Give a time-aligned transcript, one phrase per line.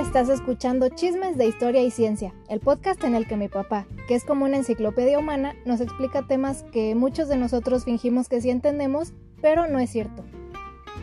[0.00, 4.14] Estás escuchando Chismes de Historia y Ciencia, el podcast en el que mi papá, que
[4.14, 8.48] es como una enciclopedia humana, nos explica temas que muchos de nosotros fingimos que sí
[8.48, 10.24] entendemos, pero no es cierto.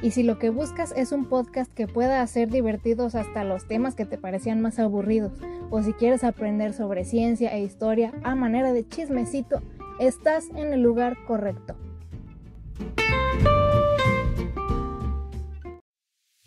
[0.02, 3.94] Y si lo que buscas es un podcast que pueda hacer divertidos hasta los temas
[3.94, 5.34] que te parecían más aburridos,
[5.70, 9.62] o si quieres aprender sobre ciencia e historia a manera de chismecito,
[10.00, 11.76] estás en el lugar correcto.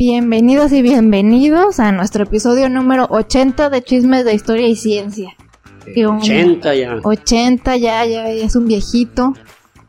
[0.01, 5.37] Bienvenidos y bienvenidos a nuestro episodio número 80 de Chismes de Historia y Ciencia.
[5.95, 6.97] 80 ya.
[7.03, 9.35] 80 ya, ya, ya es un viejito.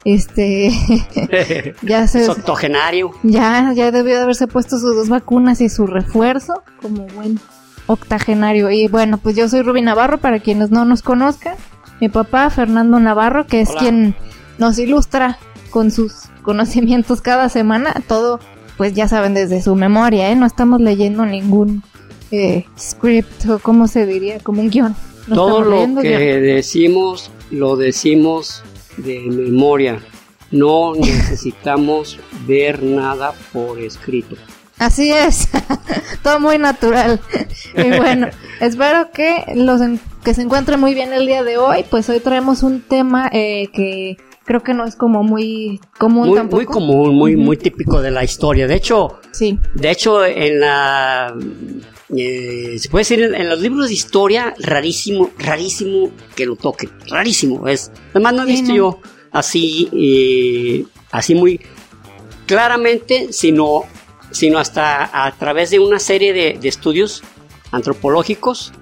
[0.04, 0.70] Este.
[1.82, 2.24] ya se.
[2.24, 3.12] Es octogenario.
[3.24, 7.40] Ya, ya debió de haberse puesto sus dos vacunas y su refuerzo como buen
[7.88, 8.70] octogenario.
[8.70, 11.56] Y bueno, pues yo soy Ruby Navarro, para quienes no nos conozcan.
[12.02, 14.14] Mi papá, Fernando Navarro, que es quien
[14.58, 17.94] nos ilustra con sus conocimientos cada semana.
[18.10, 18.42] Todo
[18.82, 20.36] pues ya saben desde su memoria, ¿eh?
[20.36, 21.84] No estamos leyendo ningún
[22.32, 24.96] eh, script o cómo se diría, como un guion.
[25.32, 28.64] Todo lo que decimos lo decimos
[28.98, 30.02] de memoria.
[30.50, 34.36] No necesitamos ver nada por escrito.
[34.80, 35.48] Así es,
[36.24, 37.22] todo muy natural.
[37.78, 38.30] y bueno,
[38.62, 39.80] espero que los
[40.24, 41.86] que se encuentren muy bien el día de hoy.
[41.88, 44.18] Pues hoy traemos un tema eh, que
[44.52, 46.58] creo que no es como muy común muy, tampoco.
[46.58, 48.68] Muy común, muy, muy típico de la historia.
[48.68, 49.58] De hecho, sí.
[49.74, 51.34] de hecho, en la
[52.14, 56.90] eh, se puede decir en, los libros de historia, rarísimo, rarísimo que lo toquen.
[57.08, 57.66] Rarísimo.
[57.70, 57.94] Es.
[58.10, 59.00] Además no he visto yo
[59.32, 61.62] así, eh, así muy
[62.46, 63.84] claramente, sino,
[64.32, 67.24] sino hasta a través de una serie de, estudios
[67.72, 68.74] antropológicos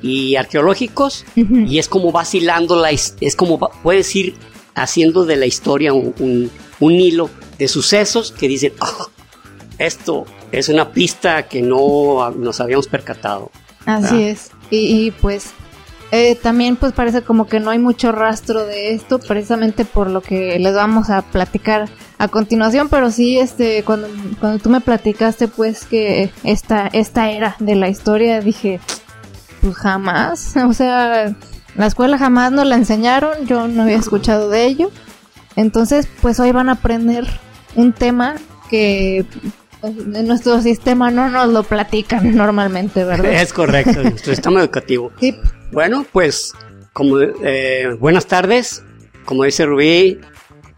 [0.00, 4.36] y arqueológicos y es como vacilando la es como puedes ir
[4.82, 9.06] haciendo de la historia un, hilo de sucesos que dicen, ah,
[9.78, 13.50] esto es una pista que no nos habíamos percatado.
[13.86, 14.50] Así es.
[14.70, 15.50] Y, pues
[16.10, 20.20] eh, también pues parece como que no hay mucho rastro de esto, precisamente por lo
[20.20, 21.88] que les vamos a platicar
[22.18, 24.08] a continuación, pero sí, este, cuando,
[24.40, 28.80] cuando tú me platicaste pues que esta, esta era de la historia, dije,
[29.60, 31.34] pues jamás, o sea,
[31.78, 34.90] la escuela jamás nos la enseñaron, yo no había escuchado de ello.
[35.54, 37.24] Entonces, pues hoy van a aprender
[37.76, 38.34] un tema
[38.68, 39.24] que
[39.80, 43.32] pues, en nuestro sistema no nos lo platican normalmente, ¿verdad?
[43.32, 45.12] Es correcto, nuestro sistema educativo.
[45.20, 45.36] Sí.
[45.70, 46.52] Bueno, pues,
[46.92, 48.82] como eh, buenas tardes,
[49.24, 50.18] como dice Rubí,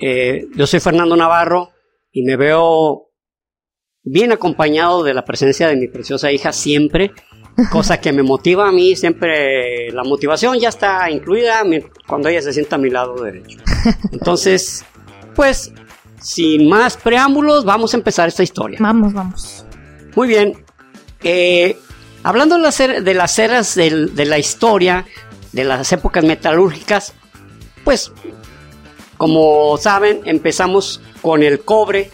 [0.01, 1.71] eh, yo soy Fernando Navarro
[2.13, 3.11] y me veo
[4.03, 7.13] bien acompañado de la presencia de mi preciosa hija siempre
[7.71, 11.63] cosa que me motiva a mí siempre, la motivación ya está incluida
[12.07, 13.59] cuando ella se sienta a mi lado derecho.
[14.13, 14.85] Entonces,
[15.35, 15.73] pues,
[16.21, 18.79] sin más preámbulos, vamos a empezar esta historia.
[18.81, 19.65] Vamos, vamos.
[20.15, 20.65] Muy bien.
[21.23, 21.77] Eh,
[22.23, 25.07] hablando de las, de las eras de la historia,
[25.53, 27.15] de las épocas metalúrgicas,
[27.85, 28.13] pues,
[29.17, 32.11] como saben, empezamos con el cobre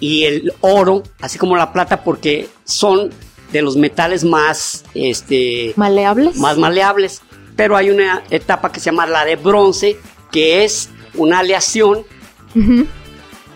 [0.00, 3.10] y el oro, así como la plata, porque son
[3.52, 6.36] de los metales más este maleables.
[6.36, 7.22] Más maleables.
[7.56, 9.96] Pero hay una etapa que se llama la de bronce,
[10.30, 12.04] que es una aleación.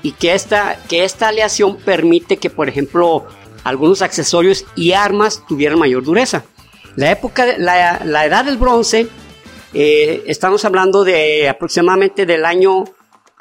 [0.03, 3.27] Y que esta, que esta aleación permite que, por ejemplo,
[3.65, 6.45] algunos accesorios y armas tuvieran mayor dureza.
[6.97, 9.09] La época, de, la, la edad del bronce,
[9.75, 12.85] eh, estamos hablando de aproximadamente del año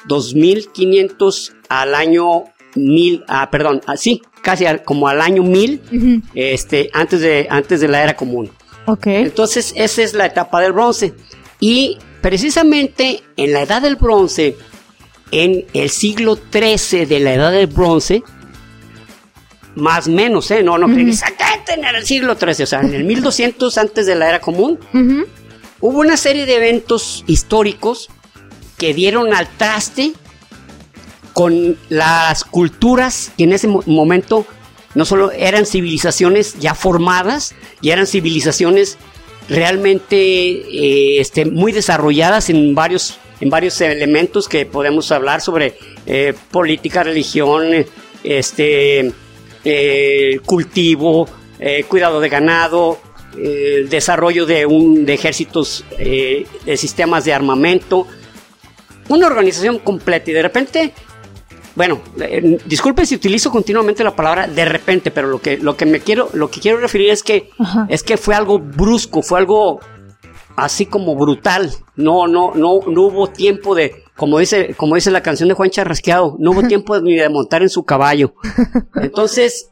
[0.06, 5.80] 2500 al año mil, ah, perdón, así, ah, casi como al año mil,
[6.34, 8.50] este, antes de, antes de la era común.
[8.86, 9.06] Ok.
[9.06, 11.14] Entonces, esa es la etapa del bronce.
[11.60, 14.56] Y precisamente en la edad del bronce,
[15.30, 18.22] en el siglo XIII de la edad del bronce,
[19.74, 20.62] más o menos, ¿eh?
[20.62, 24.28] No, no, exactamente en el siglo XIII, o sea, en el 1200 antes de la
[24.28, 24.78] era común,
[25.80, 28.10] hubo una serie de eventos históricos
[28.76, 30.12] que dieron al traste
[31.32, 34.46] con las culturas que en ese momento
[34.94, 38.98] no solo eran civilizaciones ya formadas, y eran civilizaciones
[39.48, 45.74] realmente eh, este, muy desarrolladas en varios, en varios elementos que podemos hablar sobre
[46.06, 47.86] eh, política, religión,
[48.22, 49.12] este,
[49.64, 51.28] eh, cultivo,
[51.86, 52.98] cuidado de ganado,
[53.88, 58.08] desarrollo de, un, de ejércitos, de sistemas de armamento,
[59.08, 60.32] una organización completa.
[60.32, 60.92] Y de repente
[61.74, 65.86] bueno, eh, disculpe si utilizo continuamente la palabra de repente, pero lo que, lo que
[65.86, 67.50] me quiero, lo que quiero referir es que,
[67.88, 69.80] es que fue algo brusco, fue algo
[70.56, 71.72] así como brutal.
[71.96, 75.70] No, no, no, no hubo tiempo de, como dice, como dice la canción de Juan
[75.70, 78.34] Charrasqueado, no hubo tiempo ni de montar en su caballo.
[78.96, 79.70] Entonces,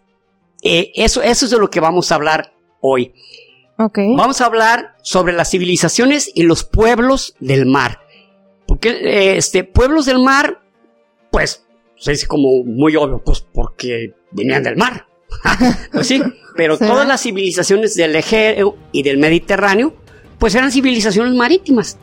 [0.63, 3.15] eh, eso, eso es de lo que vamos a hablar hoy.
[3.79, 3.99] Ok.
[4.17, 8.01] Vamos a hablar sobre las civilizaciones y los pueblos del mar.
[8.67, 10.63] Porque eh, este pueblos del mar,
[11.31, 11.67] pues,
[12.07, 15.07] es como muy obvio, pues porque venían del mar.
[15.93, 16.21] pues sí,
[16.57, 16.87] pero Sí.
[16.87, 19.95] todas las civilizaciones del Egeo y del Mediterráneo,
[20.39, 21.99] pues eran civilizaciones marítimas.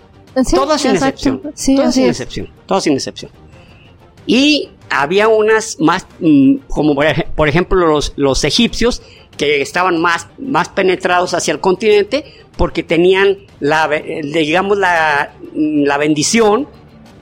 [0.46, 1.16] Sí, todas sin exacto.
[1.30, 1.52] excepción.
[1.56, 2.10] Sí, todas sin es.
[2.12, 2.50] excepción.
[2.68, 3.32] Todas sin excepción.
[4.26, 9.02] Y había unas más, mm, como por ej- por ejemplo los, los egipcios,
[9.38, 12.24] que estaban más, más penetrados hacia el continente
[12.58, 16.68] porque tenían la, eh, digamos, la, mm, la bendición,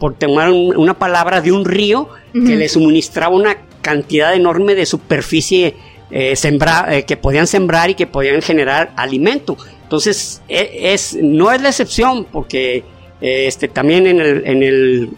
[0.05, 4.85] por tomar un- una palabra, de un río que les suministraba una cantidad enorme de
[4.85, 5.73] superficie
[6.11, 9.57] eh, sembra- eh, que podían sembrar y que podían generar alimento.
[9.81, 12.83] Entonces, e- es, no es la excepción, porque
[13.19, 15.09] eh, este, también en el, en el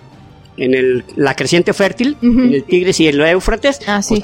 [0.55, 4.15] en el, la creciente fértil, en el Tigres y el Éufrates, Ah, sí.
[4.21, 4.23] pues.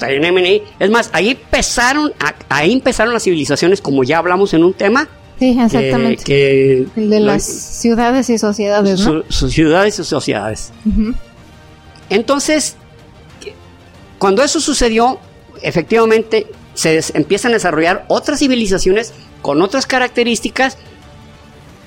[0.80, 5.08] Es más, ahí empezaron, a- ahí empezaron las civilizaciones, como ya hablamos en un tema,
[5.38, 6.22] Sí, exactamente.
[6.24, 9.22] que, el de lo- las ciudades y sociedades, ¿no?
[9.22, 10.72] su- sus ciudades y sociedades.
[12.10, 12.76] Entonces,
[14.18, 15.18] cuando eso sucedió,
[15.62, 20.76] efectivamente se empiezan a desarrollar otras civilizaciones con otras características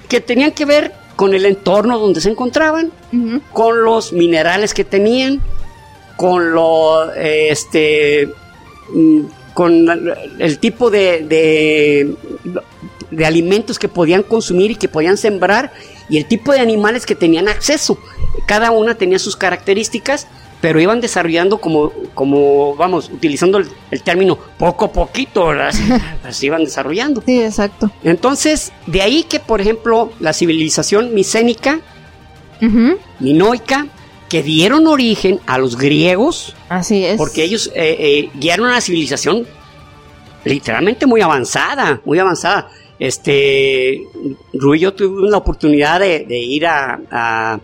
[0.10, 2.92] que tenían que ver con el entorno donde se encontraban,
[3.54, 5.42] con los minerales que tenían,
[6.16, 8.30] con lo, este,
[8.94, 9.22] mm,
[9.54, 9.88] con
[10.40, 12.16] el tipo de, de,
[13.12, 15.72] de alimentos que podían consumir y que podían sembrar
[16.10, 17.98] y el tipo de animales que tenían acceso.
[18.46, 20.28] Cada una tenía sus características,
[20.62, 25.50] pero iban desarrollando como, como vamos, utilizando el, el término poco a poquito,
[26.24, 27.22] así iban desarrollando.
[27.26, 27.92] Sí, exacto.
[28.04, 31.80] Entonces, de ahí que, por ejemplo, la civilización micénica
[33.20, 33.88] minoica
[34.30, 37.18] que dieron origen a los griegos, Así es.
[37.18, 39.48] porque ellos eh, eh, guiaron una civilización
[40.44, 42.70] literalmente muy avanzada, muy avanzada.
[43.00, 44.02] Este,
[44.54, 47.60] Rui y yo tuvimos la oportunidad de, de ir a, a-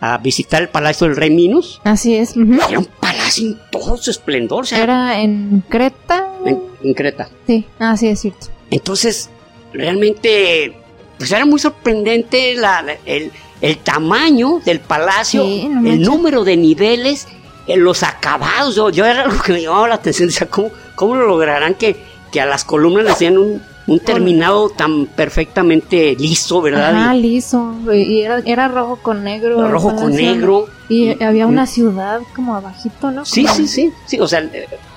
[0.00, 1.80] a visitar el palacio del rey Minos.
[1.84, 2.34] Así es.
[2.36, 6.28] Era un palacio en todo su esplendor, o sea, Era en Creta.
[6.44, 7.30] en, en Creta.
[7.46, 8.48] Sí, así es cierto.
[8.70, 9.30] Entonces,
[9.72, 10.74] realmente,
[11.16, 13.30] pues era muy sorprendente la- la- el,
[13.62, 17.26] el tamaño del palacio, Sí, no el número de niveles,
[17.66, 18.74] eh, los acabados.
[18.76, 20.28] Yo, yo era algo que me llamaba la atención.
[20.28, 21.96] Decía, ¿cómo, cómo lo lograrán que,
[22.30, 27.14] que a las columnas les den un, un terminado tan perfectamente liso, verdad?
[27.14, 27.74] Y liso.
[27.92, 29.68] Y era, era rojo con negro.
[29.68, 30.66] rojo con negro.
[30.88, 33.24] Y había una ciudad como abajito, ¿no?
[33.24, 34.48] Sí, sí, sí, sí, o sea,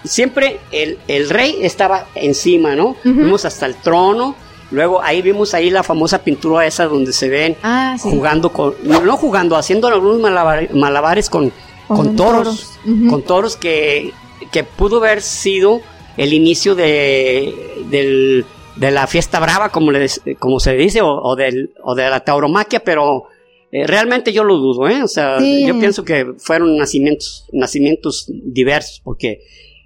[0.04, 2.95] siempre el, el rey estaba encima, ¿no?
[3.04, 4.36] Vimos hasta el trono,
[4.72, 8.10] luego ahí vimos ahí la famosa pintura esa donde se ven Ah, sí.
[8.10, 11.51] jugando con, no jugando, haciendo algunos malabar- malabares con,
[11.88, 12.72] Con con toros,
[13.10, 14.12] con toros que,
[14.51, 15.80] que pudo haber sido
[16.18, 18.45] el inicio de, del-
[18.79, 22.09] de la fiesta brava, como, le, des- como se dice, o, o del, o de
[22.09, 23.25] la tauromaquia, pero
[23.71, 25.03] eh, realmente yo lo dudo, ¿eh?
[25.03, 25.65] O sea, Sí.
[25.68, 29.41] yo pienso que fueron nacimientos, nacimientos diversos, porque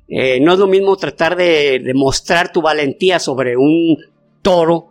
[0.07, 3.97] eh, no es lo mismo tratar de, de mostrar tu valentía sobre un
[4.41, 4.87] toro,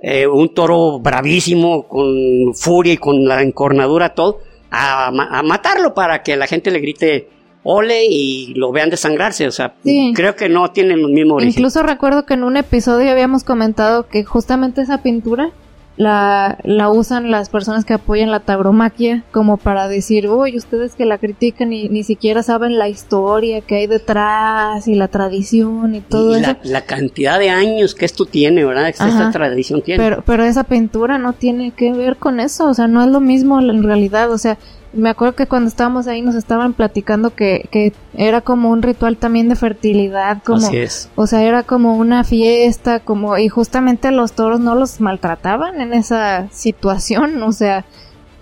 [0.00, 5.10] eh, un toro bravísimo, con furia y con la encornadura, todo, a
[5.44, 7.28] matarlo para que la gente le grite
[7.64, 9.48] ole y lo vean desangrarse.
[9.48, 10.12] O sea, Sí.
[10.14, 11.50] creo que no tienen el mismo origen.
[11.52, 15.50] Incluso recuerdo que en un episodio habíamos comentado que justamente esa pintura
[15.96, 21.04] la, la usan las personas que apoyan la tauromaquia como para decir, uy, ustedes que
[21.04, 26.00] la critican y ni siquiera saben la historia que hay detrás y la tradición y
[26.00, 26.50] todo y eso.
[26.50, 28.86] la, la cantidad de años que esto tiene, ¿verdad?
[28.86, 29.30] Que esta Ajá.
[29.30, 30.02] tradición tiene.
[30.02, 33.20] Pero, pero esa pintura no tiene que ver con eso, o sea, no es lo
[33.20, 34.58] mismo en realidad, o sea,
[34.96, 39.16] me acuerdo que cuando estábamos ahí nos estaban platicando que, que era como un ritual
[39.16, 41.10] también de fertilidad, como, Así es.
[41.16, 45.92] o sea, era como una fiesta, como, y justamente los toros no los maltrataban en
[45.92, 47.84] esa situación, o sea,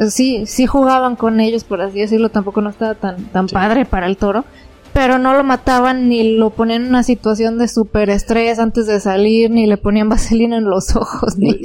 [0.09, 3.55] sí, sí jugaban con ellos, por así decirlo, tampoco no estaba tan, tan Sí.
[3.55, 4.45] padre para el toro,
[4.93, 9.01] pero no lo mataban ni lo ponían en una situación de super estrés antes de
[9.01, 11.59] salir, ni le ponían vaselina en los ojos, ni,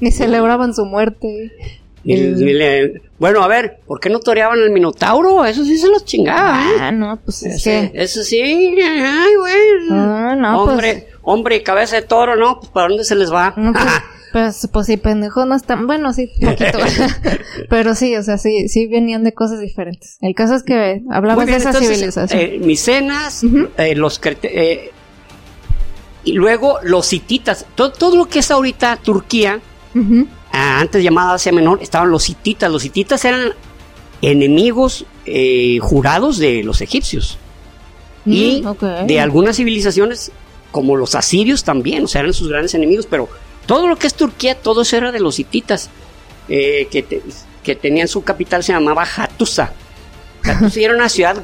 [0.00, 1.50] ni celebraban su muerte.
[2.02, 5.44] Y- El- y le- bueno, a ver, ¿por qué no toreaban el Minotauro?
[5.44, 6.76] Eso sí se los chingaba, ¿eh?
[6.80, 8.02] Ah, no, pues es Ese- que...
[8.02, 9.54] Eso sí, ay, güey.
[9.90, 12.58] Ah, no, pues- hombre, hombre y cabeza de toro, ¿no?
[12.60, 13.52] Pues ¿para dónde se les va?
[13.58, 13.84] No, pues,
[14.32, 16.78] pues, pues sí, pendejos no están, bueno, sí, poquito,
[17.68, 20.16] pero sí, o sea, sí, sí venían de cosas diferentes.
[20.22, 21.02] El caso es que
[21.46, 22.40] bien, de esa entonces, civilización.
[22.40, 23.68] eh, Micenas, Ujú.
[23.76, 24.90] eh, los eh,
[26.24, 29.60] y luego los hititas, todo, todo lo que es ahorita Turquía,
[29.94, 32.70] ah, antes llamada Asia Menor, estaban los hititas.
[32.70, 33.52] Los hititas eran
[34.22, 37.38] enemigos eh, jurados de los egipcios
[38.26, 38.82] y Mm, ok.
[39.06, 40.30] de algunas civilizaciones
[40.70, 43.28] como los asirios también, o sea, eran sus grandes enemigos, pero
[43.66, 45.88] todo lo que es Turquía, todo eso era de los hititas,
[46.48, 47.22] eh, que, te-
[47.62, 49.72] que tenían su capital, se llamaba Hattusa.
[50.44, 51.42] Hattusa era una ciudad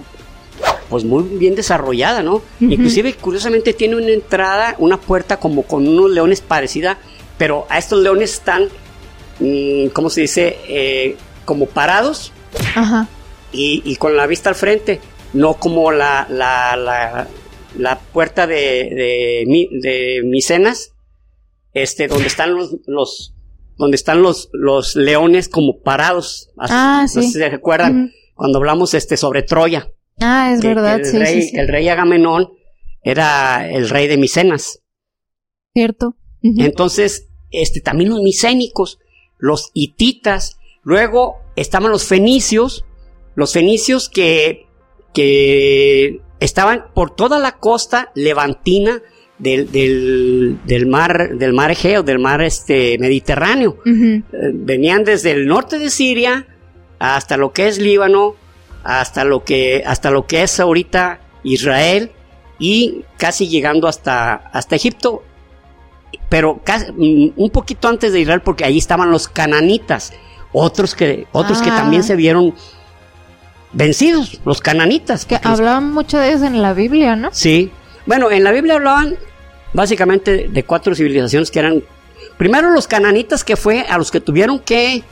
[0.88, 2.42] pues muy bien desarrollada, ¿no?
[2.60, 6.98] Inclusive, curiosamente, tiene una entrada, una puerta como con unos leones parecida,
[7.38, 8.68] pero a estos leones están,
[9.92, 10.56] ¿cómo se dice?
[10.68, 12.32] Eh, como parados
[12.74, 13.08] Ajá.
[13.52, 15.00] y, y con la vista al frente,
[15.32, 17.28] no como la, la, la,
[17.78, 20.92] la puerta de, de, de Micenas,
[21.72, 23.32] este, donde están los, los
[23.76, 26.48] donde están los, los leones como parados.
[26.58, 27.14] Ah, No sí.
[27.20, 29.92] sé si se recuerdan cuando hablamos este, sobre Troya.
[30.20, 31.56] Ah, es que- verdad, que el, sí, rey, sí, sí.
[31.58, 32.48] el rey Agamenón
[33.02, 34.80] era el rey de Micenas.
[35.74, 36.16] Cierto.
[36.42, 38.98] Entonces, este, también los micénicos,
[39.38, 42.84] los hititas, luego estaban los fenicios,
[43.34, 44.66] los fenicios que,
[45.14, 49.02] que estaban por toda la costa levantina
[49.38, 53.78] del, del, del mar, del mar Egeo, del mar este, Mediterráneo.
[53.84, 54.22] Eh,
[54.54, 56.46] venían desde el norte de Siria
[56.98, 58.34] hasta lo que es Líbano,
[58.84, 62.12] hasta lo que, hasta lo que es ahorita Israel
[62.58, 65.22] y casi llegando hasta, hasta Egipto,
[66.28, 70.12] pero casi- mm, un poquito antes de Israel porque ahí estaban los cananitas,
[70.52, 71.76] otros que, otros que Ah.
[71.76, 72.54] también se vieron
[73.72, 75.24] vencidos, los cananitas.
[75.26, 77.28] Que los- hablaban mucho de eso en la Biblia, ¿no?
[77.32, 77.70] Sí.
[78.06, 79.16] Bueno, en la Biblia hablaban
[79.72, 81.82] básicamente de cuatro civilizaciones que eran.
[82.38, 85.02] Primero los cananitas, que fue a los que tuvieron que.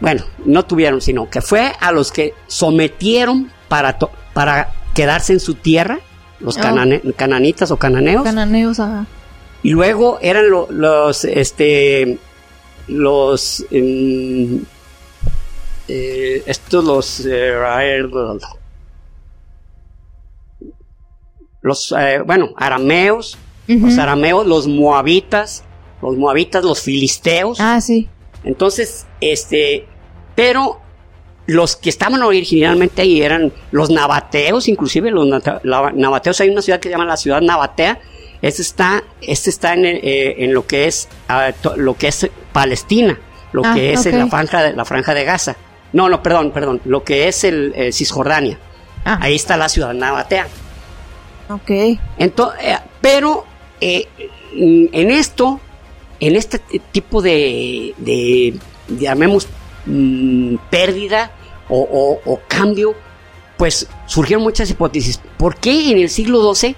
[0.00, 5.40] Bueno, no tuvieron, sino que fue a los que sometieron para, to- para quedarse en
[5.40, 5.98] su tierra,
[6.40, 6.60] los Oh.
[6.60, 8.24] canane- cananitas o cananeos.
[8.24, 9.06] Cananeos, ajá.
[9.64, 11.24] Y luego eran lo- los.
[11.24, 12.18] Este.
[12.86, 13.64] Los.
[13.72, 14.56] mm,
[15.88, 17.26] eh, estos, los.
[17.26, 18.02] eh,
[21.62, 21.92] los.
[21.98, 23.38] eh, bueno, arameos.
[23.66, 25.64] Los arameos, los moabitas,
[26.02, 27.58] los moabitas, los filisteos.
[27.60, 28.08] Ah, sí.
[28.44, 29.86] Entonces, este,
[30.34, 30.80] pero
[31.46, 36.40] los que estaban originalmente ahí eran los nabateos, inclusive los nabateos.
[36.42, 37.98] Hay una ciudad que se llama la ciudad nabatea.
[38.44, 42.28] Este está, este está en, eh, en lo que es ah, to- lo que es
[42.52, 43.18] Palestina,
[43.52, 45.56] lo Ah, que es en la franja de la franja de Gaza.
[45.92, 48.58] No, no, perdón, perdón, lo que es el, eh, Cisjordania.
[49.04, 50.46] Ah, Ahí está la ciudad nabatea.
[51.48, 51.70] ok.
[52.18, 53.44] Ento- eh, pero
[53.80, 54.06] eh,
[54.54, 55.60] mm, en esto,
[56.20, 56.58] en este
[56.92, 58.54] tipo de, de
[58.88, 59.46] llamemos,
[59.86, 61.30] mm, pérdida
[61.68, 62.94] o, o- o cambio,
[63.56, 65.20] pues surgieron muchas hipótesis.
[65.38, 66.76] ¿Por qué en el siglo XII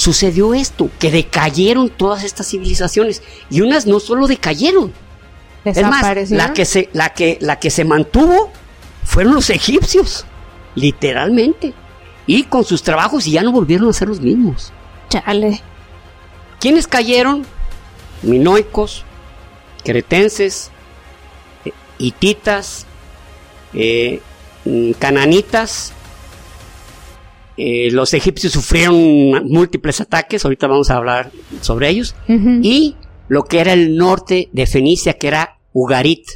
[0.00, 0.90] sucedió esto?
[0.98, 3.22] Que decayeron todas estas civilizaciones.
[3.50, 4.92] Y unas no solo decayeron.
[5.64, 8.50] Es más, la que, se, la, que, la que se mantuvo
[9.04, 10.24] fueron los egipcios,
[10.74, 11.74] literalmente.
[12.26, 14.72] Y con sus trabajos y ya no volvieron a ser los mismos.
[15.10, 15.60] Chale.
[16.60, 17.44] ¿Quiénes cayeron?
[18.22, 19.04] Minoicos,
[19.84, 20.70] cretenses,
[21.64, 22.86] eh, hititas,
[23.74, 24.22] eh,
[24.64, 25.92] mm, cananitas.
[27.62, 28.96] Eh, los egipcios sufrieron
[29.46, 32.14] múltiples ataques, ahorita vamos a hablar sobre ellos.
[32.26, 32.96] Y
[33.28, 36.26] lo que era el norte de Fenicia, que era Ugarit.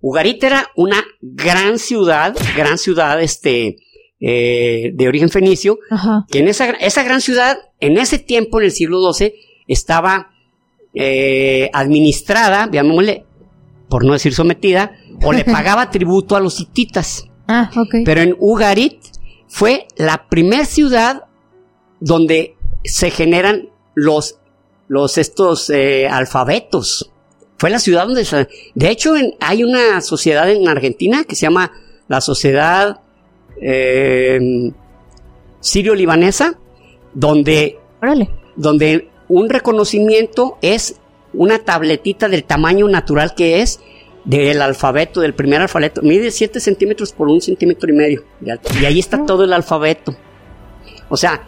[0.00, 3.76] Ugarit era una gran ciudad, gran ciudad este,
[4.20, 5.78] eh, de origen fenicio,
[6.30, 9.34] que en esa, esa gran ciudad, en ese tiempo, en el siglo XII,
[9.68, 10.30] estaba
[10.94, 13.26] eh, administrada, llamémosle,
[13.90, 17.26] por no decir sometida, o le pagaba tributo a los hititas.
[17.48, 17.96] Ah, ok.
[18.06, 19.01] Pero en Ugarit
[19.54, 21.24] fue la primera ciudad
[22.00, 24.38] donde se generan los,
[24.88, 27.10] los estos eh, alfabetos.
[27.58, 31.42] Fue la ciudad donde se, de hecho en- hay una sociedad en Argentina que se
[31.42, 31.70] llama
[32.08, 33.00] la sociedad
[33.60, 34.72] eh,
[35.60, 36.58] sirio-libanesa
[37.14, 38.30] donde Órale.
[38.56, 40.96] donde un reconocimiento es
[41.34, 43.80] una tabletita del tamaño natural que es
[44.24, 46.00] del alfabeto, del primer alfabeto.
[46.02, 48.24] Mide 7 centímetros por un centímetro y medio.
[48.40, 48.70] de alto.
[48.80, 49.24] Y ahí está Ah.
[49.26, 50.14] todo el alfabeto.
[51.08, 51.42] O sea,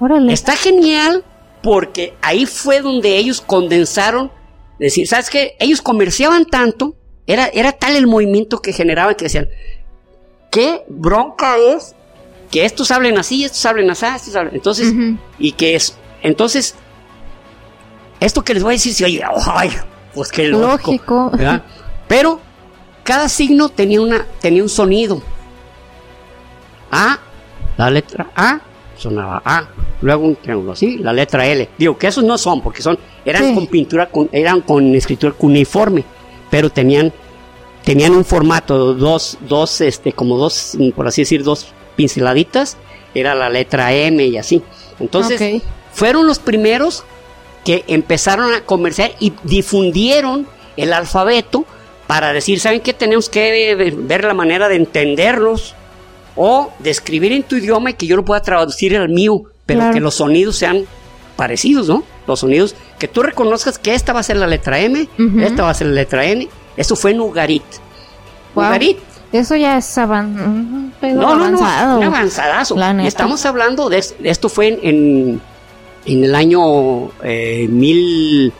[0.00, 0.32] Órale.
[0.32, 1.24] está genial
[1.62, 4.30] porque ahí fue donde ellos condensaron.
[4.78, 5.56] Decir, ¿sabes qué?
[5.58, 6.94] Ellos comerciaban tanto,
[7.26, 9.48] era, era tal el movimiento que generaban que decían,
[10.52, 11.94] ¿qué bronca es
[12.50, 14.54] que estos hablen así, estos hablen así, estos hablen?
[14.54, 14.92] Entonces,
[15.38, 16.74] y que es entonces
[18.20, 19.70] esto que les voy a decir si oye ay,
[20.14, 21.62] pues qué lógico, Lógico.
[22.08, 22.40] pero
[23.04, 25.22] cada signo tenía una tenía un sonido.
[26.90, 27.18] A
[27.76, 28.60] la letra A
[28.96, 29.68] sonaba A.
[30.00, 31.68] Luego un triángulo así la letra L.
[31.78, 33.54] Digo que esos no son porque son eran Sí.
[33.54, 36.04] con pintura con, eran con escritura cuneiforme
[36.50, 37.12] pero tenían
[37.84, 42.76] tenían un formato dos dos este como dos por así decir dos pinceladitas
[43.14, 44.62] era la letra M y así.
[45.00, 45.62] Entonces
[45.92, 47.04] fueron los primeros
[47.64, 50.46] que empezaron a comerciar y difundieron
[50.76, 51.64] el alfabeto
[52.08, 52.94] para decir, ¿saben qué?
[52.94, 55.76] Tenemos que ver la manera de entenderlos
[56.34, 59.92] o de escribir en tu idioma y que yo lo pueda traducir al mío, pero
[59.92, 60.86] que los sonidos sean
[61.36, 62.02] parecidos, ¿no?
[62.26, 65.06] Los sonidos, que tú reconozcas que esta va a ser la letra M,
[65.42, 66.48] esta va a ser la letra N.
[66.78, 67.62] Eso fue en Ugarit.
[68.54, 68.98] Ugarit.
[69.30, 72.74] Eso ya es avan no, no, no, un avanzadazo.
[73.00, 75.40] Estamos hablando de esto fue en,
[76.06, 78.50] en, el año eh, mil,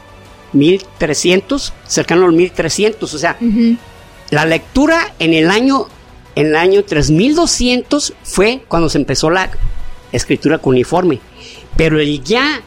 [0.52, 3.36] 1300, cercano al 1300, o sea,
[4.30, 5.86] la lectura en el año
[6.38, 9.50] en el año 3200 fue cuando se empezó la
[10.12, 11.18] escritura cuneiforme.
[11.76, 12.62] Pero el ya,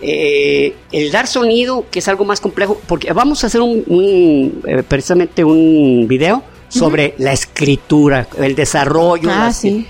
[0.00, 4.84] eh, el dar sonido, que es algo más complejo, porque vamos a hacer un, eh,
[4.86, 9.28] precisamente un video sobre la escritura, el desarrollo.
[9.32, 9.86] Ah, sí.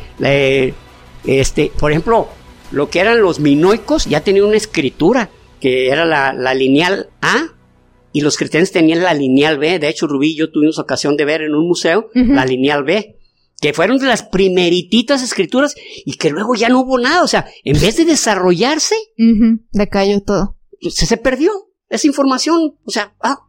[1.27, 2.29] este, por ejemplo,
[2.71, 5.29] lo que eran los minoicos ya tenían una escritura,
[5.67, 7.49] que era la, lineal A,
[8.13, 9.81] y los cristianos tenían la lineal B.
[9.81, 13.19] De hecho, Rubí y yo tuvimos ocasión de ver en un museo la lineal B
[13.61, 17.25] que fueron de las primerititas escrituras y que luego ya no hubo nada.
[17.25, 18.95] O sea, en vez de desarrollarse,
[19.73, 20.57] decayó todo.
[20.81, 21.51] Se, se perdió
[21.89, 22.77] esa información.
[22.85, 23.41] O sea, ah.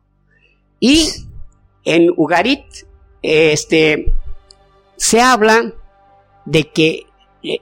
[0.80, 1.08] Y
[1.86, 2.64] en Ugarit,
[3.22, 4.12] este,
[4.96, 5.72] se habla
[6.46, 7.06] de que,
[7.44, 7.60] eh,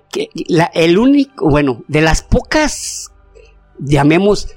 [0.74, 3.12] el único, bueno, de las pocas,
[3.80, 4.50] llamemos,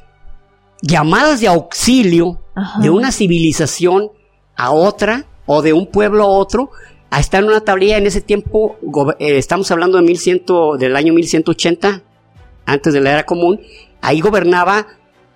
[0.82, 2.40] llamadas de auxilio
[2.80, 4.10] de una civilización
[4.56, 6.70] a otra o de un pueblo a otro,
[7.16, 8.76] está en una tablilla en ese tiempo,
[9.18, 10.44] eh, estamos hablando de 1100,
[10.78, 12.02] del año 1180,
[12.66, 13.60] antes de la era común,
[14.02, 14.86] ahí gobernaba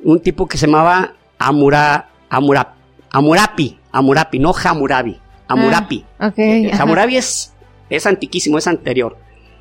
[0.05, 2.75] un tipo que se llamaba Amura, Amura,
[3.11, 6.05] Amurapi, Amurapi, no Hamurabi, Amurapi.
[6.19, 7.53] Ah, eh, Hamurabi es,
[7.89, 9.17] es antiquísimo, es anterior.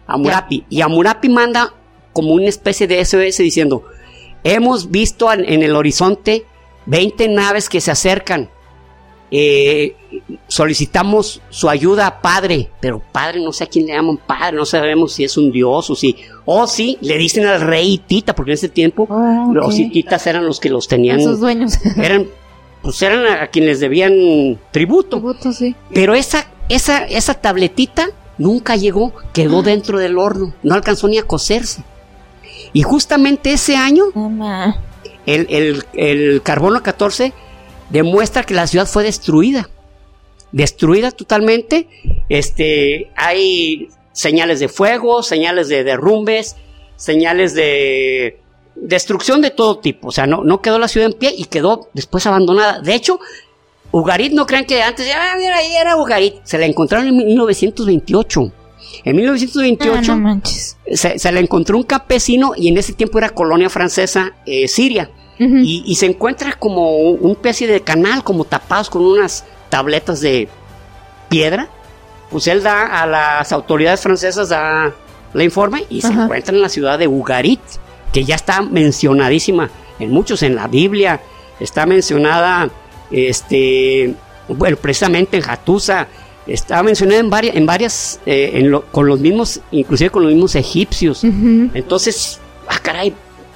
[0.07, 0.65] Amurapi.
[0.69, 1.73] Y Amurapi manda
[2.13, 3.83] como una especie de SOS diciendo,
[4.43, 6.45] hemos visto en el horizonte
[6.85, 8.49] 20 naves que se acercan
[9.33, 9.95] eh,
[10.49, 15.13] solicitamos su ayuda Padre, pero Padre no sé a quién le llaman Padre, no sabemos
[15.13, 18.55] si es un dios o si, o si le dicen al rey Tita, porque en
[18.55, 22.27] ese tiempo ah, los Hititas eran los que los tenían, sus dueños, eran,
[22.81, 25.77] pues eran a, quienes debían tributo, tributo sí.
[25.93, 29.63] pero esa, esa, esa tabletita nunca llegó, quedó ah.
[29.63, 31.85] dentro del horno, no alcanzó ni a cocerse.
[32.73, 34.05] Y justamente ese año,
[35.25, 37.33] el, el, el carbono 14
[37.89, 39.69] demuestra que la ciudad fue destruida.
[40.51, 41.87] Destruida totalmente.
[42.29, 46.55] Este, hay señales de fuego, señales de derrumbes,
[46.95, 48.39] señales de
[48.75, 50.09] destrucción de todo tipo.
[50.09, 52.79] O sea, no, no quedó la ciudad en pie y quedó después abandonada.
[52.81, 53.19] De hecho,
[53.91, 56.35] Ugarit no crean que antes, ah, mira, ahí era Ugarit.
[56.43, 58.53] Se la encontraron en 1928.
[59.03, 60.39] En 1928 ah,
[60.93, 65.09] se, se, la encontró un campesino y en ese tiempo era colonia francesa eh, Siria.
[65.43, 70.47] Y, se encuentra como un especie de canal, como tapados con unas tabletas de
[71.29, 71.67] piedra.
[72.29, 74.93] Pues él da a las autoridades francesas da
[75.33, 77.59] la informe y se encuentra en la ciudad de Ugarit,
[78.13, 81.21] que ya está mencionadísima en muchos, en la Biblia,
[81.59, 82.69] está mencionada,
[83.09, 84.13] este,
[84.47, 86.07] bueno, precisamente en Hatusa,
[86.47, 91.23] está mencionada en varias, en varias, eh, con los mismos, inclusive con los mismos egipcios.
[91.23, 93.13] Entonces, ah, caray,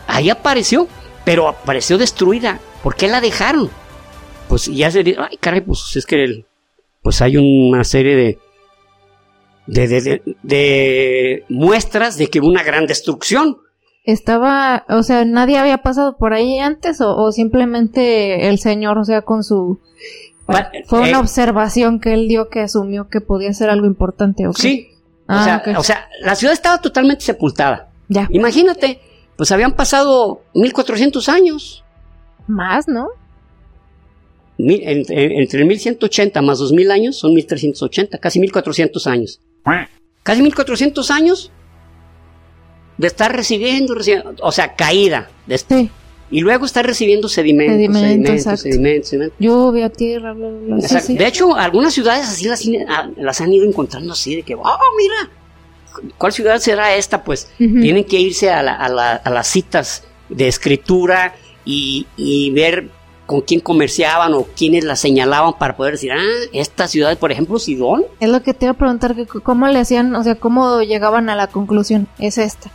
[0.07, 0.87] ahí apareció
[1.25, 2.59] pero apareció destruida.
[2.83, 3.69] ¿Por qué la dejaron?
[4.47, 6.45] Pues ya se ay, caray, pues es que
[7.01, 8.39] pues hay una serie de
[9.67, 13.57] de, de, muestras de que hubo una gran destrucción.
[14.03, 19.23] Estaba, o sea, nadie había pasado por ahí antes o, simplemente el señor, o sea,
[19.23, 19.79] con su...
[20.87, 24.53] fue una eh, observación que él dio que asumió que podía ser algo importante, ¿o
[24.53, 24.89] Sí.
[25.21, 27.89] o, ah, sea, o sea, la ciudad estaba totalmente sepultada.
[28.07, 28.27] Ya.
[28.31, 28.99] Imagínate,
[29.35, 31.83] pues habían pasado 1400 años.
[32.47, 33.07] Más, ¿no?
[34.57, 39.41] entre, entre 1180 más 2000 años son 1380, casi 1400 años.
[40.23, 41.51] Casi 1400 años
[42.97, 43.95] de estar recibiendo,
[44.41, 45.29] o sea, caída.
[45.45, 45.89] De este,
[46.31, 51.01] Y luego estar recibiendo sedimentos, sedimentos, sedimentos, sedimentos, Lluvia, tierra, bla, bla, bla.
[51.07, 54.79] De hecho, algunas ciudades así las, ah, las, han ido encontrando así, de que, oh,
[54.97, 55.29] mira,
[56.17, 57.23] ¿cuál ciudad será esta?
[57.23, 62.89] Pues tienen que irse a, las citas de escritura y, ver
[63.27, 66.21] con quién comerciaban o quiénes la señalaban para poder decir, ah,
[66.53, 68.05] esta ciudad, por ejemplo, Sidón.
[68.19, 71.35] Es lo que te iba a preguntar, ¿cómo le hacían, o sea, cómo llegaban a
[71.35, 72.07] la conclusión?
[72.17, 72.71] Es esta.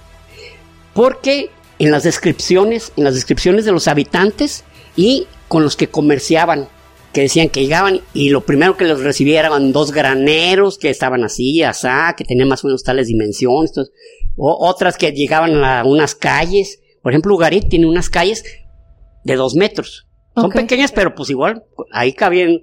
[0.92, 4.64] Porque en las descripciones, en las descripciones de los habitantes
[4.96, 6.68] y con los que comerciaban,
[7.14, 11.24] que decían que llegaban y lo primero que los recibieran eran dos graneros que estaban
[11.24, 13.72] así, asá, que tenían más o menos tales dimensiones,
[14.36, 18.44] o otras que llegaban a unas calles, por ejemplo, Ugarit tiene unas calles
[19.24, 20.06] de dos metros.
[20.34, 22.60] Son pequeñas, pero pues igual, ahí cabían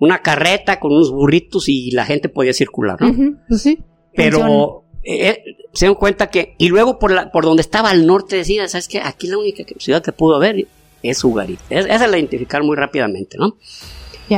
[0.00, 3.38] una carreta con unos burritos y la gente podía circular, ¿no?
[3.48, 3.78] Pues sí.
[4.12, 5.40] Pero eh,
[5.76, 8.88] se dan cuenta que, y luego por, la, por donde estaba al norte decía, ¿sabes
[8.88, 9.00] qué?
[9.00, 10.66] Aquí la única ciudad que pudo haber
[11.02, 11.60] es Ugarit.
[11.70, 13.56] Es- esa la identificaron muy rápidamente, ¿no?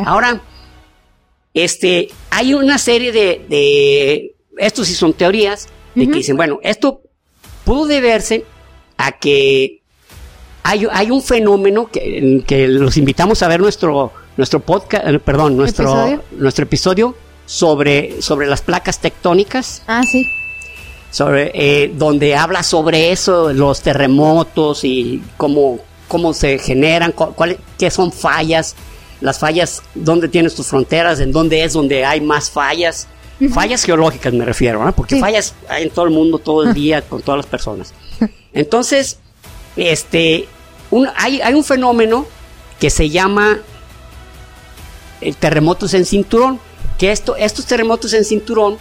[0.04, 0.42] Ahora,
[1.54, 7.00] este, hay una serie de, de estos sí son teorías, de que dicen, bueno, esto
[7.64, 8.44] pudo deberse
[8.96, 9.80] a que
[10.62, 15.56] hay, hay un fenómeno que, que los invitamos a ver nuestro, nuestro podcast, eh, perdón,
[15.56, 16.24] nuestro ¿Episodio?
[16.32, 17.14] nuestro episodio
[17.46, 20.26] sobre, sobre las placas tectónicas, Ah, sí.
[21.10, 27.58] Sobre, eh, donde habla sobre eso, los terremotos y cómo, cómo se generan, cu- cuál-
[27.78, 28.74] qué son fallas,
[29.20, 33.08] las fallas, dónde tienes tus fronteras, en dónde es donde hay más fallas.
[33.52, 34.92] Fallas geológicas me refiero, ¿no?
[34.92, 35.20] porque Sí.
[35.20, 37.94] fallas hay en todo el mundo, todo el día, con todas las personas.
[38.52, 39.18] Entonces,
[39.76, 40.48] este,
[40.90, 42.26] un- hay, hay un fenómeno
[42.80, 43.58] que se llama
[45.20, 46.60] eh, terremotos en cinturón,
[46.98, 48.76] que esto, estos terremotos en cinturón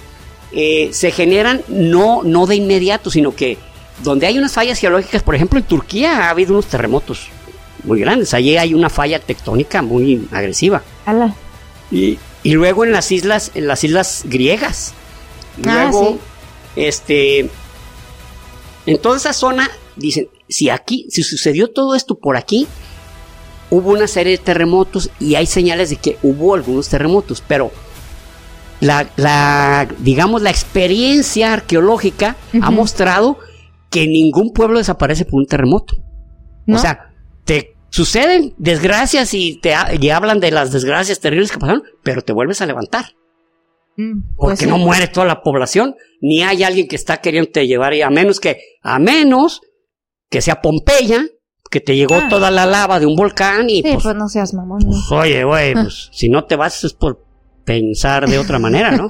[0.52, 3.58] eh, se generan no, no de inmediato, sino que
[4.04, 7.30] donde hay unas fallas geológicas, por ejemplo en Turquía ha habido unos terremotos
[7.84, 10.84] muy grandes, allí hay una falla tectónica muy agresiva.
[11.06, 11.36] Ala.
[11.92, 14.94] Y, y luego en las islas, en las islas griegas.
[15.66, 16.20] Ah, Luego,
[16.76, 17.50] este,
[18.86, 22.68] en toda esa zona, dicen, si aquí, si sucedió todo esto por aquí,
[23.70, 27.72] hubo una serie de terremotos y hay señales de que hubo algunos terremotos, pero
[28.80, 33.38] la, la digamos, la experiencia arqueológica ha mostrado
[33.90, 35.96] que ningún pueblo desaparece por un terremoto.
[36.66, 36.76] ¿No?
[36.76, 37.14] O sea,
[37.46, 42.22] te suceden desgracias y te ha- y hablan de las desgracias terribles que pasaron, pero
[42.22, 43.06] te vuelves a levantar.
[43.96, 44.66] Mm, Porque pues sí.
[44.68, 48.10] no muere toda la población, ni hay alguien que está queriendo te llevar ahí, a
[48.10, 49.62] menos que, a menos
[50.30, 51.26] que sea Pompeya,
[51.72, 52.28] que te llegó Ah.
[52.30, 54.80] toda la lava de un volcán y Sí, pues, pues no seas mamón.
[54.86, 57.26] pues, oye, güey, pues si no te vas es por
[57.68, 59.10] pensar de otra manera, ¿no?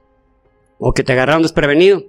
[0.78, 2.04] o que te agarraron desprevenido.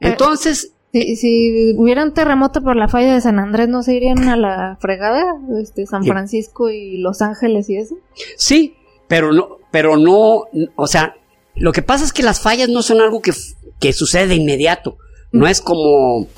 [0.00, 4.28] Entonces, Si, si hubiera un terremoto por la falla de San Andrés, ¿no se irían
[4.28, 5.22] a la fregada?
[5.60, 6.04] Este, San.
[6.04, 7.96] Francisco y Los Ángeles y eso.
[8.36, 8.74] Sí,
[9.06, 10.44] pero no, pero no,
[10.76, 11.16] o sea,
[11.54, 13.32] lo que pasa es que las fallas no son algo que,
[13.78, 14.96] que sucede de inmediato.
[15.32, 16.28] No es como,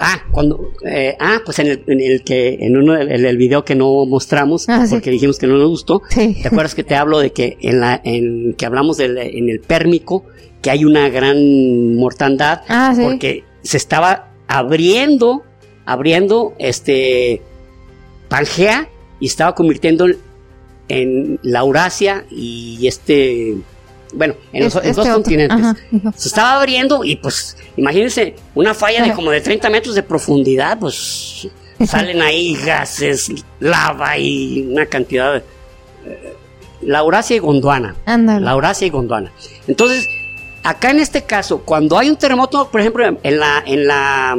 [0.00, 3.36] ah, cuando, eh, ah, pues en el, en el que, en uno del en el
[3.36, 4.94] video que no mostramos, Ah, sí.
[4.94, 6.38] porque dijimos que no nos gustó, Sí.
[6.40, 9.60] ¿te acuerdas que te hablo de que en la, en que hablamos del, en el
[9.60, 10.24] pérmico,
[10.60, 13.02] que hay una gran mortandad, Ah, sí.
[13.02, 15.42] porque se estaba abriendo,
[15.84, 17.42] abriendo este
[18.28, 18.88] Pangea
[19.20, 20.16] y estaba convirtiendo en,
[20.88, 23.56] en la Eurasia y este,
[24.12, 25.14] bueno, en los, Es- este dos otro.
[25.14, 25.58] continentes.
[25.58, 25.76] Ajá.
[26.16, 30.78] Se estaba abriendo y pues, imagínense, una falla de como de 30 metros de profundidad,
[30.78, 31.48] pues
[31.86, 35.38] salen ahí gases, lava y una cantidad de...
[36.06, 36.34] eh,
[36.82, 37.94] la Eurasia y Gondwana.
[38.06, 38.44] Ándale.
[38.44, 39.32] La Eurasia y Gondwana.
[39.68, 40.08] Entonces,
[40.64, 44.36] acá en este caso, cuando hay un terremoto, por ejemplo, en la, en la,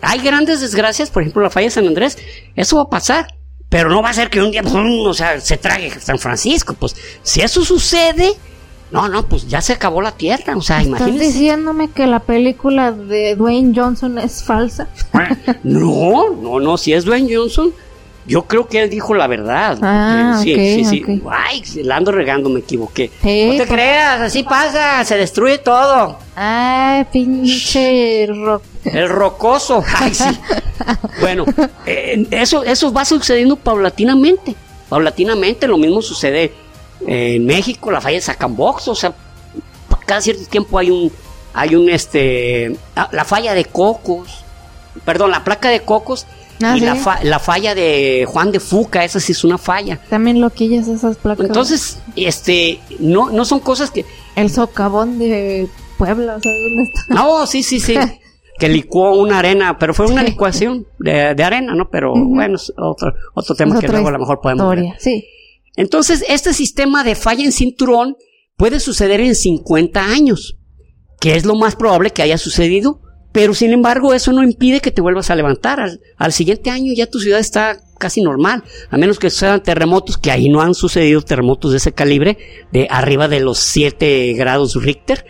[0.00, 2.16] hay grandes desgracias, por ejemplo, la falla de San Andrés,
[2.56, 3.34] eso va a pasar.
[3.68, 5.06] Pero no va a ser que un día, ¡pum!
[5.06, 6.74] o sea, se trague San Francisco.
[6.74, 8.32] Pues, si eso sucede,
[8.90, 10.56] no, no, pues ya se acabó la tierra.
[10.56, 11.26] O sea, ¿Estás imagínense.
[11.26, 14.88] diciéndome que la película de Dwayne Johnson es falsa?
[15.62, 17.72] No, no, no, si es Dwayne Johnson,
[18.26, 19.78] yo creo que él dijo la verdad.
[19.82, 21.22] Ah, sí, sí, sí.
[21.30, 23.10] Ay, la ando regando, me equivoqué.
[23.22, 26.18] Sí, no te creas, así pasa, se destruye todo.
[26.36, 28.62] Ay, pinche rock.
[28.84, 29.82] El rocoso.
[29.98, 30.24] Ay, sí.
[31.20, 31.44] Bueno,
[31.86, 34.54] eh, eso, eso va sucediendo paulatinamente.
[34.88, 36.52] Paulatinamente, lo mismo sucede
[37.06, 39.12] en México, la falla de Sacambox, o sea,
[40.06, 41.10] cada cierto tiempo hay un,
[41.54, 44.44] hay un, este, ah, la falla de Cocos,
[45.04, 46.26] perdón, la placa de Cocos
[46.62, 46.84] Ah, y ¿sí?
[46.84, 49.98] la, fa- la falla de Juan de Fuca, esa sí es una falla.
[50.10, 51.46] También loquillas esas placas.
[51.46, 54.04] Entonces, este, no, no son cosas que,
[54.36, 57.14] El socavón de Puebla, ¿sabes dónde está?
[57.14, 57.94] No, sí, sí, sí.
[58.58, 61.88] que licuó una arena, pero fue una licuación de, de arena, ¿no?
[61.88, 64.84] Pero bueno, es otro, otro tema Es que luego a lo mejor podemos ver.
[64.98, 65.24] Sí.
[65.80, 68.14] Entonces, este sistema de falla en cinturón
[68.58, 70.58] puede suceder en 50 años,
[71.18, 73.00] que es lo más probable que haya sucedido,
[73.32, 75.98] pero sin embargo eso no impide que te vuelvas a levantar.
[76.18, 80.30] Al, siguiente año ya tu ciudad está casi normal, a menos que sucedan terremotos, que
[80.30, 82.36] ahí no han sucedido terremotos de ese calibre,
[82.70, 85.24] de arriba de los 7 grados Richter.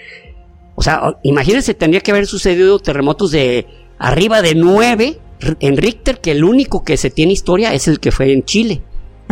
[0.75, 3.69] O sea, imagínense, tendría que haber sucedido terremotos de
[4.01, 5.21] arriba de 9
[5.61, 8.83] en Richter, que el único que se tiene historia es el que fue en Chile.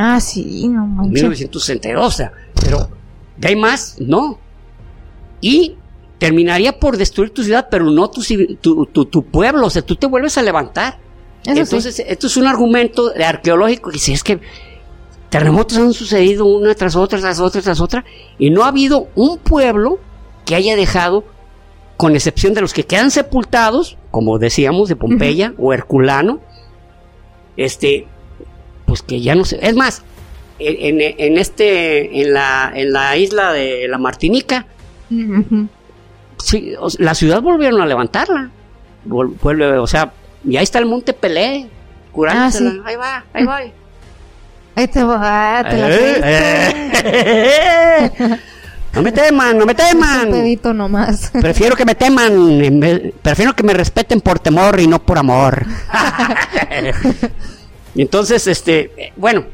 [0.01, 1.13] Ah, sí, no En manches.
[1.23, 2.33] 1962, o sea,
[2.63, 2.89] pero
[3.37, 4.39] de ahí más, no.
[5.41, 5.75] Y
[6.19, 8.23] terminaría por destruir tu ciudad, pero no tu,
[8.61, 10.99] tu, tu- tu pueblo, o sea, tú te vuelves a levantar.
[11.45, 14.41] Entonces, esto es un argumento arqueológico que dice, es que
[15.31, 18.05] terremotos han sucedido una tras otra, tras otra, tras otra,
[18.39, 19.99] y no ha habido un pueblo
[20.45, 21.25] que haya dejado,
[21.97, 26.41] con excepción de los que quedan sepultados, como decíamos, de Pompeya o Herculano,
[27.57, 28.07] este,
[28.99, 29.59] pues que ya no sé.
[29.63, 30.03] Es más,
[30.59, 34.67] en, este, en la, en la isla de la Martinica,
[36.99, 38.51] la ciudad volvieron a levantarla.
[39.09, 40.13] o sea,
[40.45, 41.69] y ahí está el monte Pelé,
[42.13, 42.83] curándosela.
[42.85, 43.61] Ah, ahí va, ahí va.
[44.75, 48.11] Ahí te va, te la eh, eh.
[48.95, 50.31] No me teman, no me teman.
[50.31, 51.31] pedito nomás.
[51.33, 55.67] Prefiero que me teman, prefiero que me respeten por temor y no por amor.
[57.95, 59.47] entonces, este, bueno,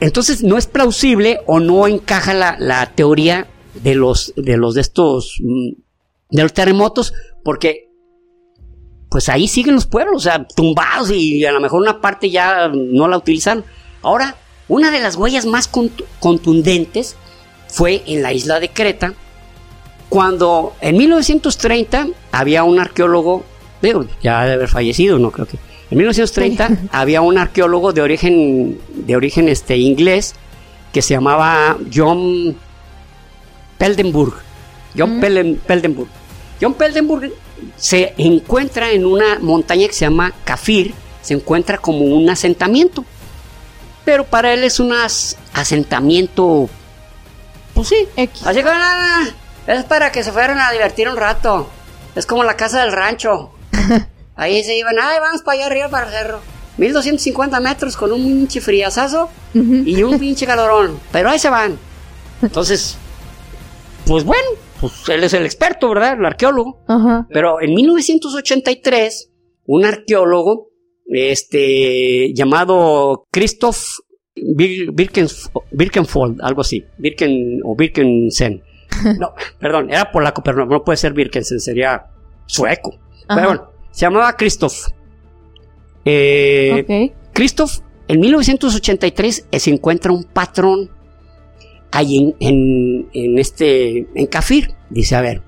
[0.00, 4.80] entonces no es plausible o no encaja la, la teoría de los de los de
[4.80, 5.70] estos mm,
[6.30, 7.88] de los terremotos porque
[9.08, 12.68] pues ahí siguen los pueblos, o sea, tumbados y a lo mejor una parte ya
[12.68, 13.64] no la utilizan.
[14.02, 14.36] Ahora,
[14.68, 15.68] una de las huellas más
[16.20, 17.16] contundentes
[17.68, 19.14] fue en la isla de Creta,
[20.10, 23.44] cuando en 1930 había un arqueólogo,
[23.80, 25.58] digo, ya de haber fallecido, no creo que.
[25.90, 30.34] En 1930 había un arqueólogo de origen, de origen este, inglés
[30.92, 32.56] que se llamaba John
[33.78, 34.34] Peldenburg.
[34.96, 36.08] John Peldenburg.
[36.60, 37.32] John Peldenburg
[37.76, 43.04] se encuentra en una montaña que se llama Kafir, se encuentra como un asentamiento.
[44.04, 44.92] Pero para él es un
[45.52, 46.68] asentamiento,
[47.74, 48.08] pues sí,
[48.44, 48.70] así que
[49.72, 51.68] es para que se fueran a divertir un rato.
[52.14, 53.52] Es como la casa del rancho.
[54.38, 56.40] Ahí se iban, ay, vamos para allá arriba para el cerro.
[56.78, 60.98] 1250 metros con un pinche friazazo y un pinche calorón.
[61.10, 61.76] Pero ahí se van.
[62.40, 62.96] Entonces,
[64.06, 64.48] pues bueno,
[64.80, 66.16] pues él es el experto, ¿verdad?
[66.16, 66.84] El arqueólogo.
[67.30, 69.32] Pero en 1983,
[69.66, 70.68] un arqueólogo,
[71.06, 73.98] este, llamado Christoph
[75.72, 78.62] Birkenfold, algo así, Birken o Birkensen.
[79.18, 82.06] No, perdón, era polaco, pero no, puede ser Birkensen, sería
[82.46, 82.98] sueco.
[83.28, 84.90] Pero bueno, se llamaba Christoph.
[86.04, 90.88] Eh, Christoph, en 1983 se encuentra un patrón
[91.90, 94.72] ahí en, en, este, en Kafir.
[94.88, 95.42] Dice, a ver,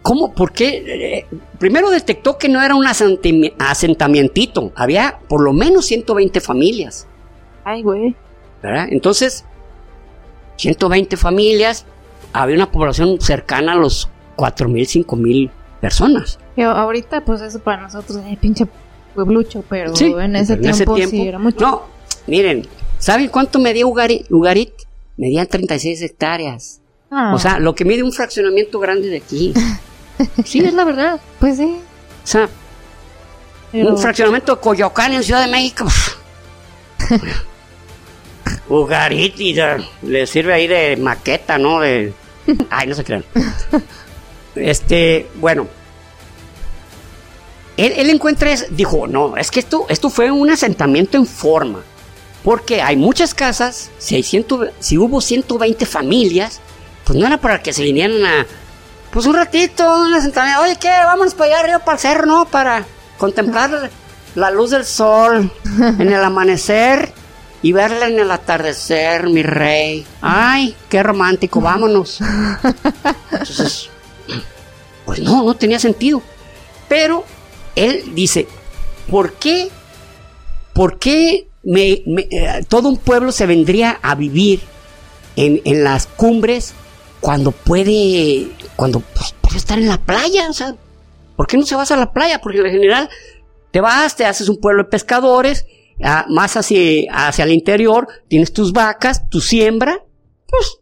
[0.00, 0.32] ¿cómo?
[0.32, 0.82] ¿Por qué?
[1.18, 1.26] Eh,
[1.58, 7.06] primero detectó que no era un asentamiento, había por lo menos 120 familias.
[7.64, 8.16] Ay, güey.
[8.62, 8.86] ¿Verdad?
[8.90, 9.44] Entonces,
[10.56, 11.84] 120 familias,
[12.32, 16.38] había una población cercana a los 4.000, 5.000 personas.
[16.56, 18.66] ahorita, pues eso para nosotros es pinche
[19.14, 21.60] pueblucho, pero en, ese, tiempo, sí era mucho.
[21.60, 21.82] No,
[22.26, 22.66] miren,
[23.00, 24.30] ¿Saben cuánto medía Ugarit?
[24.30, 24.72] Ugarit?
[25.16, 26.82] Medía 36 hectáreas.
[27.10, 27.32] Ah.
[27.34, 29.54] O sea, lo que mide un fraccionamiento grande de aquí.
[30.44, 31.18] sí, es la verdad.
[31.38, 31.78] Pues sí.
[32.22, 32.48] O sea,
[33.72, 35.86] un fraccionamiento de Coyoacán en Ciudad de México.
[38.68, 39.56] Ugarit y
[40.02, 41.80] le sirve ahí de maqueta, ¿no?
[41.80, 42.12] De...
[42.70, 43.24] Ay, no se crean.
[44.54, 45.66] Este, bueno.
[47.76, 51.80] Él, él encuentra, dijo, no, es que esto, esto fue un asentamiento en forma.
[52.44, 56.60] Porque hay muchas casas, si, hay si hubo 120 familias,
[57.04, 58.46] pues no era para que se vinieran a,
[59.10, 60.88] pues un ratito, una sentada, oye, ¿qué?
[60.88, 62.46] Vámonos para allá arriba, para el cerro, ¿no?
[62.46, 62.84] Para
[63.18, 63.90] contemplar
[64.34, 67.12] la luz del sol en el amanecer
[67.62, 70.06] y verla en el atardecer, mi rey.
[70.22, 72.20] Ay, qué romántico, vámonos.
[73.32, 73.90] Entonces,
[75.10, 76.22] pues no, no tenía sentido.
[76.88, 77.24] Pero
[77.74, 78.46] él dice,
[79.10, 79.68] ¿por qué?
[80.72, 84.60] ¿Por qué eh, todo un pueblo se vendría a vivir
[85.34, 86.74] en, las cumbres
[87.20, 90.76] cuando puede, cuando pues, puede estar en la playa, o sea,
[91.34, 92.40] ¿por qué no se vas a la playa?
[92.40, 93.10] Porque en general
[93.72, 95.66] te vas, te haces un pueblo de pescadores,
[96.04, 100.04] ah, más hacia, hacia el interior, tienes tus vacas, tu siembra,
[100.46, 100.78] pues,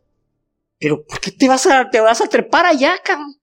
[0.79, 3.35] pero ¿por qué te vas a, te vas a trepar allá, cabrón?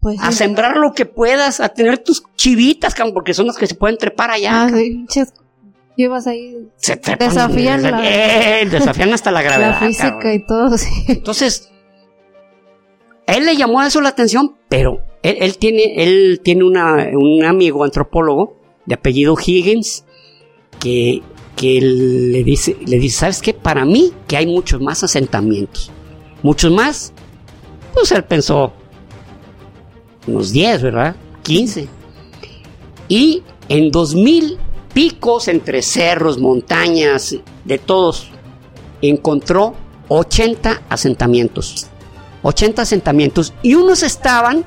[0.00, 3.74] Pues a sembrar lo que puedas, a tener tus chivitas, porque son las que se
[3.74, 4.62] pueden trepar allá.
[4.64, 4.70] Ah,
[5.96, 6.68] llevas ahí.
[7.18, 8.00] desafían, la,
[8.70, 9.78] desafían hasta la gravedad.
[9.80, 10.74] La física y todo,
[11.08, 11.70] Entonces,
[13.26, 18.56] él le llamó a eso la atención, pero él, tiene, él tiene un amigo antropólogo
[18.86, 20.04] de apellido Higgins
[20.80, 21.22] que,
[21.56, 23.52] que le, dice, le dice, ¿sabes qué?
[23.52, 25.90] Para mí que hay muchos más asentamientos.
[26.42, 27.12] Muchos más.
[27.92, 28.72] Pues él pensó
[30.30, 31.16] unos 10, ¿verdad?
[31.42, 31.88] 15.
[33.08, 34.58] Y en 2000
[34.92, 38.28] picos entre cerros, montañas, de todos,
[39.02, 39.74] encontró
[40.08, 41.86] 80 asentamientos.
[42.42, 44.64] 80 asentamientos y unos estaban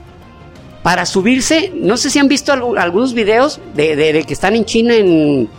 [0.83, 4.55] para subirse, no sé si han visto algu- algunos videos de, de- de que están
[4.55, 5.49] en China, en,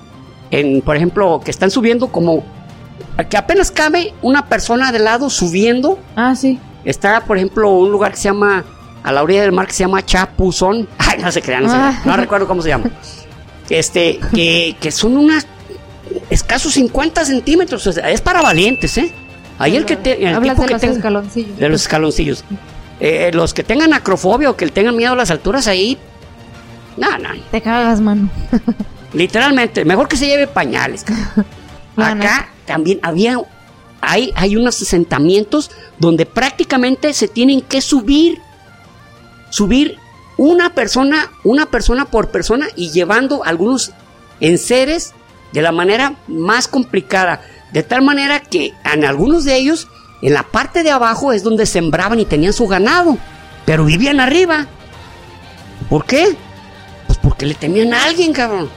[0.50, 2.44] en, por ejemplo, que están subiendo como
[3.28, 5.98] que apenas cabe una persona de lado subiendo.
[6.14, 6.58] Ah, sí.
[6.84, 8.64] Está, por ejemplo, un lugar que se llama,
[9.04, 10.88] a la orilla del mar, que se llama Chapuzón.
[10.98, 11.90] Ay, no se crean, no, se Ah.
[12.02, 12.86] crean, no recuerdo cómo se llama.
[13.70, 15.46] Este, que, que son unas
[16.30, 17.86] escasos 50 centímetros.
[17.86, 19.14] o sea, es para valientes, ¿eh?
[19.58, 21.58] Ahí el que te, el tipo de que los tenga- escaloncillos.
[21.58, 22.44] de los escaloncillos.
[23.00, 25.96] Eh, los que tengan acrofobia o que tengan miedo a las alturas ahí.
[26.96, 27.28] No, no.
[27.50, 28.28] Te cagas, mano.
[29.12, 31.04] Literalmente, mejor que se lleve pañales.
[31.96, 33.38] Acá también había.
[34.00, 38.40] Hay, hay unos asentamientos donde prácticamente se tienen que subir.
[39.54, 39.98] Subir
[40.36, 43.92] una persona, una persona por persona y llevando algunos
[44.40, 45.14] enseres
[45.52, 47.40] de la manera más complicada.
[47.70, 49.86] De tal manera que en algunos de ellos,
[50.22, 53.16] en la parte de abajo es donde sembraban y tenían su ganado.
[53.64, 54.66] Pero vivían arriba.
[55.88, 56.34] ¿Por qué?
[57.06, 58.68] Pues porque le temían a alguien, cabrón.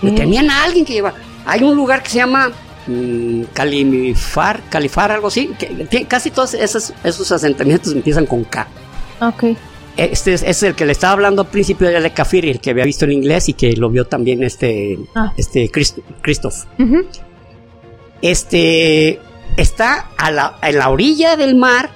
[0.00, 0.16] Le ¿Qué?
[0.16, 1.12] tenían a alguien que lleva.
[1.44, 2.52] Hay un lugar que se llama mm,
[3.52, 5.50] Calimifar, Califar, algo así.
[5.58, 8.66] que- casi todos esos, esos asentamientos empiezan con K.
[9.20, 9.44] Ok.
[9.96, 12.84] Este es, es el que le estaba hablando al principio de Kafiri, el que había
[12.84, 15.32] visto en inglés y que lo vio también este, Ah.
[15.36, 16.54] este Christ- Christoph.
[18.22, 19.20] Este
[19.56, 21.90] está a la, en la orilla del mar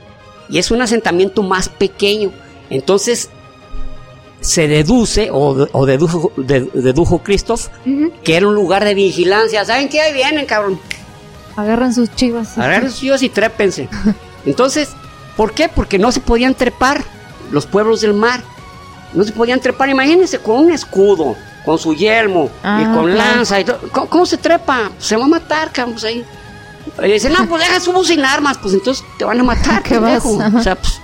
[0.48, 2.32] y es un asentamiento más pequeño.
[2.70, 3.30] Entonces
[4.42, 7.68] se deduce o, o dedujo, de- dedujo Christoph
[8.22, 9.64] que era un lugar de vigilancia.
[9.64, 10.00] ¿Saben qué?
[10.02, 10.78] Ahí vienen, cabrón.
[11.56, 12.58] Agarran sus chivas.
[12.58, 13.88] Agarren sus chivas y trépense.
[14.46, 14.90] Entonces,
[15.36, 15.68] ¿por qué?
[15.68, 17.02] Porque no se podían trepar
[17.50, 18.42] los pueblos del mar.
[19.14, 23.34] No se podían trepar, imagínense, con un escudo, con su yelmo y Ah, con claro.
[23.36, 23.78] lanza y todo.
[23.92, 24.90] ¿Cómo, cómo se trepa?
[24.98, 26.24] Se va a matar, cabrón, pues ahí.
[27.04, 29.98] Y dicen, no, pues deja subo sin armas, pues entonces te van a matar, ¿Qué
[29.98, 30.24] vas?
[30.24, 30.98] O sea, pues,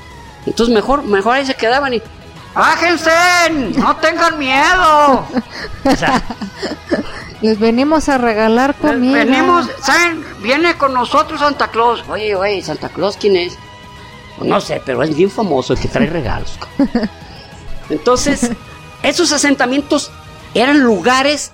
[0.46, 2.02] entonces mejor, mejor ahí se quedaban y.
[2.58, 3.10] ¡Bájense!
[3.78, 5.24] ¡No tengan miedo!
[5.84, 6.22] O sea,
[7.40, 9.18] Les venimos a regalar comida.
[9.24, 10.24] Venimos, ¿saben?
[10.42, 12.02] Viene con nosotros Santa Claus.
[12.08, 13.56] Oye, oye, ¿Santa Claus quién es?
[14.36, 16.58] Pues no sé, pero es bien famoso el que trae regalos.
[17.90, 18.50] Entonces,
[19.02, 20.10] esos asentamientos
[20.54, 21.52] eran lugares,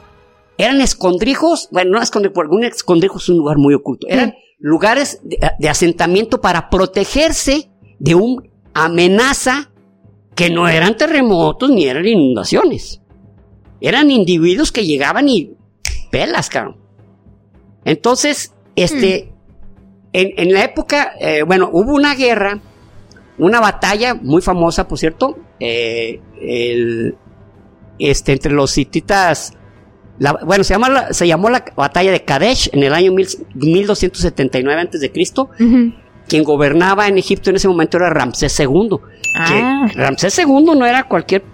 [0.56, 4.36] eran escondrijos, bueno, no escondrijos, porque un escondrijo es un lugar muy oculto, eran Sí.
[4.58, 9.70] lugares de, de asentamiento para protegerse de una amenaza
[10.34, 13.00] que no eran terremotos ni eran inundaciones.
[13.80, 15.52] Eran individuos que llegaban y
[16.10, 16.76] pelas, cabrón.
[17.84, 19.32] Entonces, este,
[20.12, 22.60] en, en la época, eh, bueno, hubo una guerra,
[23.38, 27.16] una batalla muy famosa, por cierto, eh, el-
[27.98, 29.52] este, entre los hititas,
[30.18, 33.28] la- bueno, se, llama la- se llamó la batalla de Kadesh en el año mil-
[33.54, 35.50] 1279 antes de Cristo.
[36.28, 38.98] Quien gobernaba en Egipto en ese momento era Ramsés II.
[39.36, 39.86] Ah.
[39.88, 41.44] Que Ramsés II no era cualquier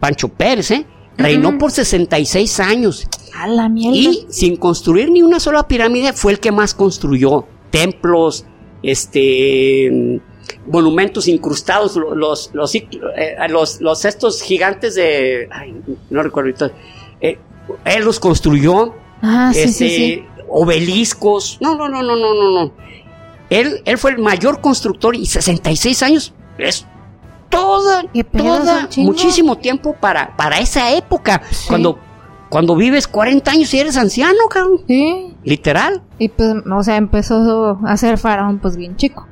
[0.00, 0.86] Pancho Pérez, ¿eh?
[1.16, 1.58] Reinó Ujú.
[1.58, 3.06] por 66 años.
[3.34, 3.96] A la mierda.
[3.96, 8.44] Y sin construir ni una sola pirámide, fue el que más construyó templos,
[8.82, 10.20] este,
[10.66, 12.84] monumentos incrustados, lo- los, los, eh,
[13.48, 15.74] los, los estos gigantes de, ay,
[16.10, 16.72] no recuerdo ahorita,
[17.20, 17.38] eh,
[17.84, 20.24] él los construyó, Ah, sí, este, sí, sí.
[20.48, 22.72] obeliscos, no, no, no, no, no, no, no.
[23.50, 26.86] Él, él fue el mayor constructor y 66 años es
[27.48, 31.66] toda, ¿Qué pedo, toda, muchísimo tiempo para, para esa época, Sí.
[31.68, 31.98] cuando,
[32.48, 35.34] cuando vives 40 años y eres anciano, cabrón, Sí.
[35.44, 39.26] literal, Y pues, o sea, empezó a ser faraón, pues bien chico.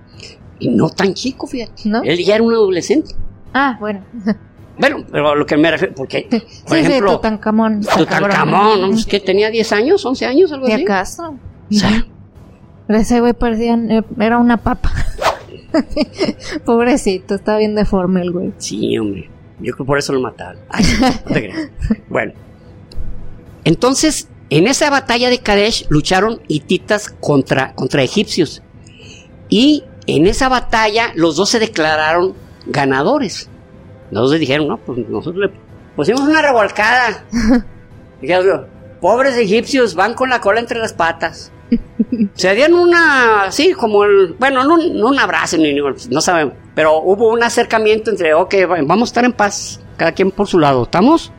[0.61, 2.03] y no tan chico, fíjate, ¿No?
[2.05, 3.15] él ya era un adolescente.
[3.53, 4.05] Ah, bueno.
[4.77, 6.41] Bueno, pero a lo que me refiero, porque, por
[6.77, 7.81] sí, ejemplo, sí, Tutankamón.
[7.97, 8.91] Tutankamón.
[8.91, 8.97] ¿no?
[9.09, 10.83] Que tenía 10 años, 11 años, algo ¿Y así.
[10.83, 11.37] acaso?
[11.71, 12.05] O sea,
[12.89, 14.93] ese güey parecía, eh, era una papa.
[16.65, 18.53] Pobrecito, está bien deforme el güey.
[18.59, 19.31] Sí, hombre.
[19.59, 20.61] Yo creo que por eso lo mataron.
[20.69, 21.71] Ay, no te creas.
[22.09, 22.33] Bueno.
[23.65, 28.63] Entonces, en esa batalla de Kadesh lucharon hititas contra, contra egipcios.
[29.49, 32.35] Y en esa batalla los dos se declararon
[32.67, 33.49] ganadores.
[34.11, 35.61] Los dos dijeron, no, pues nosotros le
[35.97, 37.25] pusimos una revolcada.
[38.21, 38.67] Dijeron,
[39.01, 41.51] pobres egipcios, van con la cola entre las patas.
[42.35, 46.99] Se dieron una, así como el, bueno, no, no un abrazo, ni, no sabemos, pero
[46.99, 48.55] hubo un acercamiento entre, ok,
[48.87, 51.33] vamos a estar en paz, cada quien por su lado, ¿estamos?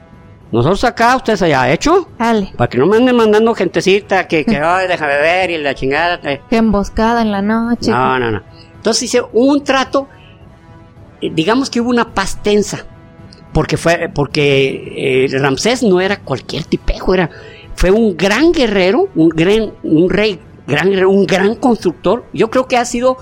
[0.52, 2.08] Nosotros acá, ustedes allá, ¿hecho?
[2.18, 2.54] Dale.
[2.56, 6.20] Para que no me anden mandando gentecita que, que ay, déjame ver y la chingada.
[6.24, 6.42] eh.
[6.50, 7.92] Qué emboscada en la noche.
[7.92, 8.42] No, no, no.
[8.76, 10.08] Entonces hice un trato,
[11.22, 12.86] eh, digamos que hubo una paz tensa,
[13.54, 17.30] porque fue, porque eh, Ramsés no era cualquier tipejo, era,
[17.76, 22.26] fue un gran guerrero, un gran, un rey, gran un gran constructor.
[22.34, 23.18] Yo creo que ha sido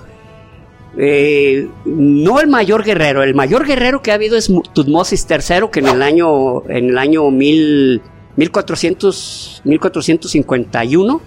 [0.98, 5.80] eh, no el mayor guerrero, el mayor guerrero que ha habido es Tutmosis III, que
[5.80, 8.02] en el año, en el año mil,
[8.36, 11.22] 1400, 1451.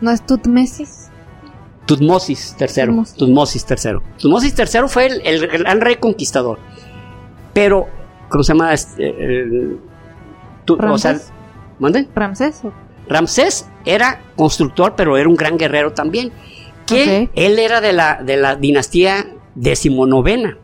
[0.00, 1.10] ¿No es Tutmesis?
[1.86, 3.02] Tutmosis III.
[3.16, 3.98] Tutmosis III.
[4.18, 6.58] Tutmosis III fue el, gran rey conquistador.
[7.52, 7.86] Pero,
[8.28, 8.72] ¿cómo se llama?
[8.72, 9.76] Este,
[10.66, 11.33] ¿Ramsés?
[11.84, 12.08] ¿Mande?
[12.14, 12.62] ¿Ramsés?
[13.10, 16.32] Ramsés era constructor, pero era un gran guerrero también
[16.86, 20.58] que él era de la, de la dinastía decimonovena.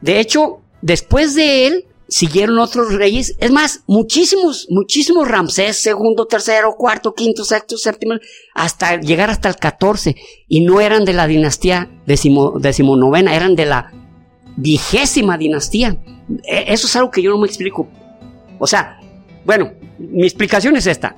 [0.00, 6.74] De hecho, después de él siguieron otros reyes, es más, muchísimos, muchísimos Ramsés, segundo, tercero,
[6.78, 8.14] cuarto, quinto, sexto, séptimo,
[8.54, 10.16] hasta llegar hasta el 14,
[10.48, 13.92] y no eran de la dinastía decimo, decimonovena, eran de la
[14.56, 15.98] vigésima dinastía.
[16.44, 17.86] E, eso es algo que yo no me explico.
[18.58, 18.99] O sea,
[19.44, 21.16] bueno, mi explicación es esta,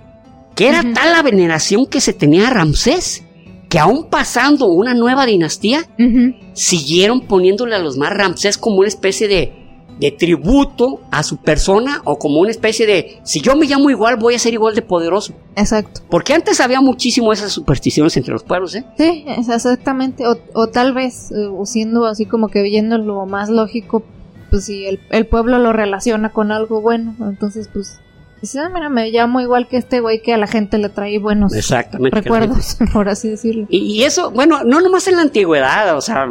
[0.55, 3.25] que era tal la veneración que se tenía a Ramsés,
[3.69, 5.89] que aún pasando una nueva dinastía,
[6.53, 9.61] siguieron poniéndole a los más Ramsés como una especie de,
[10.19, 14.35] tributo a su persona o como una especie de, si yo me llamo igual, voy
[14.35, 15.33] a ser igual de poderoso.
[15.55, 16.01] Exacto.
[16.11, 18.85] Porque antes había muchísimo esas supersticiones entre los pueblos, ¿eh?
[18.99, 20.25] Sí, exactamente.
[20.27, 24.03] O, tal vez, eh, siendo así como que viendo lo más lógico,
[24.51, 28.01] pues si el, el pueblo lo relaciona con algo bueno, entonces pues
[28.43, 31.21] Dice, ah, mira, me llamo igual que este güey que a la gente le trae
[31.21, 31.53] buenos
[32.11, 33.67] recuerdos, por así decirlo.
[33.71, 36.29] Y, eso, bueno, no nomás en la antigüedad, o sea,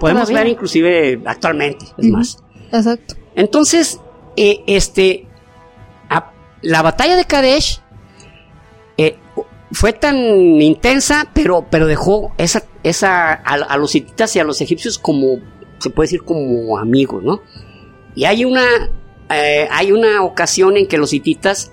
[0.00, 2.42] podemos ver inclusive actualmente, es más.
[2.72, 3.14] Exacto.
[3.36, 4.00] Entonces,
[4.36, 5.28] eh, este,
[6.62, 7.80] la batalla de Kadesh
[8.96, 9.16] eh,
[9.70, 14.98] fue tan intensa, pero, pero dejó esa, esa, a, los hititas y a los egipcios
[14.98, 15.38] como,
[15.78, 17.40] se puede decir, como amigos, ¿no?
[18.14, 18.62] Y hay una
[19.34, 21.72] eh, hay una ocasión en que los hititas,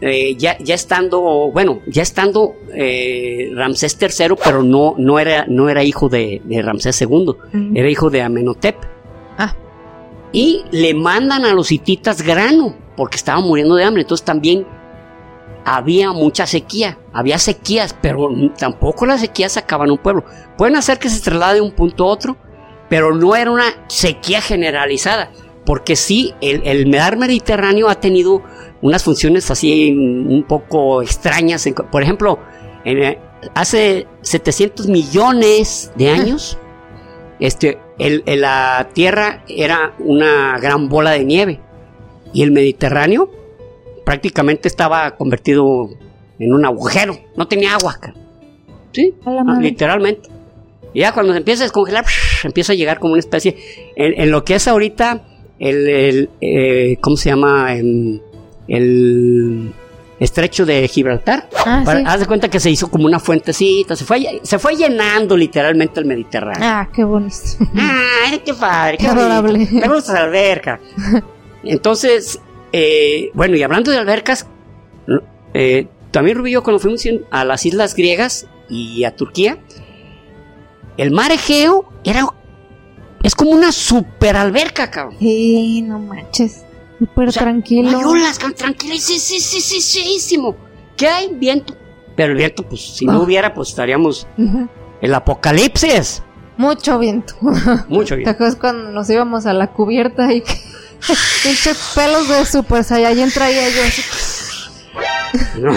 [0.00, 1.20] eh, ya, ya, estando,
[1.52, 7.00] bueno, ya estando eh, Ramsés III, pero no, no, era, no era hijo de, Ramsés
[7.02, 7.34] II,
[7.74, 8.76] era hijo de Amenhotep.
[9.38, 9.54] Ah.
[10.32, 14.66] Y le mandan a los hititas grano, porque estaban muriendo de hambre, entonces también
[15.64, 20.24] había mucha sequía, había sequías, pero tampoco las sequías acaban un pueblo.
[20.56, 22.36] Pueden hacer que se traslade de un punto a otro,
[22.88, 25.30] pero no era una sequía generalizada
[25.68, 28.42] porque sí, el, el medar mediterráneo ha tenido
[28.80, 31.68] unas funciones así un poco extrañas.
[31.92, 32.38] Por ejemplo,
[32.86, 33.18] eh,
[33.54, 36.56] hace 700 millones de años,
[37.38, 41.60] este, la Tierra era una gran bola de nieve
[42.32, 43.30] y el Mediterráneo
[44.06, 45.90] prácticamente estaba convertido
[46.38, 48.00] en un agujero, no tenía agua.
[48.92, 49.14] Sí,
[49.60, 50.30] literalmente.
[50.94, 52.06] Y ya cuando se empieza a descongelar,
[52.42, 53.54] empieza a llegar como una especie,
[53.96, 55.26] en lo que es ahorita
[55.58, 57.74] el, eh, ¿cómo se llama?
[57.74, 58.22] el
[60.20, 61.48] estrecho de Gibraltar.
[61.64, 65.36] Ah, Haz de cuenta que se hizo como una fuentecita, se fue, se fue llenando
[65.36, 66.62] literalmente el Mediterráneo.
[66.62, 67.36] Ah, qué bonito.
[67.76, 69.68] Ah, qué padre, qué, adorable.
[69.70, 70.80] Me gusta la alberca.
[71.62, 72.40] Entonces,
[72.72, 74.46] eh, bueno, y hablando de albercas,
[75.54, 79.58] eh, también Rubio cuando fuimos a las islas griegas y a Turquía,
[80.96, 82.26] el mar Egeo era
[83.28, 85.16] es como una super alberca, cabrón.
[85.18, 86.62] Sí, no manches.
[86.98, 87.98] Súper tranquilo.
[87.98, 90.56] Hay olas, tranquilísimo.
[90.96, 91.34] ¿Qué hay?
[91.34, 91.76] Viento.
[92.16, 93.18] Pero el viento, pues, si no ah.
[93.18, 94.26] hubiera, pues estaríamos.
[95.02, 96.22] El apocalipsis.
[96.56, 97.34] Mucho viento.
[97.88, 98.30] Mucho viento.
[98.30, 100.42] ¿Te acuerdas cuando nos íbamos a la cubierta y
[101.42, 103.82] pinches pelos de super Saiyajin traía yo?
[105.60, 105.74] No.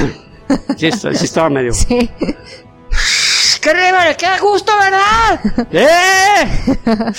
[0.77, 1.73] Sí, sí estaba medio.
[1.87, 2.09] Sí.
[3.61, 3.97] ¡Qué rico!
[4.17, 5.39] ¡Qué gusto, verdad!
[5.71, 7.11] ¡Eh!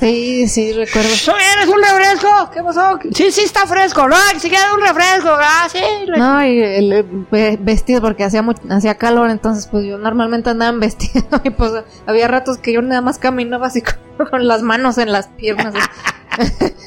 [0.00, 1.08] Sí, sí, recuerdo.
[1.08, 2.50] ¿Eres un refresco?
[2.50, 2.98] ¿Qué pasó?
[3.12, 4.16] Sí, sí, está fresco, ¿no?
[4.38, 5.82] Si queda un refresco, ah, sí.
[6.16, 7.26] No, y el,
[7.60, 11.72] vestido porque hacía hacía calor, entonces pues yo normalmente andaba en vestido y pues
[12.06, 13.82] había ratos que yo nada más caminaba así
[14.30, 15.74] con, las manos en las piernas.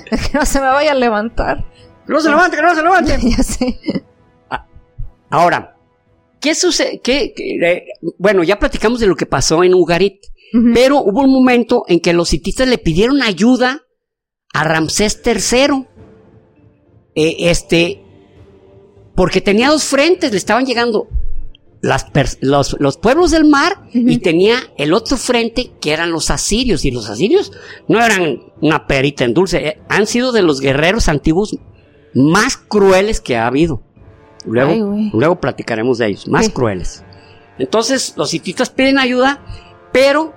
[0.10, 1.64] que no se me vaya a levantar.
[2.08, 3.20] Que no se levante, que no se levante.
[3.22, 4.04] ya sé.
[4.50, 4.66] Ah,
[5.30, 5.73] ahora,
[6.44, 7.02] ¿Qué sucede?
[7.08, 7.86] Eh,
[8.18, 10.26] bueno, ya platicamos de lo que pasó en Ugarit,
[10.74, 13.84] pero hubo un momento en que los hitistas le pidieron ayuda
[14.54, 15.88] a Ramsés III.
[17.16, 18.04] Eh, este,
[19.16, 21.08] porque tenía dos frentes, le estaban llegando
[22.42, 26.84] los, pueblos del mar y tenía el otro frente que eran los asirios.
[26.84, 27.54] Y los asirios
[27.88, 31.58] no eran una perita en dulce, eh, han sido de los guerreros antiguos
[32.14, 33.82] más crueles que ha habido.
[34.46, 37.04] Luego, luego platicaremos de ellos, más crueles.
[37.58, 39.40] Entonces, los hititas piden ayuda,
[39.92, 40.34] pero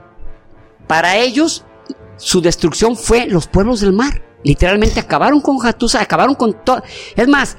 [0.86, 1.64] para ellos
[2.16, 4.22] su destrucción fue los pueblos del mar.
[4.44, 6.82] Literalmente acabaron con Hattusa, acabaron con todo.
[7.16, 7.56] Es más,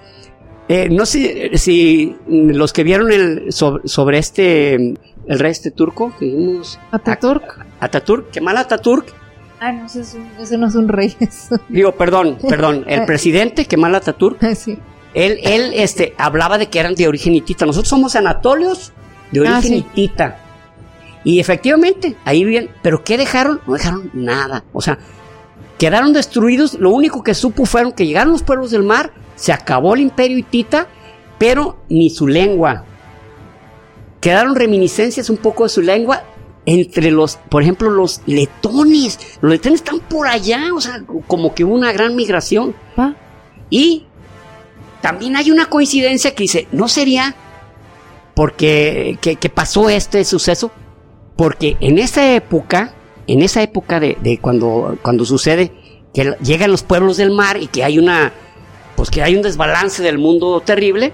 [0.70, 6.26] Eh, no sé si los que vieron el, sobre, este, el rey este turco, que
[6.26, 6.78] vimos...
[6.91, 7.66] Ataturk.
[7.80, 9.14] Ataturk, Kemal Ataturk.
[9.62, 10.02] Ah, no, ese,
[10.38, 11.16] ese no es un rey.
[11.70, 14.43] Digo, perdón, perdón, el presidente Kemal Ataturk.
[14.56, 14.78] sí.
[15.18, 17.65] Él, él este, hablaba de que eran de origen hitita.
[17.65, 18.93] Nosotros somos anatolios
[19.32, 20.39] de origen ah, hitita.
[21.24, 22.70] Y efectivamente, ahí bien.
[22.84, 23.59] Pero ¿qué dejaron?
[23.65, 24.63] No dejaron nada.
[24.74, 24.99] O sea,
[25.80, 26.76] quedaron destruidos.
[26.76, 30.38] Lo único que supo fueron que llegaron los pueblos del mar, se acabó el imperio
[30.38, 30.88] hitita,
[31.39, 32.86] pero ni su lengua.
[34.22, 36.22] Quedaron reminiscencias un poco de su lengua
[36.68, 39.20] entre los, por ejemplo, los letones.
[39.41, 42.76] Los letones están por allá, o sea, como que hubo una gran migración.
[42.95, 43.15] Ah.
[43.72, 44.07] Y
[45.02, 47.36] también hay una coincidencia que dice, ¿no sería
[48.34, 50.72] porque que, pasó este suceso?
[51.36, 52.93] Porque en esa época,
[53.28, 55.72] en esa época de, cuando, cuando sucede
[56.14, 58.34] que llegan los pueblos del mar y que hay una,
[58.95, 61.14] pues que hay un desbalance del mundo terrible,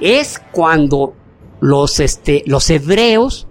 [0.00, 1.14] es cuando
[1.60, 3.46] los, este, los hebreos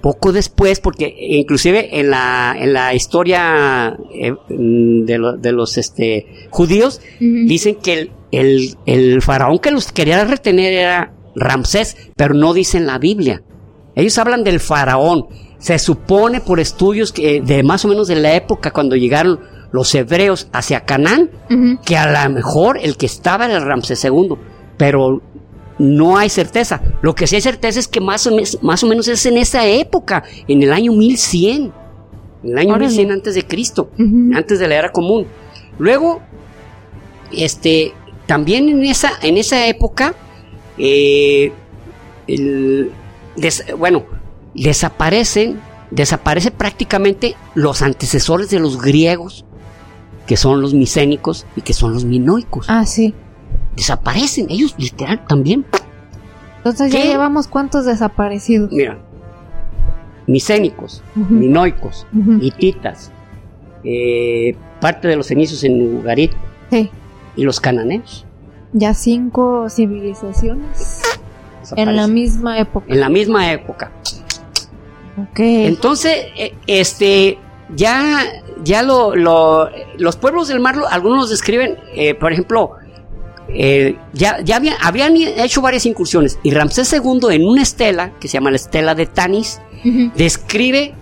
[0.00, 7.74] poco después, porque inclusive en la, en la historia eh, de, los este, judíos, dicen
[7.76, 13.42] que el, el, faraón que los quería retener era Ramsés, pero no dicen la Biblia.
[13.94, 15.26] Ellos hablan del faraón.
[15.58, 19.40] Se supone por estudios que, de más o menos de la época cuando llegaron
[19.72, 21.30] los hebreos hacia Canaán,
[21.84, 24.36] que a lo mejor el que estaba era Ramsés II,
[24.76, 25.20] pero
[25.78, 26.80] no hay certeza.
[27.02, 29.66] Lo que sí hay certeza es que más o, más o menos es en esa
[29.66, 31.72] época, en el año 1100.
[32.44, 33.90] En el año 1100 antes de Cristo,
[34.34, 35.26] antes de la era común.
[35.78, 36.20] Luego,
[37.32, 37.92] este,
[38.28, 40.14] también en esa, en esa época,
[40.78, 41.52] eh,
[43.76, 44.04] bueno,
[44.54, 45.60] desaparecen,
[45.90, 49.44] desaparecen prácticamente los antecesores de los griegos,
[50.28, 52.66] que son los micénicos y que son los minoicos.
[52.68, 53.12] Ah, sí
[53.78, 55.64] desaparecen, ellos literal también.
[56.58, 58.72] Entonces ya llevamos cuántos desaparecidos.
[58.72, 58.98] Mira,
[60.26, 62.06] micénicos, minoicos,
[62.40, 63.12] hititas,
[63.84, 66.32] eh, parte de los cenizos en Ugarit
[66.70, 66.90] sí.
[67.38, 68.26] Y los cananeos.
[68.72, 71.02] Ya cinco civilizaciones
[71.76, 72.86] en la misma época.
[72.88, 73.92] En la misma época.
[75.16, 75.38] Ok.
[75.38, 77.38] Entonces, eh, este,
[77.74, 78.24] ya,
[78.64, 82.72] ya lo, lo, los pueblos del mar, algunos los describen, eh, por ejemplo,
[83.48, 88.34] eh, ya, ya habían hecho varias incursiones y Ramsés II en una estela que se
[88.34, 89.62] llama la estela de Tanis
[90.14, 90.92] describe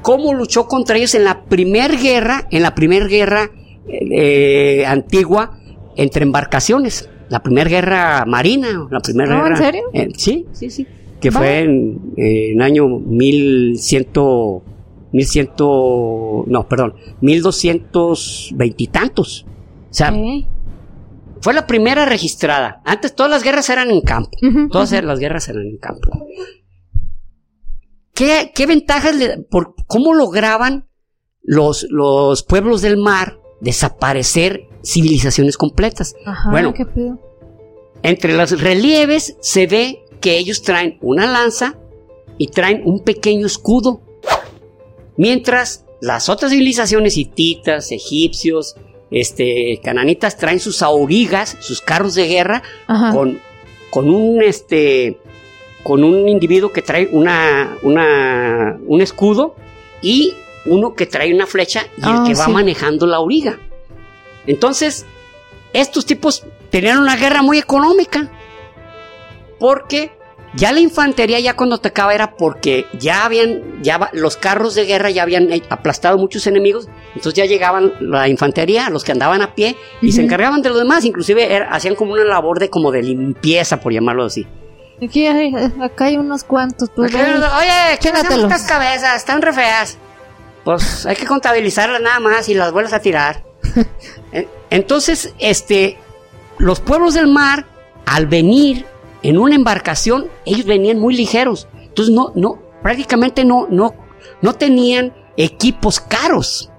[0.00, 3.50] cómo luchó contra ellos en la primera guerra, en la primera guerra
[3.88, 5.58] eh, antigua
[5.96, 9.48] entre embarcaciones, la primera guerra marina, la primera guerra.
[9.48, 9.82] ¿En serio?
[9.92, 10.86] Eh, sí, sí, sí,
[11.20, 14.06] que fue en, en año 1100
[15.12, 15.50] 1100
[16.46, 19.46] no, perdón, 1220 y tantos.
[19.90, 20.12] O sea,
[21.40, 22.80] fue la primera registrada.
[22.84, 24.30] Antes todas las guerras eran en campo.
[24.70, 26.10] todas las guerras eran en campo.
[28.14, 29.16] ¿Qué, ventajas,
[29.50, 30.88] por, cómo lograban
[31.42, 36.14] los, los pueblos del mar desaparecer civilizaciones completas?
[36.50, 36.74] bueno,
[38.02, 41.78] entre los relieves se ve que ellos traen una lanza
[42.38, 44.02] y traen un pequeño escudo.
[45.16, 48.74] Mientras las otras civilizaciones hititas, egipcios,
[49.12, 52.62] este, cananitas traen sus aurigas, sus carros de guerra,
[53.12, 53.38] con,
[53.90, 55.18] con un, este,
[55.84, 59.54] con un individuo que trae una, una, un escudo
[60.00, 60.34] y
[60.66, 63.58] uno que trae una flecha y el ah, que va manejando la auriga.
[64.46, 65.06] Entonces,
[65.72, 68.30] estos tipos tenían una guerra muy económica
[69.58, 70.12] porque
[70.54, 75.10] ya la infantería ya cuando atacaba era porque ya habían, ya los carros de guerra
[75.10, 79.76] ya habían aplastado muchos enemigos, entonces ya llegaban la infantería, los que andaban a pie,
[80.02, 83.80] y se encargaban de los demás, inclusive hacían como una labor de como de limpieza,
[83.80, 84.46] por llamarlo así.
[85.02, 87.14] Aquí hay, acá hay unos cuantos, pues.
[87.14, 89.16] oye, ¿qué estas cabezas?
[89.16, 89.98] Están re feas.
[90.64, 93.44] Pues hay que contabilizarlas nada más y las vuelves a tirar.
[94.70, 95.98] Entonces, este,
[96.58, 97.66] los pueblos del mar,
[98.06, 98.86] al venir
[99.22, 101.68] en una embarcación ellos venían muy ligeros.
[101.80, 103.94] Entonces no, no, prácticamente no, no,
[104.40, 106.70] no tenían equipos caros.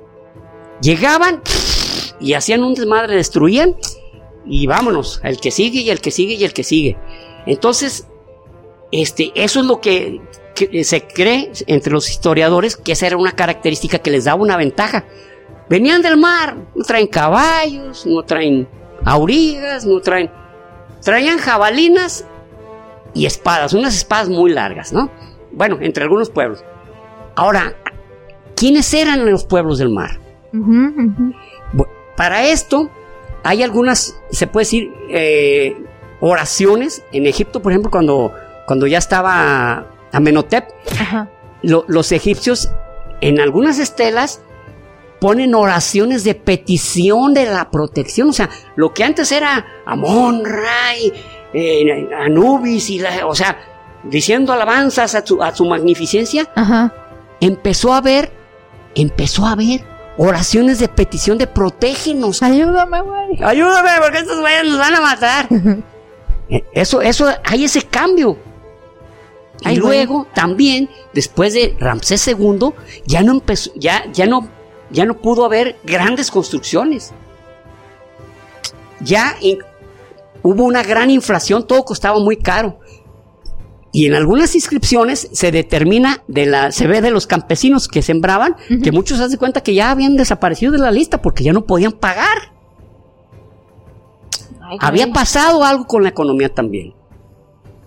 [0.81, 1.41] Llegaban
[2.19, 3.75] y hacían un desmadre, destruían
[4.45, 6.97] y vámonos, el que sigue y el que sigue y el que sigue.
[7.45, 8.07] Entonces,
[8.91, 10.21] este, eso es lo que,
[10.83, 15.05] se cree entre los historiadores que esa era una característica que les daba una ventaja.
[15.69, 18.67] Venían del mar, no traen caballos, no traen
[19.05, 20.29] aurigas, no traen...
[21.01, 22.25] Traían jabalinas
[23.13, 25.09] y espadas, unas espadas muy largas, ¿no?
[25.51, 26.63] Bueno, entre algunos pueblos.
[27.35, 27.75] Ahora,
[28.55, 30.19] ¿quiénes eran los pueblos del mar?
[32.15, 32.91] para esto,
[33.43, 35.75] hay algunas, se puede decir, eh,
[36.19, 38.31] oraciones en Egipto, por ejemplo, cuando,
[38.67, 41.29] cuando ya estaba Amenhotep, Ajá.
[41.61, 42.69] lo- los egipcios
[43.21, 44.41] en algunas estelas
[45.19, 48.29] ponen oraciones de petición de la protección.
[48.29, 51.13] O sea, lo que antes era Amón, Ray,
[51.53, 53.57] eh, Anubis, y la- o sea,
[54.03, 56.93] diciendo alabanzas a su, a su magnificencia, Ajá.
[57.39, 58.31] empezó a haber,
[58.95, 59.85] empezó a haber
[60.17, 62.43] oraciones de petición de protégenos.
[62.43, 63.41] Ayúdame, güey.
[63.43, 65.47] Ayúdame, porque estos güeyes nos van a matar.
[66.49, 68.37] Eh, Eso, eso, hay ese cambio.
[69.65, 69.97] Y Ay, güey.
[70.05, 72.69] luego también, después de Ramsés II,
[73.05, 74.47] ya no empezó, ya, ya no,
[74.89, 77.13] ya no pudo haber grandes construcciones.
[78.99, 79.59] Ya in-
[80.41, 82.79] hubo una gran inflación, todo costaba muy caro.
[83.95, 88.55] Y en algunas inscripciones se determina de la, se ve de los campesinos que sembraban,
[88.83, 91.65] que muchos se hacen cuenta que ya habían desaparecido de la lista porque ya no
[91.65, 92.51] podían pagar.
[94.61, 94.77] Ay.
[94.81, 96.93] Había pasado algo con la economía también.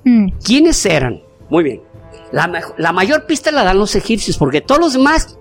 [0.05, 0.29] Mm.
[0.45, 1.23] ¿Quiénes eran?
[1.49, 1.83] Muy bien.
[2.33, 5.39] La, mayor pista la dan los egipcios, porque todos los demás,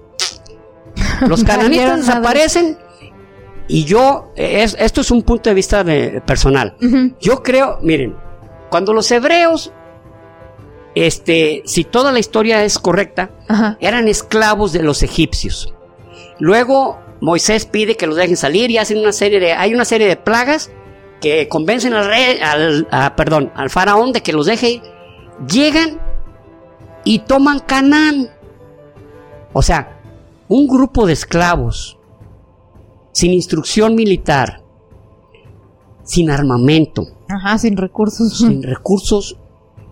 [1.27, 2.77] los cananitas desaparecen.
[3.67, 6.75] Y yo, es- esto es un punto de vista de- personal.
[7.19, 8.15] Yo creo, miren,
[8.69, 9.71] cuando los hebreos,
[10.93, 13.31] este, si toda la historia es correcta,
[13.79, 15.73] eran esclavos de los egipcios.
[16.39, 20.07] Luego Moisés pide que los dejen salir y hacen una serie de, hay una serie
[20.07, 20.71] de plagas
[21.21, 24.81] que convencen al rey, al, a- perdón, al faraón de que los deje ir.
[25.49, 25.99] Llegan
[27.03, 28.29] y toman Canaán.
[29.53, 29.99] O sea,
[30.47, 31.97] un grupo de esclavos
[33.11, 34.61] sin instrucción militar,
[36.03, 38.37] sin armamento, Ajá, sin recursos.
[38.37, 39.37] sin recursos,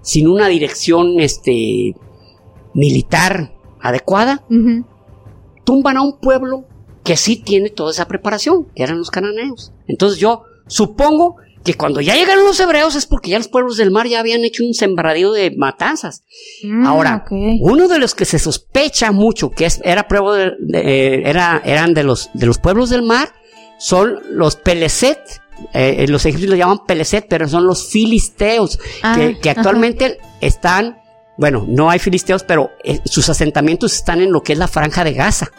[0.01, 1.95] sin una dirección este,
[2.73, 4.43] militar adecuada,
[5.63, 6.65] tumban a un pueblo
[7.03, 9.73] que sí tiene toda esa preparación, que eran los cananeos.
[9.87, 13.89] Entonces yo supongo que cuando ya llegaron los hebreos es porque ya los pueblos del
[13.91, 16.23] mar ya habían hecho un sembradío de matanzas.
[16.63, 20.79] Mm, Ahora, uno de los que se sospecha mucho que es, era prueba de- de-
[20.79, 23.29] eh, era, eran de los, de los pueblos del mar
[23.79, 25.19] son los Peleset.
[25.73, 29.59] Eh, los egipcios lo llaman Peleset, pero son los filisteos, Ah, que, que ajá.
[29.61, 30.97] actualmente están,
[31.37, 35.03] bueno, no hay filisteos, pero eh, sus asentamientos están en lo que es la franja
[35.03, 35.51] de Gaza.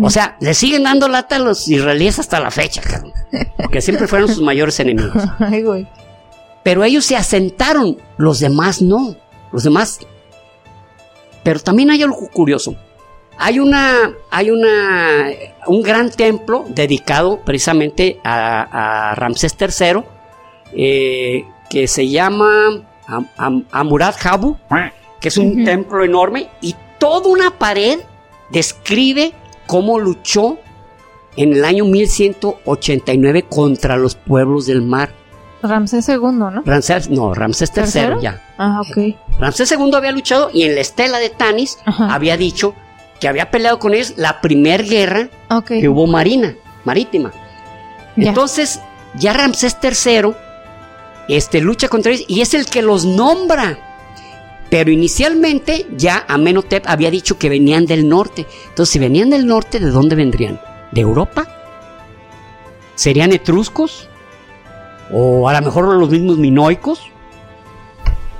[0.00, 3.12] O sea, le siguen dando lata a los israelíes hasta la fecha, cabrón,
[3.56, 5.12] porque siempre fueron sus mayores enemigos.
[5.38, 5.86] Ay, güey.
[6.62, 9.16] Pero ellos se asentaron, los demás no.
[9.52, 9.98] Los demás.
[11.42, 12.76] Pero también hay algo curioso.
[13.38, 15.26] Hay una, hay una,
[15.66, 20.02] un gran templo dedicado precisamente a, a Ramsés III,
[20.74, 24.56] eh, que se llama Am- Am- Amurat Habu,
[25.20, 27.98] que es un templo enorme y toda una pared
[28.52, 29.32] describe
[29.66, 30.58] cómo luchó
[31.36, 35.10] en el año 1189 contra los pueblos del mar.
[35.62, 36.62] Ramsés II, ¿no?
[36.64, 38.20] Ramsés, no, Ramsés III ¿Tercero?
[38.20, 38.42] ya.
[38.58, 39.16] Ah, ok.
[39.38, 42.12] Ramsés II había luchado y en la estela de Tanis Ajá.
[42.12, 42.74] había dicho
[43.20, 45.28] que había peleado con ellos la primer guerra
[45.66, 47.32] que hubo marina, marítima.
[48.16, 48.30] Ya.
[48.30, 48.80] Entonces,
[49.14, 50.32] ya Ramsés III
[51.28, 53.91] este, lucha contra ellos y es el que los nombra.
[54.72, 58.46] Pero inicialmente ya Amenhotep había dicho que venían del norte.
[58.70, 60.58] Entonces, si venían del norte, ¿de dónde vendrían?
[60.92, 61.46] ¿De Europa?
[62.94, 64.08] ¿Serían etruscos?
[65.12, 67.02] ¿O a lo mejor los mismos minoicos?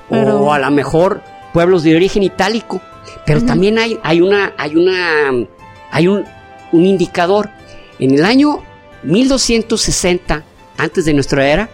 [0.08, 1.20] Pero- ¿O a lo mejor
[1.52, 2.80] pueblos de origen itálico?
[3.26, 5.46] Pero también hay, hay una, hay una,
[5.90, 6.24] hay un,
[6.72, 7.50] un indicador.
[7.98, 8.62] En el año
[9.02, 10.44] 1260,
[10.78, 11.68] antes de nuestra era,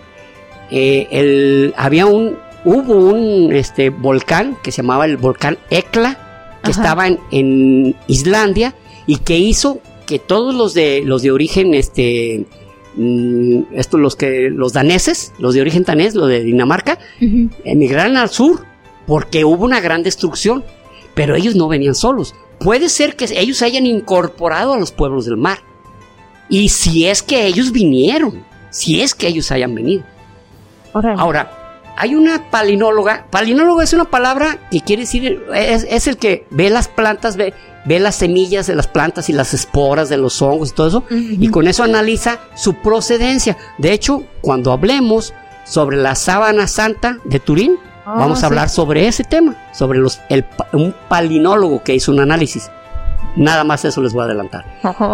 [0.72, 6.70] eh, el- había un, hubo un este, volcán que se llamaba el volcán Ekla, que
[6.70, 6.80] Ajá.
[6.82, 8.74] estaba en, en Islandia
[9.06, 12.46] y que hizo que todos los de los de origen este
[12.96, 17.50] mm, estos los que los daneses, los de origen danés, los de Dinamarca, Ujú.
[17.64, 18.64] emigraron al sur
[19.06, 20.64] porque hubo una gran destrucción,
[21.14, 22.34] pero ellos no venían solos.
[22.58, 25.58] Puede ser que ellos se hayan incorporado a los pueblos del mar.
[26.50, 30.02] Y si es que ellos vinieron, si es que ellos hayan venido.
[30.92, 31.57] Ahora,
[31.98, 33.26] hay una palinóloga.
[33.30, 37.52] Palinólogo es una palabra que quiere decir, es, es el que ve las plantas, ve,
[37.84, 41.04] ve las semillas de las plantas y las esporas de los hongos y todo eso,
[41.10, 43.56] y con eso analiza su procedencia.
[43.78, 45.34] De hecho, cuando hablemos
[45.64, 47.78] sobre la sábana santa de Turín,
[48.08, 48.44] Ah, vamos sí.
[48.46, 52.70] a hablar sobre ese tema, sobre los, el, un palinólogo que hizo un análisis.
[53.36, 54.64] Nada más eso les voy a adelantar.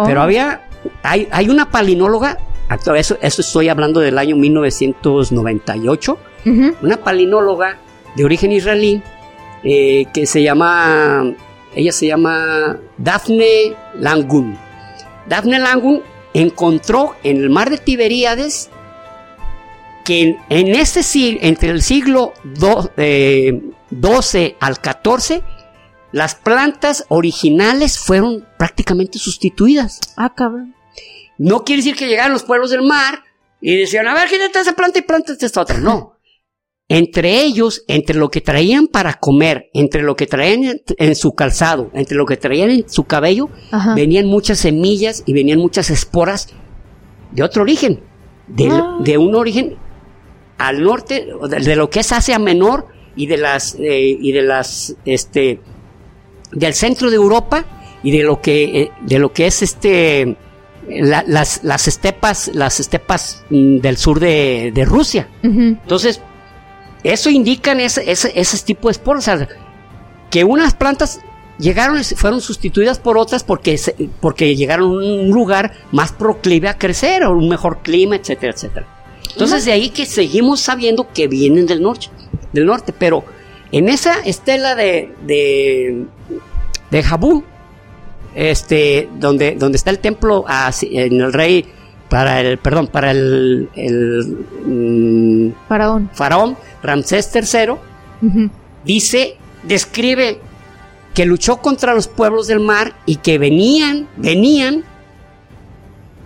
[0.05, 0.61] Pero había,
[1.03, 2.37] hay, hay una palinóloga,
[2.95, 6.17] eso, eso estoy hablando del año 1998,
[6.81, 7.77] Una palinóloga
[8.15, 9.01] de origen israelí
[9.63, 11.33] eh, que se llama,
[11.75, 14.57] ella se llama Daphne Langun.
[15.27, 16.01] Daphne Langun
[16.33, 18.69] encontró en el mar de Tiberíades
[20.03, 25.41] que en, en ese siglo, entre el siglo do- eh, 12 al 14,
[26.11, 29.99] las plantas originales fueron prácticamente sustituidas.
[30.15, 30.75] Ah, cabrón.
[31.37, 33.23] No quiere decir que llegaron los pueblos del mar
[33.59, 35.79] y decían, a ver, quítate esa planta y plántate esta otra.
[35.79, 36.14] No.
[36.87, 41.89] Entre ellos, entre lo que traían para comer, entre lo que traían en, su calzado,
[41.95, 43.95] entre lo que traían en su cabello, Ajá.
[43.95, 46.49] venían muchas semillas y venían muchas esporas
[47.31, 48.01] de otro origen,
[48.69, 48.99] Ah.
[49.01, 49.77] de un origen
[50.59, 54.43] al norte, de, de lo que es Asia Menor y de las, eh, y de
[54.43, 55.59] las, este,
[56.51, 57.65] del centro de Europa
[58.03, 60.37] y de lo que, eh, de lo que es este,
[60.87, 65.27] la- las, las estepas, las estepas mm, del sur de, de Rusia.
[65.41, 66.21] Entonces,
[67.13, 69.27] eso indican ese, ese, ese tipo de esporas.
[69.27, 69.47] o sea,
[70.29, 71.19] que unas plantas
[71.57, 76.77] llegaron, fueron sustituidas por otras porque, se- porque llegaron a un lugar más proclive a
[76.77, 78.87] crecer, o un mejor clima, etcétera, etcétera.
[79.31, 82.07] Entonces, de ahí que seguimos sabiendo que vienen del norte,
[82.53, 83.23] del norte, pero
[83.71, 86.05] en esa estela de, de,
[86.91, 87.43] de Jabú,
[88.33, 91.65] este, donde, donde está el templo a- en el rey,
[92.09, 96.09] para el, perdón, para el, el, mm, Faraón.
[96.13, 97.75] faraón Ramsés III,
[98.83, 100.39] dice, describe
[101.13, 104.83] que luchó contra los pueblos del mar y que venían, venían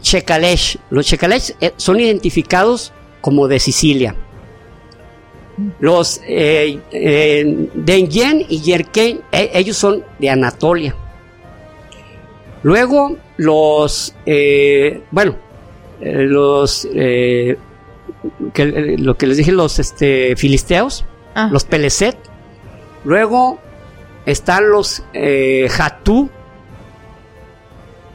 [0.02, 0.78] Checalesh.
[0.90, 4.16] Los Checalesh eh, son identificados como de Sicilia.
[5.80, 10.96] Los eh, eh, Denyen y Yerken, eh, ellos son de Anatolia.
[12.64, 15.36] Luego los, eh, bueno,
[16.02, 17.58] los, eh,
[18.54, 21.50] que, eh, lo que les dije, los este, filisteos, Ah.
[21.52, 22.18] los Peleset.
[23.06, 23.60] Luego
[24.26, 26.30] están los eh, Hatú,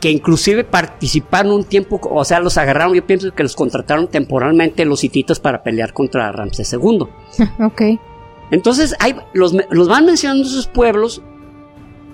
[0.00, 4.84] que inclusive participaron un tiempo, o sea, los agarraron, yo pienso que los contrataron temporalmente
[4.84, 7.06] los hititas para pelear contra Ramsés II.
[7.64, 7.82] ok.
[8.50, 11.22] Entonces, hay, los, los van mencionando sus pueblos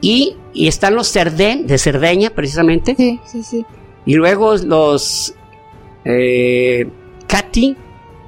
[0.01, 3.67] y, y están los Cerdén, de Cerdeña precisamente, Sí, sí, sí.
[4.07, 5.35] y luego los
[6.05, 6.89] eh,
[7.27, 7.77] Cati,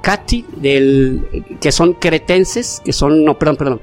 [0.01, 3.81] Cati del, que son cretenses, que son, no, perdón, perdón,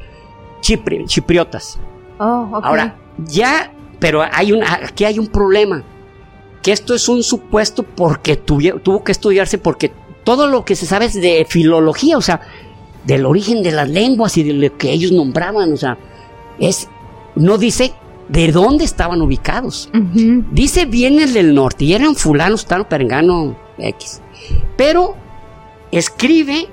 [0.62, 1.80] chipri- chipriotas.
[2.20, 2.60] Oh.
[2.64, 5.84] Ahora, ya, pero hay un, aquí hay un problema,
[6.62, 9.92] que esto es un supuesto porque tuvi- tuvo que estudiarse, porque
[10.24, 12.42] todo lo que se sabe es de filología, o sea,
[13.06, 15.98] del origen de las lenguas y de lo que ellos nombraban, o sea,
[16.60, 16.90] es,
[17.36, 17.94] no dice
[18.28, 19.90] de dónde estaban ubicados.
[20.52, 24.22] Dice vienen del norte y eran fulanos, tan perengano X.
[24.78, 25.16] Pero
[25.92, 26.68] escribe,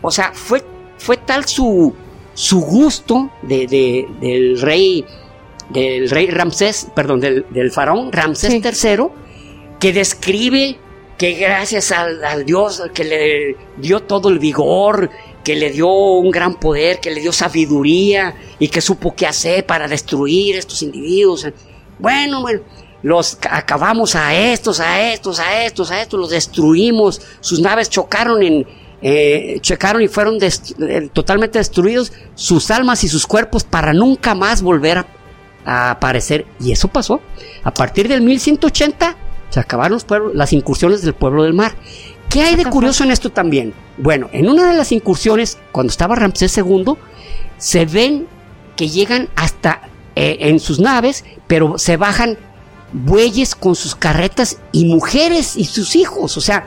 [0.00, 0.62] o sea, fue,
[0.98, 1.94] fue tal su,
[2.34, 5.04] su gusto de, de- del rey,
[5.70, 8.62] del rey Ramsés, perdón, del, del faraón Ramsés Sí.
[8.96, 9.06] III,
[9.78, 10.76] que describe
[11.18, 15.10] que gracias al, al Dios que le dio todo el vigor,
[15.44, 19.66] que le dio un gran poder, que le dio sabiduría y que supo qué hacer
[19.66, 21.46] para destruir estos individuos.
[21.98, 22.60] Bueno, bueno,
[23.02, 27.90] los ca- acabamos a estos, a estos, a estos, a estos, los destruimos, sus naves
[27.90, 28.66] chocaron en,
[29.02, 29.60] eh,
[30.00, 34.98] y fueron dest- eh, totalmente destruidos, sus almas y sus cuerpos para nunca más volver
[34.98, 35.06] a,
[35.64, 36.46] a aparecer.
[36.60, 37.20] Y eso pasó.
[37.64, 39.16] A partir del 1180
[39.50, 41.72] se acabaron los pueblos- las incursiones del pueblo del mar.
[42.28, 43.74] ¿Qué hay de curioso en esto también?
[43.98, 46.94] Bueno, en una de las incursiones, cuando estaba Ramsés II,
[47.58, 48.26] se ven
[48.76, 49.82] que llegan hasta
[50.16, 52.38] eh, en sus naves, pero se bajan
[52.92, 56.36] bueyes con sus carretas y mujeres y sus hijos.
[56.36, 56.66] O sea,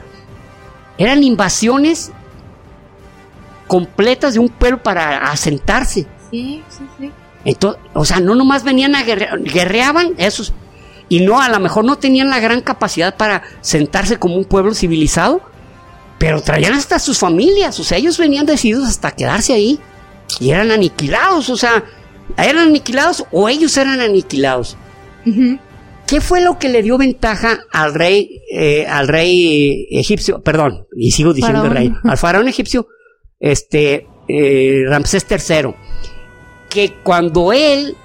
[0.97, 2.11] eran invasiones
[3.67, 6.07] completas de un pueblo para asentarse.
[6.32, 7.11] Sí, sí, sí.
[7.45, 10.51] Entonces, o sea, no nomás venían a guerrear, guerreaban esos,
[11.07, 14.73] y no, a lo mejor no tenían la gran capacidad para sentarse como un pueblo
[14.73, 15.41] civilizado,
[16.17, 19.80] pero traían hasta sus familias, o sea, ellos venían decididos hasta quedarse ahí,
[20.39, 21.84] y eran aniquilados, o sea,
[22.36, 24.76] eran aniquilados o ellos eran aniquilados.
[26.07, 31.11] ¿Qué fue lo que le dio ventaja al rey, eh, al rey egipcio, perdón, y
[31.11, 31.75] sigo diciendo Faraón.
[31.75, 32.87] rey, al faraón egipcio,
[33.39, 35.73] este, eh, Ramsés III,
[36.69, 37.95] que cuando él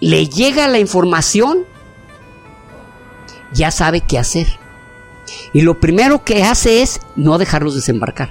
[0.00, 1.64] le llega la información,
[3.52, 4.46] ya sabe qué hacer.
[5.52, 8.30] Y lo primero que hace es no dejarlos desembarcar.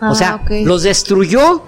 [0.00, 0.50] Ah, o sea, ok.
[0.64, 1.62] los destruyó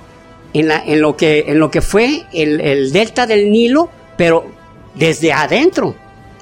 [0.54, 4.46] en, la- en lo, que, en lo que fue el, el delta del Nilo, pero
[4.94, 5.94] desde adentro.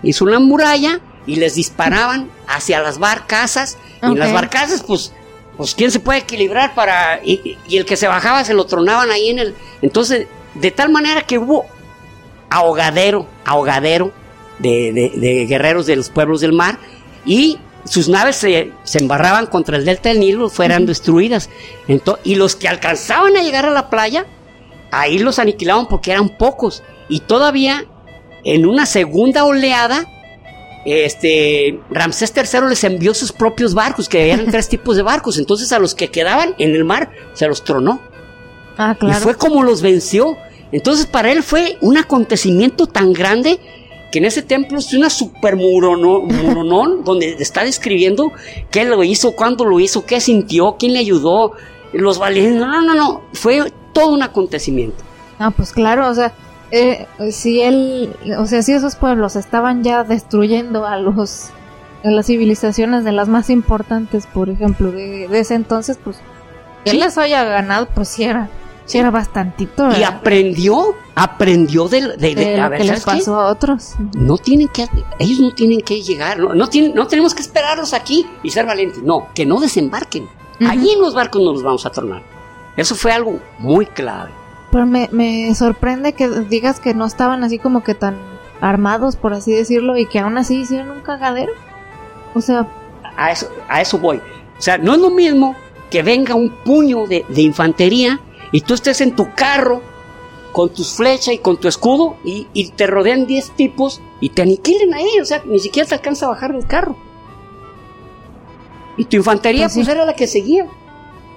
[0.04, 3.78] Hizo una muralla y les disparaban hacia las barcazas.
[4.02, 5.12] Y las barcazas, pues,
[5.56, 7.20] pues, ¿quién se puede equilibrar para...?
[7.24, 9.54] Y, y el que se bajaba se lo tronaban ahí en el...
[9.82, 11.64] Entonces, de tal manera que hubo
[12.50, 14.12] ahogadero, ahogadero
[14.58, 16.78] de, de- de guerreros de los pueblos del mar,
[17.26, 21.50] y sus naves se, se embarraban contra el delta del Nilo, fueran destruidas.
[22.24, 24.26] Y los que alcanzaban a llegar a la playa,
[24.90, 26.82] ahí los aniquilaban porque eran pocos.
[27.08, 27.84] Y todavía
[28.44, 30.06] en una segunda oleada,
[30.84, 35.38] este Ramsés III les envió sus propios barcos, que eran tres tipos de barcos.
[35.38, 38.00] Entonces a los que quedaban en el mar se los tronó.
[38.76, 39.18] Ah, claro.
[39.18, 40.36] Y fue como los venció.
[40.72, 43.58] Entonces para él fue un acontecimiento tan grande
[44.10, 48.32] que en ese templo es una super muronón donde está describiendo
[48.70, 51.52] qué lo hizo, cuándo lo hizo, qué sintió, quién le ayudó,
[51.92, 52.60] los valientes.
[52.60, 53.22] No, no, no, no.
[53.32, 55.02] Fue todo un acontecimiento.
[55.38, 56.32] Ah, pues claro, o sea,
[56.70, 61.50] eh, si él, o sea, si esos pueblos estaban ya destruyendo a los,
[62.04, 66.16] a las civilizaciones de las más importantes, por ejemplo, de, de ese entonces, pues,
[66.84, 66.96] que Sí.
[66.96, 68.48] él les haya ganado, pues sí era,
[68.84, 69.88] sí era bastantito.
[69.98, 73.92] Y aprendió, aprendió de, de- de- a ver, que les pasó a otros.
[74.14, 74.86] No tienen que,
[75.18, 78.66] ellos no tienen que llegar, no, no, tienen, no tenemos que esperarlos aquí y ser
[78.66, 79.02] valientes.
[79.02, 80.28] No, que no desembarquen.
[80.68, 82.22] Allí en los barcos nos los vamos a tornar.
[82.76, 84.30] Eso fue algo muy clave.
[84.74, 88.16] Pero me, me sorprende que digas que no estaban así como que tan
[88.60, 91.52] armados, por así decirlo, y que aún así hicieron un cagadero.
[92.34, 92.66] O sea,
[93.16, 94.16] A eso, a eso voy.
[94.58, 95.54] O sea, no es lo mismo
[95.92, 98.20] que venga un puño de, de infantería
[98.50, 99.80] y tú estés en tu carro
[100.50, 104.42] con tus flechas y con tu escudo y, y te rodean 10 tipos y te
[104.42, 105.20] aniquilen ahí.
[105.22, 106.96] O sea, ni siquiera te alcanza a bajar del carro.
[108.96, 109.80] Y tu infantería, Pues sí.
[109.84, 110.66] pues, era la que seguía.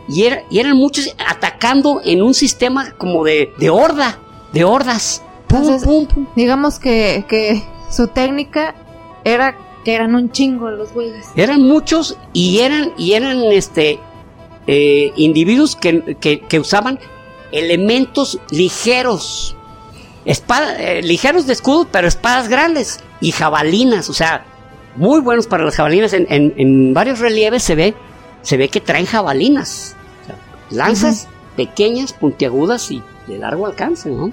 [0.09, 4.19] Y, era- y eran muchos atacando en un sistema como de, de horda,
[4.53, 5.21] de hordas.
[5.47, 6.27] Pum, Entonces- pum, pum.
[6.35, 8.75] digamos que, que su técnica
[9.23, 11.25] era que eran un chingo los güeyes.
[11.35, 13.99] Eran muchos y eran, y eran este,
[14.65, 16.99] eh, individuos que, que- que usaban
[17.51, 19.55] elementos ligeros.
[20.25, 24.45] Espada- eh, ligeros de escudo, pero espadas grandes y jabalinas, o sea,
[24.97, 26.11] muy buenos para las jabalinas.
[26.13, 27.93] En, en- en varios relieves se ve,
[28.41, 29.95] se ve que traen jabalinas.
[30.69, 34.31] O sea, lanzas pequeñas, puntiagudas y de largo alcance, ¿no?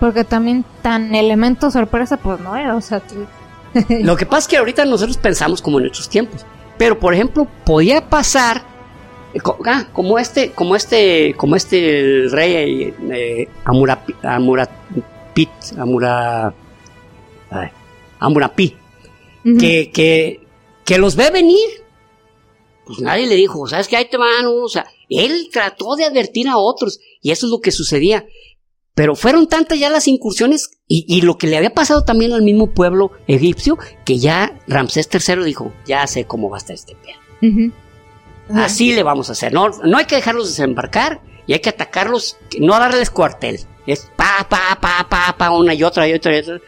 [0.00, 2.76] Porque también tan elemento sorpresa, pues no era.
[2.76, 3.26] O sea, tú-
[4.02, 6.44] Lo que pasa es que ahorita nosotros pensamos como en nuestros tiempos.
[6.78, 8.62] Pero, por ejemplo, podía pasar
[9.34, 16.54] eh, ah, como este, como este, como este rey eh, Amurapi, Amurapit, Amura,
[17.50, 17.68] ay,
[18.20, 18.76] Amurapi,
[19.44, 19.58] Ujú.
[19.58, 20.40] que, que,
[20.84, 21.68] que los ve venir.
[22.86, 23.96] Pues nadie le dijo, ¿sabes qué?
[23.96, 24.64] Ahí te van, unos".
[24.64, 28.26] o sea, él trató de advertir a otros y eso es lo que sucedía.
[28.94, 32.42] Pero fueron tantas ya las incursiones y, y lo que le había pasado también al
[32.42, 36.96] mismo pueblo egipcio que ya Ramsés III dijo, ya sé cómo va a estar este
[36.96, 37.72] pedo.
[38.54, 39.52] Así le vamos a hacer.
[39.52, 43.60] No, no hay que dejarlos desembarcar y hay que atacarlos, no darles cuartel.
[43.86, 46.60] Es pa, pa, pa, pa, pa, una y otra y otra y otra.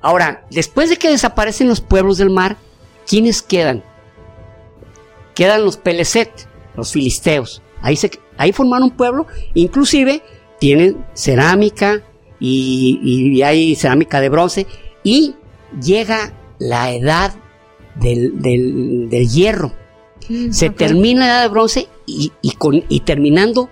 [0.00, 2.56] Ahora, después de que desaparecen los pueblos del mar,
[3.06, 3.82] ¿quiénes quedan?
[5.34, 6.48] Quedan los Peleset,
[6.78, 7.62] los filisteos.
[7.82, 10.22] Ahí, se, ahí formaron un pueblo, inclusive
[10.58, 12.02] tienen cerámica
[12.40, 14.66] y, y hay cerámica de bronce
[15.04, 15.34] y
[15.80, 17.34] llega la edad
[17.96, 19.72] del, del- del hierro.
[20.28, 23.68] Mm, Se termina la edad de bronce y, y con, y terminando,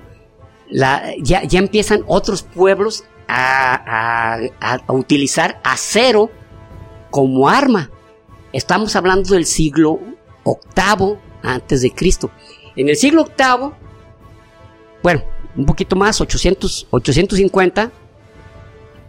[0.70, 6.30] la, ya, ya empiezan otros pueblos a, a- a- a utilizar acero
[7.10, 7.90] como arma.
[8.52, 9.98] Estamos hablando del siglo
[10.44, 12.30] octavo antes de Cristo.
[12.76, 13.74] En el siglo octavo,
[15.02, 15.22] bueno,
[15.56, 17.90] un poquito más, 800, 850,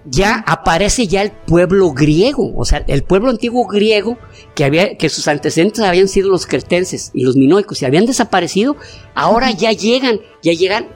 [0.09, 4.17] ya aparece ya el pueblo griego, o sea, el pueblo antiguo griego
[4.55, 8.77] que había, que sus antecedentes habían sido los cretenses y los minoicos y habían desaparecido,
[9.15, 10.87] ahora ya llegan, ya llegan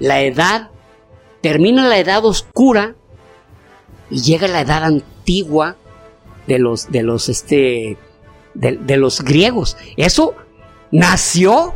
[0.00, 0.70] la edad,
[1.40, 2.94] termina la edad oscura
[4.10, 5.76] y llega la edad antigua
[6.46, 7.96] de los, de los, este,
[8.54, 9.76] de los griegos.
[9.96, 10.34] Eso
[10.90, 11.74] nació,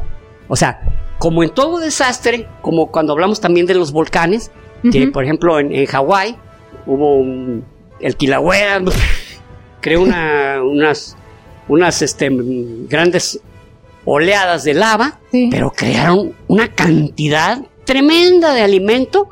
[0.52, 0.82] o sea,
[1.18, 4.50] como en todo desastre, como cuando hablamos también de los volcanes,
[4.90, 6.36] que por ejemplo en, en Hawái
[6.84, 7.64] hubo un,
[8.00, 8.82] el Kilauea,
[9.80, 11.16] creó una, unas,
[11.68, 12.28] unas este,
[12.86, 13.40] grandes
[14.04, 15.48] oleadas de lava, Sí.
[15.50, 19.30] pero crearon una cantidad tremenda de alimento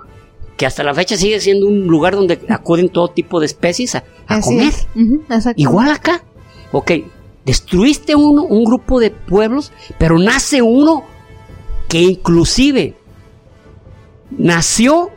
[0.57, 4.05] que hasta la fecha sigue siendo un lugar donde acuden todo tipo de especies a,
[4.41, 4.73] comer.
[5.57, 6.23] Igual acá.
[6.73, 6.93] Ok,
[7.51, 11.03] destruiste uno, un grupo de pueblos, pero nace uno
[11.89, 12.97] que inclusive
[14.31, 15.11] nació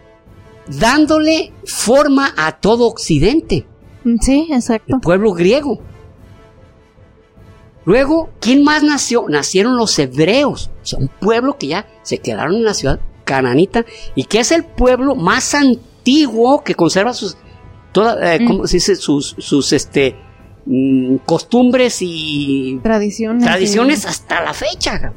[0.67, 3.67] dándole forma a todo Occidente,
[4.05, 4.95] Mm, Sí, exacto.
[4.95, 5.79] el pueblo griego.
[7.85, 9.25] Luego, ¿quién más nació?
[9.29, 13.85] Nacieron los hebreos, o sea, un pueblo que ya se quedaron en la ciudad cananita
[14.15, 17.37] y que es el pueblo más antiguo que conserva sus,
[17.91, 18.47] toda, eh, Mm.
[18.47, 18.95] ¿cómo se dice?
[18.95, 20.15] Sus, sus, este,
[20.65, 22.79] mm, costumbres y
[23.45, 24.05] Tradiciones.
[24.05, 25.11] hasta la fecha.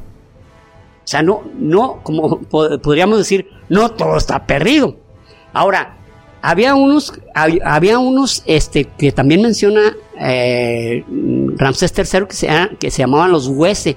[1.05, 4.97] O sea, no, no, como po- podríamos decir, no todo está perdido.
[5.53, 5.97] Ahora,
[6.43, 11.05] había unos, hab- había unos, este, que también menciona eh,
[11.57, 12.49] Ramsés III que se,
[12.81, 13.97] que se llamaban los Huese.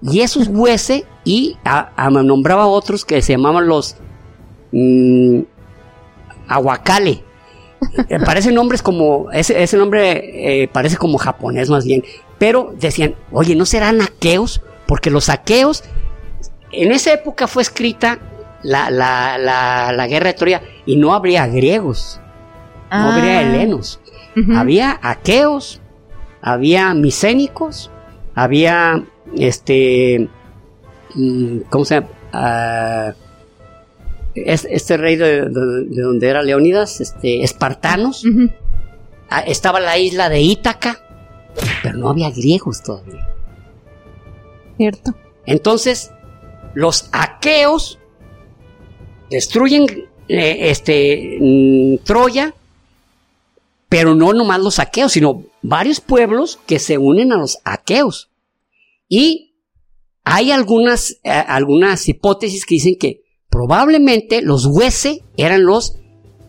[0.00, 3.96] Y esos Huese, y a- a- nombraba otros que se llamaban los
[4.70, 5.40] mm,
[6.46, 7.23] Aguacale.
[8.08, 12.02] Eh, Parecen nombres como, ese, ese nombre eh, parece como japonés más bien.
[12.38, 14.60] Pero decían, oye, ¿no serán aqueos?
[14.86, 15.84] Porque los aqueos,
[16.72, 18.18] en esa época fue escrita
[18.62, 22.20] la, la, la, la guerra de Troya y no habría griegos,
[22.90, 24.00] no Ah, habría helenos.
[24.36, 24.56] ujú.
[24.56, 25.80] Había aqueos,
[26.42, 27.90] había micénicos,
[28.34, 29.02] había
[29.36, 30.28] este.
[31.14, 32.08] mm, ¿Cómo se llama?
[32.32, 33.12] Ah,
[34.34, 38.24] es- este rey de, de- de donde era Leónidas, este, espartanos.
[38.24, 38.50] Ujú.
[39.30, 41.00] Ah, estaba la isla de Ítaca,
[41.82, 43.28] pero no había griegos todavía.
[44.76, 45.14] Cierto.
[45.46, 46.10] Entonces,
[46.74, 47.98] los aqueos
[49.30, 49.86] destruyen
[50.28, 52.54] eh, este, mm, Troya,
[53.88, 58.30] pero no nomás los aqueos, sino varios pueblos que se unen a los aqueos.
[59.08, 59.52] Y
[60.24, 65.96] hay algunas, eh, algunas hipótesis que dicen que probablemente los Huese eran los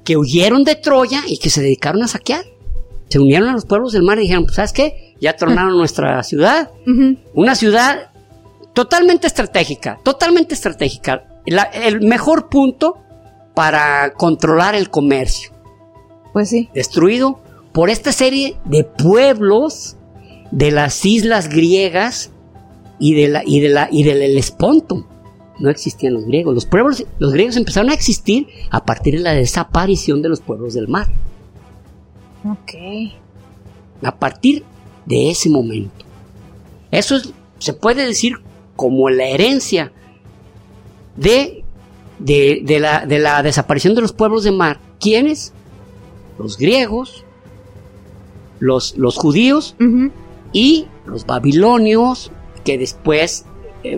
[0.04, 2.44] que huyeron de Troya y que se dedicaron a saquear.
[3.10, 5.16] Se unieron a los pueblos del mar y dijeron, pues, ¿sabes qué?
[5.22, 6.72] Ya tronaron nuestra ciudad,
[7.34, 8.10] una ciudad
[8.74, 11.26] totalmente estratégica, totalmente estratégica.
[11.46, 12.98] La- el mejor punto
[13.54, 15.52] para controlar el comercio.
[16.34, 16.70] Pues sí.
[16.74, 17.40] Destruido
[17.72, 19.96] por esta serie de pueblos
[20.52, 22.32] de las islas griegas
[23.00, 25.08] y, de la, y, de la, y del Helesponto.
[25.60, 26.54] No existían los griegos.
[26.54, 30.74] Los, pueblos, los griegos empezaron a existir a partir de la desaparición de los pueblos
[30.74, 31.08] del mar.
[32.44, 32.74] Ok.
[34.04, 34.64] a partir
[35.06, 36.06] de ese momento.
[36.92, 38.36] Eso es- se puede decir
[38.76, 39.92] como la herencia
[41.16, 41.64] de,
[42.20, 44.80] de, de la, de la desaparición de los pueblos de mar.
[45.00, 45.54] ¿Quiénes?
[46.38, 47.24] Los griegos,
[48.60, 49.76] los, los judíos
[50.54, 52.32] y los babilonios,
[52.64, 53.46] que después,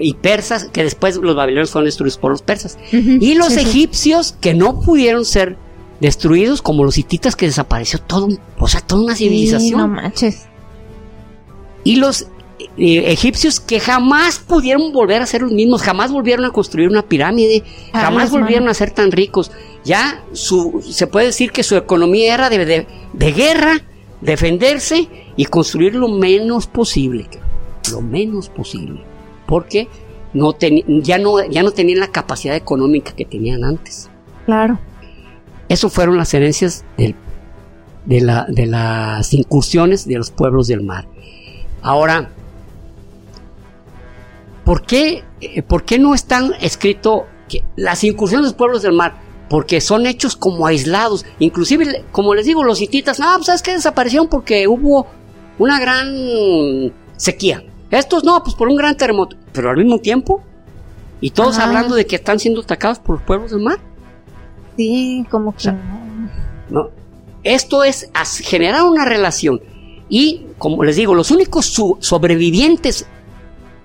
[0.02, 2.78] y persas, que después los babilonios fueron destruidos por los persas.
[2.92, 3.60] Y los Sí, sí.
[3.62, 5.58] egipcios que no pudieron ser
[6.00, 8.28] destruidos como los hititas que desapareció todo,
[8.60, 9.80] o sea, toda una civilización.
[9.80, 10.46] no manches.
[11.84, 12.28] y los
[12.78, 17.02] eh, egipcios que jamás pudieron volver a ser los mismos, jamás volvieron a construir una
[17.04, 17.64] pirámide,
[17.94, 18.78] Ah, jamás volvieron manos.
[18.78, 19.52] a ser tan ricos.
[19.86, 23.82] Ya su, se puede decir que su economía era de, de- de guerra,
[24.22, 25.08] defenderse
[25.38, 27.28] y construir lo menos posible,
[27.92, 29.02] lo menos posible,
[29.48, 29.88] porque
[30.34, 30.56] no
[31.02, 34.10] ya, no, ya no tenían la capacidad económica que tenían antes.
[34.46, 34.78] Claro.
[35.70, 37.16] Eso fueron las herencias del-
[38.06, 41.08] de, la- de las incursiones de los pueblos del mar.
[41.82, 42.30] Ahora,
[44.64, 48.94] ¿por qué, eh, por qué no están escrito que las incursiones de los pueblos del
[48.94, 49.16] mar?
[49.50, 51.26] Porque son hechos como aislados.
[51.40, 53.72] Inclusive, como les digo, los hititas, no, pues ¿sabes qué?
[53.74, 55.08] Desaparecieron porque hubo
[55.58, 57.64] una gran sequía.
[57.92, 59.38] Estos no, pues por un gran terremoto.
[59.54, 60.44] Pero al mismo tiempo,
[61.22, 61.68] y todos Ajá.
[61.68, 63.80] hablando de que están siendo atacados por los pueblos del mar.
[64.76, 65.80] Sí, como que sea,
[66.70, 66.90] no.
[67.44, 68.10] Esto es
[68.44, 69.62] generar una relación.
[70.10, 71.66] Y, como les digo, los únicos
[72.00, 73.08] sobrevivientes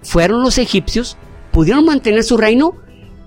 [0.03, 1.17] fueron los egipcios,
[1.53, 2.75] pudieron mantener su reino,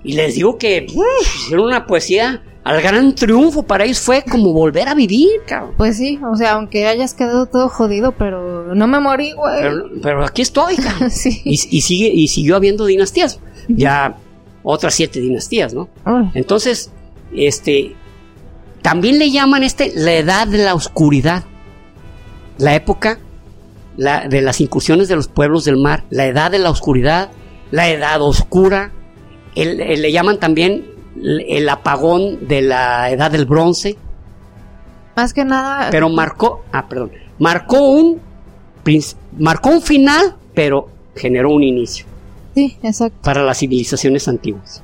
[0.04, 3.62] y les digo que uf, hicieron una poesía al gran triunfo.
[3.62, 5.74] Para ellos fue como volver a vivir, cabrón.
[5.76, 9.60] Pues sí, o sea, aunque hayas quedado todo jodido, pero no me morí, güey.
[9.60, 11.10] Pero, pero aquí estoy, cabrón.
[11.12, 11.40] sí.
[11.44, 13.38] Y, y sigue, y siguió habiendo dinastías.
[13.68, 14.16] Ya
[14.62, 15.88] otras siete dinastías, ¿no?
[16.34, 16.90] Entonces,
[17.32, 17.94] este,
[18.82, 21.44] también le llaman este la edad de la oscuridad,
[22.58, 23.18] la época
[23.96, 27.30] la- de las incursiones de los pueblos del mar, la edad de la oscuridad,
[27.70, 28.92] la edad oscura,
[29.54, 30.84] el- el- le llaman también
[31.22, 33.96] el, apagón de la edad del bronce,
[35.16, 35.88] Más que nada.
[35.90, 38.20] pero marcó, ah, perdón, marcó un,
[39.38, 42.06] marcó un final, pero generó un inicio
[42.54, 43.18] Sí, exacto.
[43.22, 44.82] para las civilizaciones antiguas.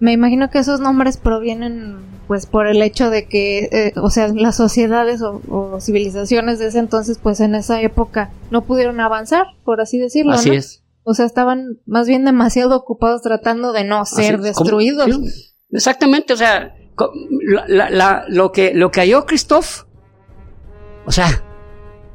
[0.00, 1.96] Me imagino que esos nombres provienen,
[2.26, 6.66] pues, por el hecho de que, eh, o sea, las sociedades o, o civilizaciones de
[6.66, 10.32] ese entonces, pues, en esa época no pudieron avanzar, por así decirlo.
[10.32, 10.56] Así ¿no?
[10.56, 10.81] es.
[11.04, 15.06] O sea, estaban más bien demasiado ocupados tratando de no ser destruidos.
[15.06, 16.74] Sí, Exactamente, o sea,
[17.46, 19.84] la- la- la- lo, que, lo que halló Christoph,
[21.06, 21.42] o sea,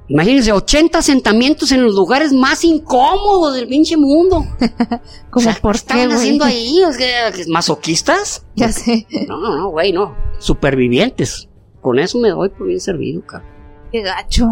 [0.08, 4.46] imagínense, 80 asentamientos en los lugares más incómodos del pinche mundo.
[5.32, 6.18] Como O sea, por ¿qué güey?
[6.18, 6.82] haciendo ahí?
[6.88, 8.46] O sea, ¿Masoquistas?
[8.56, 9.06] Ya sé.
[9.28, 10.16] No, no, no, güey, no.
[10.40, 11.50] Supervivientes.
[11.82, 13.50] Con eso me doy por bien servido, cabrón.
[13.92, 14.48] Qué gacho.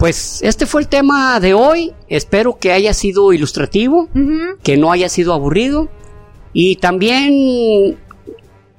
[0.00, 1.92] Pues este fue el tema de hoy.
[2.08, 4.08] Espero que haya sido ilustrativo,
[4.64, 5.88] que no haya sido aburrido.
[6.52, 7.96] Y también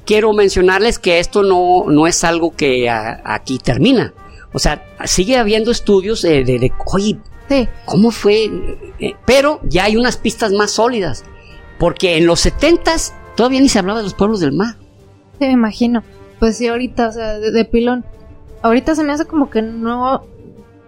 [0.05, 4.13] quiero mencionarles que esto no, no es algo que a- aquí termina.
[4.51, 7.17] O sea, sigue habiendo estudios de, de, de, oye,
[7.47, 8.49] Sí, ¿cómo fue?
[8.99, 11.24] Eh, pero ya hay unas pistas más sólidas.
[11.80, 14.76] Porque en los 70s todavía ni se hablaba de los pueblos del mar.
[15.38, 16.01] sí, me imagino.
[16.39, 18.05] Pues sí, ahorita, o sea, de, de pilón.
[18.61, 20.24] Ahorita se me hace como que no,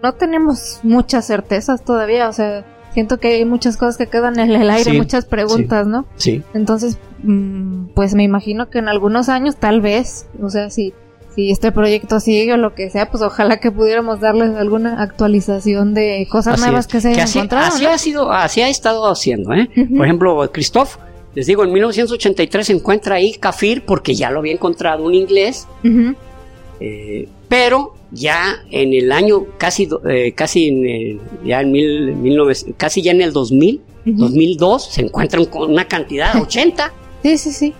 [0.04, 4.50] no tenemos muchas certezas todavía, o sea, siento que hay muchas cosas que quedan en
[4.50, 6.04] el aire, Sí, muchas preguntas, ¿no?
[6.16, 6.42] Sí.
[6.52, 10.92] Entonces, mm, pues me imagino que en algunos años, tal vez, o sea, si,
[11.34, 15.94] si este proyecto sigue o lo que sea, pues ojalá que pudiéramos darles alguna actualización
[15.94, 16.92] de cosas Así nuevas es.
[16.92, 17.66] que se hayan así, encontrado.
[17.66, 17.88] así ¿no?
[17.90, 19.70] ha sido, así ha estado haciendo, ¿eh?
[19.96, 20.96] Por ejemplo, Christoph,
[21.34, 25.66] les digo, en 1983 se encuentra ahí Kafir porque ya lo había encontrado un inglés,
[26.78, 27.26] eh,
[27.56, 33.00] pero ya en el año casi, eh, casi en el- ya en mil, 1900 casi
[33.00, 34.16] ya en el 2000, Ujú.
[34.18, 36.92] 2002 se encuentran con una cantidad 80
[37.22, 37.72] Sí, sí, sí.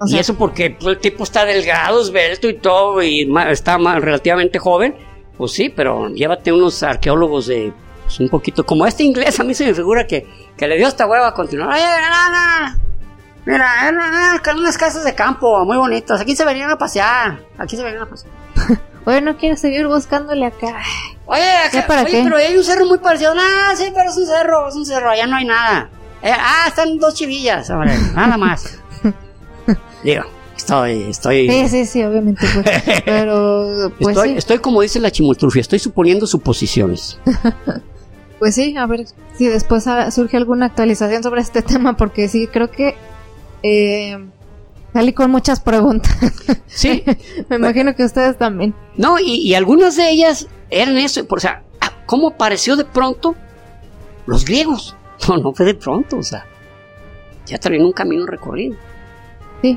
[0.00, 4.00] O y eso porque pues, el tipo está delgado, esbelto y todo y está ma-
[4.00, 4.96] relativamente joven,
[5.36, 7.72] pues sí, pero llévate unos arqueólogos de
[8.04, 10.88] pues, un poquito como este inglés a mí se me figura que, que le dio
[10.88, 11.78] esta hueva a continuar.
[13.48, 16.20] Mira, no, unas casas de campo muy bonitas.
[16.20, 17.40] Aquí se venían a pasear.
[17.56, 18.30] Aquí se venían a pasear.
[19.06, 20.76] oye, no quieres seguir buscándole acá.
[21.24, 21.40] Oye,
[21.72, 22.20] ¿Ya acá- para oye qué?
[22.24, 23.32] pero hay un cerro muy parecido.
[23.34, 25.08] Ah, sí, pero es un cerro, es un cerro.
[25.08, 25.88] Allá no hay nada.
[26.20, 27.70] Eh, ah, están dos chivillas.
[27.70, 28.78] hombre, nada más.
[30.04, 30.24] Digo,
[30.54, 31.48] estoy, estoy.
[31.48, 33.02] Sí, sí, sí, obviamente, pues.
[33.06, 34.36] Pero, pues estoy, sí.
[34.36, 37.18] estoy como dice la chimultrufia, estoy suponiendo suposiciones.
[38.38, 39.06] Pues sí, a ver
[39.38, 42.94] si después surge alguna actualización sobre este tema, porque sí, creo que
[43.62, 44.18] eh,
[44.92, 46.16] salí con muchas preguntas.
[46.66, 47.04] Sí,
[47.48, 48.74] Me imagino que ustedes también.
[48.96, 53.34] no, y, y algunas de ellas eran eso, o sea, ah, ¿cómo apareció de pronto
[54.26, 54.94] los griegos?
[55.28, 56.46] No, no fue de pronto, o sea,
[57.44, 58.76] ya traían un camino recorrido.
[59.60, 59.76] Sí.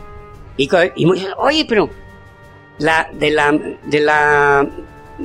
[0.55, 1.05] Y, y
[1.36, 1.89] oye, pero
[2.77, 4.67] la de la de la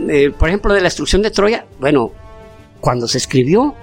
[0.09, 2.13] eh, por ejemplo de la destrucción de Troya, bueno,
[2.81, 3.75] cuando se escribió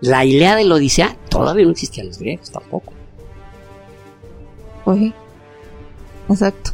[0.00, 2.92] la Ilíada y la Odisea, todavía no existían los griegos tampoco.
[6.28, 6.70] Exacto.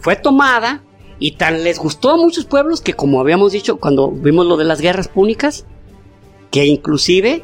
[0.00, 0.82] fue tomada
[1.18, 4.64] y tan les gustó a muchos pueblos que como habíamos dicho cuando vimos lo de
[4.64, 5.66] las guerras púnicas
[6.50, 7.42] que inclusive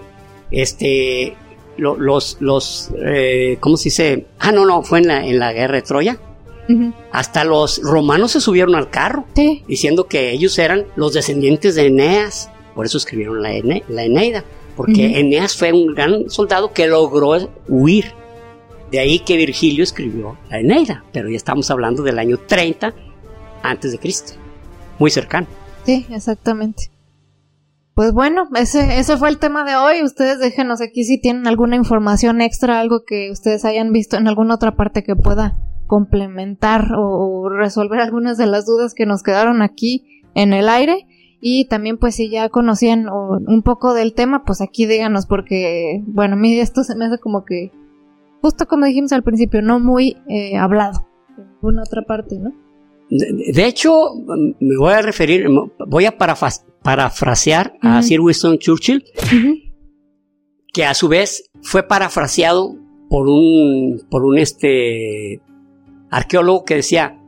[0.51, 1.37] este
[1.77, 5.53] lo- los los eh, cómo se dice ah no no fue en la en la
[5.53, 6.19] guerra de Troya.
[7.13, 11.89] Hasta los romanos se subieron al carro Sí, diciendo que ellos eran los descendientes de
[11.89, 12.49] Eneas.
[12.75, 14.45] Por eso escribieron la, Ene- la Eneida
[14.75, 15.19] porque.
[15.21, 17.37] Eneas fue un gran soldado que logró
[17.69, 18.15] huir
[18.95, 22.95] de ahí que Virgilio escribió la Eneida, pero ya estamos hablando del año 30
[23.65, 24.35] antes de Cristo,
[25.01, 25.49] muy cercano.
[25.85, 26.95] sí, exactamente.
[27.95, 30.03] Pues bueno, ese, fue el tema de hoy.
[30.03, 34.55] Ustedes déjenos aquí si tienen alguna información extra, algo que ustedes hayan visto en alguna
[34.55, 40.23] otra parte que pueda complementar o, resolver algunas de las dudas que nos quedaron aquí
[40.35, 41.07] en el aire.
[41.41, 46.35] Y también pues si ya conocían un poco del tema, pues aquí díganos porque, bueno,
[46.35, 47.71] a mí esto se me hace como que,
[48.45, 51.07] justo como dijimos al principio, no muy eh, hablado
[51.39, 52.53] en ninguna otra parte, ¿no?
[53.09, 55.47] De, de hecho, mm, me voy a referir,
[55.87, 58.03] voy a parafas- parafrasear a.
[58.03, 59.03] Sir Winston Churchill,
[60.75, 62.77] que a su vez fue parafraseado
[63.09, 65.41] por un, por un este
[66.11, 67.19] arqueólogo que decía,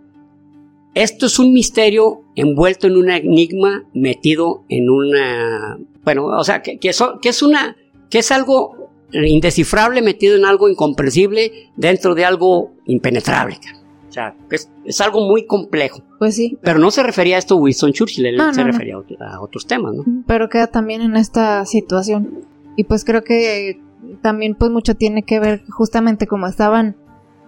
[0.95, 6.79] esto es un misterio envuelto en un enigma metido en una, bueno, o sea, que,
[6.79, 7.75] que, so- que es una,
[8.11, 13.59] que es algo indescifrable metido en algo incomprensible dentro de algo impenetrable.
[14.09, 16.01] O sea, es, es algo muy complejo.
[16.19, 18.73] Pues sí, Pero no se refería a esto Winston Churchill, él No, se no, no.
[18.73, 20.05] refería a, otro- a otros temas, ¿no?
[20.27, 22.47] pero queda también en esta situación.
[22.77, 23.81] Y pues creo que
[24.23, 26.97] también pues mucho tiene que ver justamente como estaban,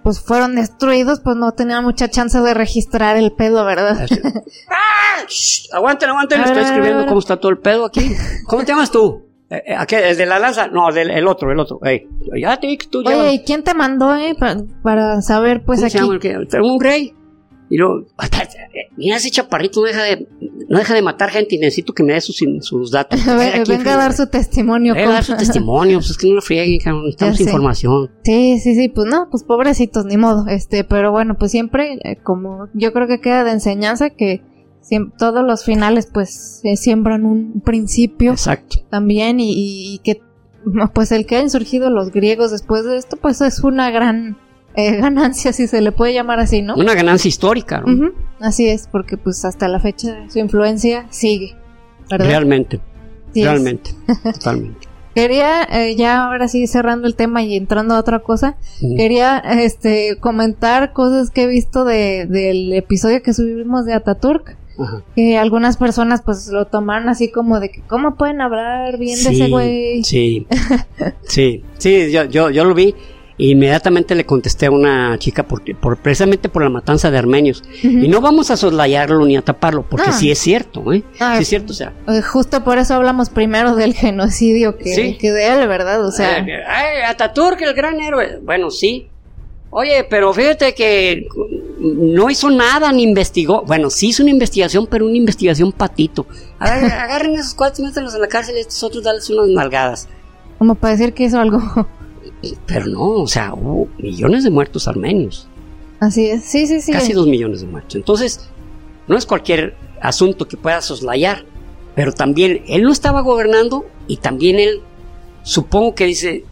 [0.03, 4.07] pues fueron destruidos, pues no tenían mucha chance de registrar el pedo, ¿verdad?
[4.71, 5.25] ¡Ah!
[5.27, 8.11] Shh, aguanten, aguanten, estoy escribiendo cómo está todo el pedo aquí.
[8.47, 9.23] ¿Cómo te llamas tú?
[9.51, 10.11] Eh, eh, ¿a qué?
[10.11, 10.67] ¿El de la lanza?
[10.69, 11.81] No, del, el otro, el otro.
[12.41, 13.03] Ya te tú.
[13.05, 14.35] Oye, ¿y quién te mandó, eh?
[14.39, 16.29] Pa- para saber, pues ¿Cómo aquí.
[16.61, 17.15] un rey.
[17.71, 20.27] Y luego, eh, mira ese chaparrito, no deja de,
[20.69, 23.21] no deja de matar gente y necesito que me dé sus, sus datos.
[23.29, 24.95] A ver, venga a dar su testimonio.
[24.95, 27.43] Venga a dar su testimonio, pues es que no lo frieguen, necesitamos sé.
[27.43, 28.11] información.
[28.25, 30.47] Sí, sí, sí, pues no, pues pobrecitos, ni modo.
[30.47, 34.43] Este, pero bueno, pues siempre, eh, como yo creo que queda de enseñanza que
[34.89, 38.33] siem- todos los finales, pues, eh, siembran un principio.
[38.33, 38.79] Exacto.
[38.91, 39.53] también y,
[39.95, 40.23] y que
[40.93, 44.37] pues el que hayan surgido los griegos después de esto pues es una gran
[44.75, 46.75] eh, ganancia si se le puede llamar así, ¿no?
[46.75, 47.83] Una ganancia histórica,
[48.41, 51.57] Así es, porque pues hasta la fecha su influencia sigue.
[52.11, 52.81] Realmente,
[53.35, 53.91] realmente,
[54.35, 54.87] totalmente.
[55.15, 58.57] Quería, eh, ya ahora sí cerrando el tema y entrando a otra cosa,
[58.97, 64.57] quería este comentar cosas que he visto de, del episodio que subimos de Ataturk.
[65.15, 69.31] Que algunas personas pues lo tomaron así como de que cómo pueden hablar bien de
[69.31, 70.05] ese güey.
[70.05, 70.47] Sí,
[71.23, 72.95] sí, sí, yo, yo, yo lo vi
[73.39, 75.63] inmediatamente le contesté a una chica por,
[75.99, 77.63] precisamente por la matanza de armenios.
[77.83, 80.13] Y no vamos a soslayarlo ni a taparlo, porque ah.
[80.13, 81.05] sí es cierto, ¿eh?
[81.21, 81.93] Ah, sí es cierto, o sea.
[82.09, 86.05] Eh, justo por eso hablamos primero del genocidio que, que de él, ¿verdad?
[86.05, 86.45] O sea.
[86.45, 88.41] Ay, Ataturk, el gran héroe.
[88.43, 89.09] Bueno, sí.
[89.71, 91.27] Oye, pero fíjate que
[91.81, 93.63] no hizo nada ni investigó.
[93.63, 96.27] Bueno, sí hizo una investigación, pero una investigación patito.
[96.59, 100.09] A ver, agarren esos cuatro, métanlos en la cárcel y estos otros dales unas nalgadas.
[100.59, 101.61] Como para decir que hizo algo.
[102.67, 105.49] Pero no, o sea, hubo millones de muertos armenios.
[106.01, 106.93] Así es, sí, sí, sí.
[106.93, 107.97] Casi dos millones de muertos.
[107.97, 108.49] Entonces,
[109.09, 111.45] no es cualquier asunto que pueda soslayar,
[111.95, 114.83] pero también él no estaba gobernando y también él,
[115.43, 116.45] supongo que dice,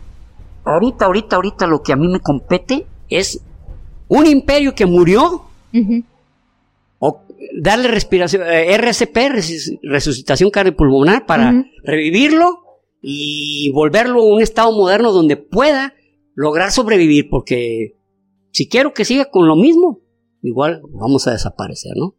[0.64, 3.40] ahorita, ahorita, ahorita lo que a mí me compete es
[4.08, 5.42] un imperio que murió
[6.98, 7.22] o
[7.60, 9.16] darle respiración, eh, RCP,
[9.82, 12.60] resucitación cardiopulmonar, para revivirlo
[13.02, 15.94] y volverlo a un estado moderno donde pueda
[16.34, 17.96] lograr sobrevivir, porque
[18.52, 20.00] si quiero que siga con lo mismo,
[20.42, 22.14] igual vamos a desaparecer, ¿no?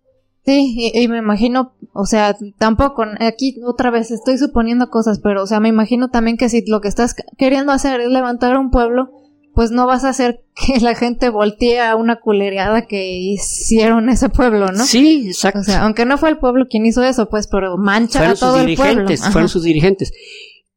[0.45, 5.45] Sí, y, me imagino, o sea, tampoco, aquí otra vez estoy suponiendo cosas, pero, o
[5.45, 9.11] sea, me imagino también que si lo que estás queriendo hacer es levantar un pueblo,
[9.57, 14.29] pues no vas a hacer que la gente voltee a una culereada que hicieron ese
[14.29, 14.85] pueblo, ¿no?
[14.85, 15.61] Sí, exacto.
[15.61, 18.59] O sea, aunque no fue el pueblo quien hizo eso, pues, pero mancha a todo
[18.59, 19.09] el pueblo.
[19.31, 20.13] Fueron sus dirigentes.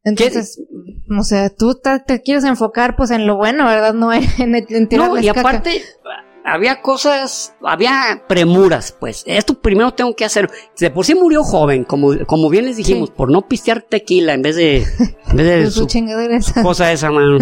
[0.02, 0.62] Entonces,
[1.11, 3.93] o sea, tú te, quieres enfocar pues en lo bueno, ¿verdad?
[3.93, 5.82] No en, en No, y aparte
[6.43, 9.24] había cosas, había premuras, pues.
[9.27, 10.48] Esto primero tengo que hacer.
[10.78, 14.40] De por sí murió joven, como, como bien les dijimos, por no pistear tequila en
[14.40, 14.86] vez de,
[15.28, 17.40] en vez de su, su cosa esa, mano.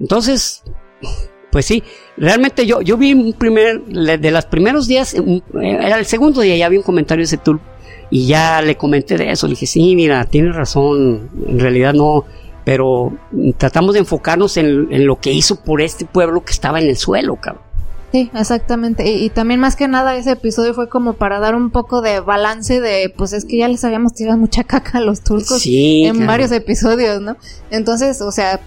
[0.00, 0.62] Entonces,
[1.52, 1.82] pues sí,
[2.16, 5.14] realmente yo, yo vi un primer, de los primeros días,
[5.54, 7.60] era el segundo día, ya vi un comentario de ese tour
[8.10, 12.24] y ya le comenté de eso, le dije, sí, mira, tienes razón, en realidad no,
[12.64, 13.12] pero
[13.58, 17.36] tratamos de enfocarnos en, lo que hizo por este pueblo que estaba en el suelo,
[17.36, 17.64] cabrón.
[18.12, 19.08] Sí, exactamente.
[19.08, 22.80] Y, también más que nada ese episodio fue como para dar un poco de balance
[22.80, 26.50] de, pues es que ya les habíamos tirado mucha caca a los turcos en varios
[26.50, 27.36] episodios, ¿no?
[27.70, 28.60] Entonces, o sea,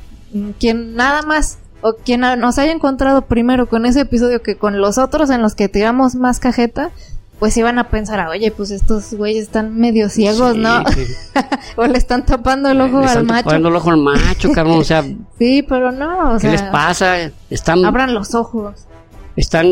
[0.60, 4.98] quien nada más o quien nos haya encontrado primero con ese episodio que con los
[4.98, 6.92] otros en los que tiramos más cajeta,
[7.40, 10.82] pues iban a pensar, oye, pues estos güeyes están medio ciegos, ¿no?
[11.76, 13.50] o le están tapando el ojo al macho.
[13.50, 15.04] Tapando el ojo al macho, cabrón, o sea.
[15.38, 17.32] sí, pero no, o ¿Qué les pasa?
[17.50, 17.84] Están.
[17.84, 18.86] Abran los ojos.
[19.36, 19.68] Están,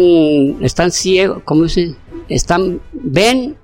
[0.61, 1.95] están ciegos, ¿cómo dice?
[2.27, 3.55] Están, ven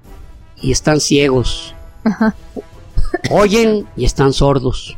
[0.62, 1.76] y están ciegos.
[2.06, 2.34] Ajá.
[3.30, 4.98] Oyen y están sordos.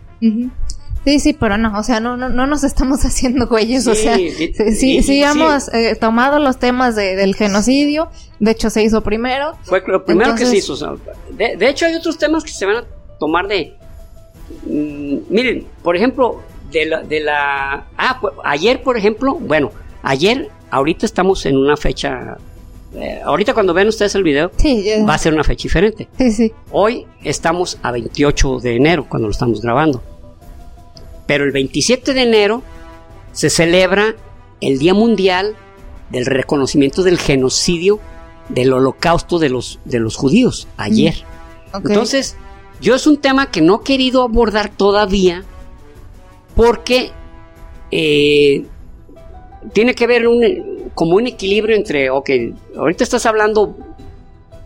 [1.06, 4.16] Sí, sí, pero no, o sea, no, no, no nos estamos haciendo güeyes, o sea,
[4.16, 8.10] sí, sí, hemos eh, tomado los temas del genocidio,
[8.40, 9.58] de hecho se hizo primero.
[9.64, 10.98] Fue lo primero que se hizo,
[11.32, 12.84] de, hecho hay otros temas que se van a
[13.20, 13.74] tomar de,
[14.66, 19.72] mm, miren, por ejemplo, de la, de la, ah, pues, ayer por ejemplo, bueno,
[20.04, 22.38] ayer, ahorita estamos en una fecha
[22.96, 24.52] eh, ahorita cuando ven ustedes el video,
[25.08, 26.08] va a ser una fecha diferente.
[26.18, 26.52] Sí, sí.
[26.72, 30.02] Hoy estamos a 28 de enero cuando lo estamos grabando.
[31.30, 32.64] Pero el 27 de enero
[33.34, 34.16] se celebra
[34.62, 35.56] el Día Mundial
[36.10, 38.00] del reconocimiento del genocidio
[38.50, 41.14] del holocausto de los, de los judíos, ayer.
[41.72, 42.36] Mm, Entonces,
[42.82, 45.44] yo es un tema que no he querido abordar todavía
[46.56, 47.12] porque
[47.92, 48.66] eh,
[49.72, 52.28] tiene que ver un, como un equilibrio entre, ok,
[52.76, 53.78] ahorita estás hablando,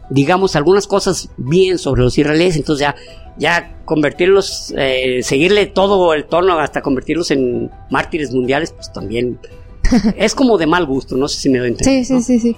[0.09, 2.95] digamos, algunas cosas bien sobre los israelíes, entonces ya
[3.37, 9.39] ya convertirlos, eh, seguirle todo el tono hasta convertirlos en mártires mundiales, pues también
[10.17, 12.05] es como de mal gusto, no sé si me doy entender.
[12.05, 12.55] Sí, sí, sí, sí.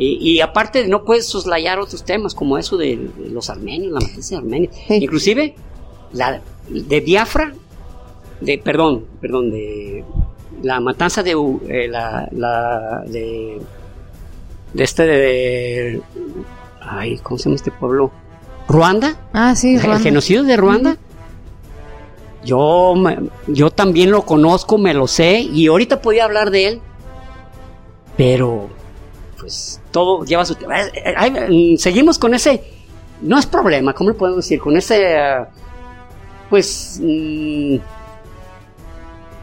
[0.00, 4.36] Y, aparte no puedes soslayar otros temas como eso de, los armenios, la matanza de
[4.36, 4.70] Armenia.
[4.90, 5.56] Inclusive
[6.12, 7.52] la de Biafra,
[8.40, 10.04] de, perdón, perdón, de
[10.62, 13.60] la matanza de eh, la, la de,
[14.72, 16.00] de este de,
[16.80, 18.12] ay, ¿cómo se llama este pueblo?
[18.68, 19.16] Ruanda.
[19.32, 20.96] Ah, sí, El genocidio de Ruanda.
[22.44, 22.94] Yo,
[23.46, 26.80] yo también lo conozco, me lo sé, y ahorita podía hablar de él,
[28.16, 28.68] pero
[29.38, 30.74] pues todo lleva su tiempo.
[30.74, 32.62] Eh, eh, seguimos con ese,
[33.22, 34.60] no es problema, ¿cómo le podemos decir?
[34.60, 35.16] Con ese,
[36.48, 37.76] pues, mm,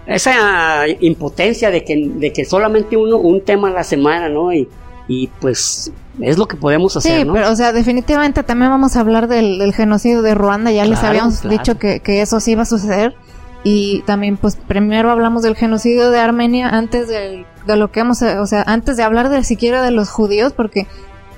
[0.07, 4.53] esa impotencia de que, de que solamente uno, un tema a la semana, ¿no?
[4.53, 4.69] Y,
[5.07, 7.33] y pues es lo que podemos hacer, sí, ¿no?
[7.33, 11.03] pero o sea, definitivamente también vamos a hablar del, del genocidio de Ruanda, ya les
[11.03, 11.57] habíamos claro.
[11.57, 13.15] dicho que, que eso sí iba a suceder
[13.63, 18.21] y también pues primero hablamos del genocidio de Armenia antes del- de, lo que hemos,
[18.21, 20.85] o sea, antes de hablar de siquiera de los judíos, porque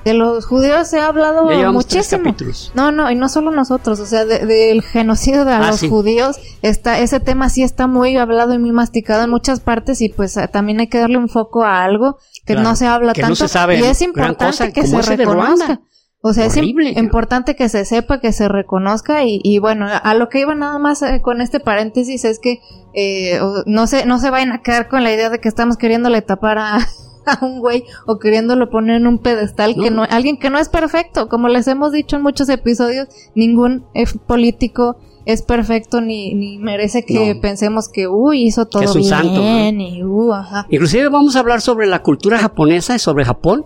[0.08, 2.36] de los judíos se ha hablado ya muchísimo.
[2.74, 5.90] No, no, y no solo nosotros, o sea, de- del genocidio de Ah, los sí.
[5.90, 10.10] judíos, está, ese tema sí está muy hablado y muy masticado en muchas partes y
[10.10, 13.22] pues también hay que darle un foco a algo que Claro, no se habla que
[13.22, 15.82] no tanto se sabe y es importante cosa, que se de reconozca.
[16.22, 20.14] O sea, es Horrible, importante que se sepa, que se reconozca y, y bueno, a
[20.16, 22.60] lo que iba nada más eh, con este paréntesis es que
[22.96, 26.22] eh, no se no se vayan a quedar con la idea de que estamos queriéndole
[26.24, 26.80] tapar a,
[27.28, 30.04] a un güey o queriéndolo poner en un pedestal que No.
[30.10, 33.84] alguien que no es perfecto, como les hemos dicho en muchos episodios, ningún
[34.26, 37.42] político es perfecto ni, ni merece que No.
[37.42, 39.72] pensemos que uy hizo todo es un bien santo, ¿no?
[39.72, 40.68] y uh, ajá.
[40.70, 43.66] Inclusive vamos a hablar sobre la cultura japonesa y sobre Japón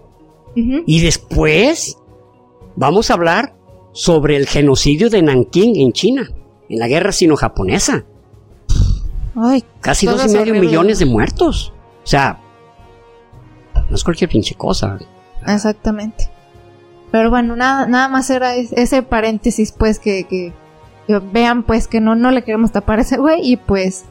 [0.56, 1.98] y después
[2.76, 3.56] vamos a hablar
[3.94, 6.30] sobre el genocidio de Nankín en China,
[6.68, 8.06] en la guerra sino-japonesa.
[9.36, 10.60] Ay, Casi dos y medio horrible.
[10.62, 11.72] millones de muertos.
[12.04, 12.42] O sea,
[13.91, 14.97] no es cualquier pinche cosa.
[15.45, 16.30] Exactamente.
[17.11, 20.53] Pero bueno, nada, nada más era es- ese paréntesis, pues, que, que,
[21.07, 24.05] que vean, pues, que no, no le queremos tapar a ese güey y pues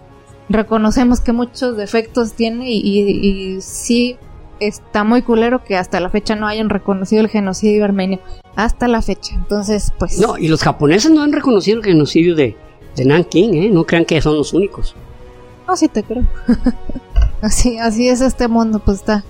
[0.50, 4.16] reconocemos que muchos defectos tiene y, y, y sí
[4.58, 8.18] está muy culero que hasta la fecha no hayan reconocido el genocidio armenio.
[8.56, 9.34] Hasta la fecha.
[9.34, 10.18] Entonces, pues...
[10.18, 12.54] No, y los japoneses no han reconocido el genocidio de,
[12.96, 13.70] de Nankín, ¿eh?
[13.70, 14.94] No crean que son los únicos.
[15.66, 16.24] No, sí te creo.
[17.40, 19.24] así, así es este mundo, pues está,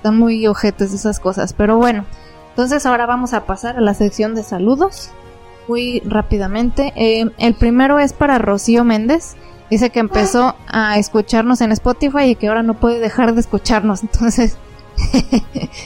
[0.00, 1.52] está muy ojetes esas cosas.
[1.52, 2.06] Pero bueno,
[2.50, 5.10] entonces ahora vamos a pasar a la sección de saludos.
[5.68, 6.92] Muy rápidamente.
[6.96, 9.36] Eh, el primero es para Rocío Méndez.
[9.70, 14.02] Dice que empezó a escucharnos en Spotify y que ahora no puede dejar de escucharnos.
[14.02, 14.56] Entonces,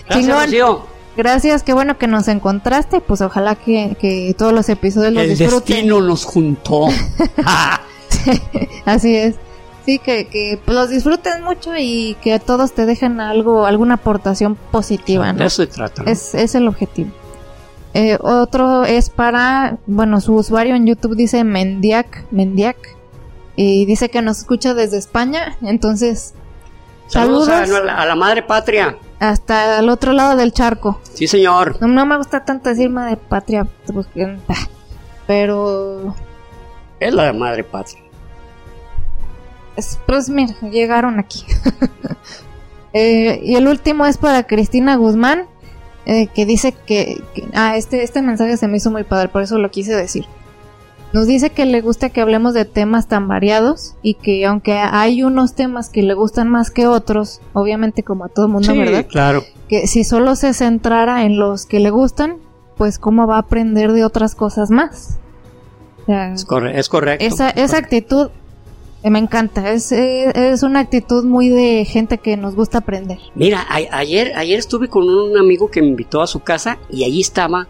[0.09, 0.45] Gracias.
[0.45, 0.87] Rocío.
[1.17, 3.01] gracias, qué bueno que nos encontraste.
[3.01, 5.75] Pues ojalá que, que todos los episodios los El disfruten.
[5.77, 6.87] destino nos juntó.
[8.87, 9.35] Así es.
[9.85, 14.55] Sí, que, que pues, los disfruten mucho y que todos te dejen algo, alguna aportación
[14.57, 15.39] positiva, ¿no?
[15.41, 16.03] de eso se trata.
[16.03, 16.11] ¿no?
[16.11, 17.11] Es, es el objetivo.
[17.93, 22.77] Eh, otro es para, bueno, su usuario en YouTube dice Mendiac, Mendiac,
[23.57, 26.35] y dice que nos escucha desde España, entonces,
[27.07, 27.81] Saludos, a- saludos.
[27.83, 28.97] A, la, a la madre patria.
[29.21, 31.01] hasta el otro lado del charco.
[31.13, 31.77] Sí, señor.
[31.81, 34.67] No, no me gusta tanto decir madre patria, porque, ah,
[35.27, 36.15] pero,
[36.99, 38.01] Es la madre patria.
[39.77, 41.45] Es- Pues mira, llegaron aquí.
[42.97, 45.47] Eh, y el último es para Cristina Guzmán,
[46.07, 49.43] eh, que dice que, que- Ah, este, este mensaje se me hizo muy padre, por
[49.43, 50.27] eso lo quise decir.
[51.13, 55.25] Nos dice que le gusta que hablemos de temas tan variados y que aunque hay
[55.25, 59.07] unos temas que le gustan más que otros, obviamente como a todo mundo, sí, ¿verdad?
[59.09, 59.43] claro.
[59.69, 62.37] Que si solo se centrara en los que le gustan,
[62.77, 65.19] pues cómo va a aprender de otras cosas más.
[66.03, 67.25] O sea, Es, corre- es correcto.
[67.25, 68.31] esa, esa actitud
[69.11, 69.71] me encanta.
[69.73, 73.19] Es, eh, es una actitud muy de gente que nos gusta aprender.
[73.35, 77.05] Mira, a- ayer, ayer estuve con un amigo que me invitó a su casa y
[77.05, 77.69] allí estaba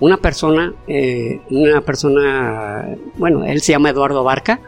[0.00, 4.60] una persona, eh, una persona, bueno, él se llama Eduardo Barca,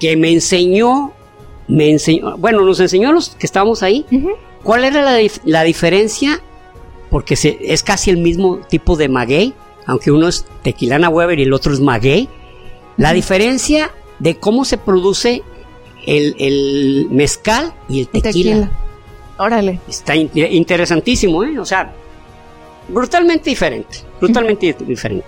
[0.00, 1.12] que me enseñó,
[1.66, 4.06] me enseñó, bueno, nos enseñó a los que estábamos ahí,
[4.62, 6.40] cuál era la, la diferencia,
[7.10, 9.52] porque se- es casi el mismo tipo de maguey,
[9.84, 12.28] aunque uno es tequilana Weber y el otro es maguey,
[12.96, 15.42] la diferencia de cómo se produce
[16.06, 18.70] el, el mezcal y el tequila.
[19.38, 19.80] Órale.
[19.88, 21.58] Está in- interesantísimo, ¿eh?
[21.58, 21.92] O sea,
[22.88, 25.26] brutalmente diferente, brutalmente diferente.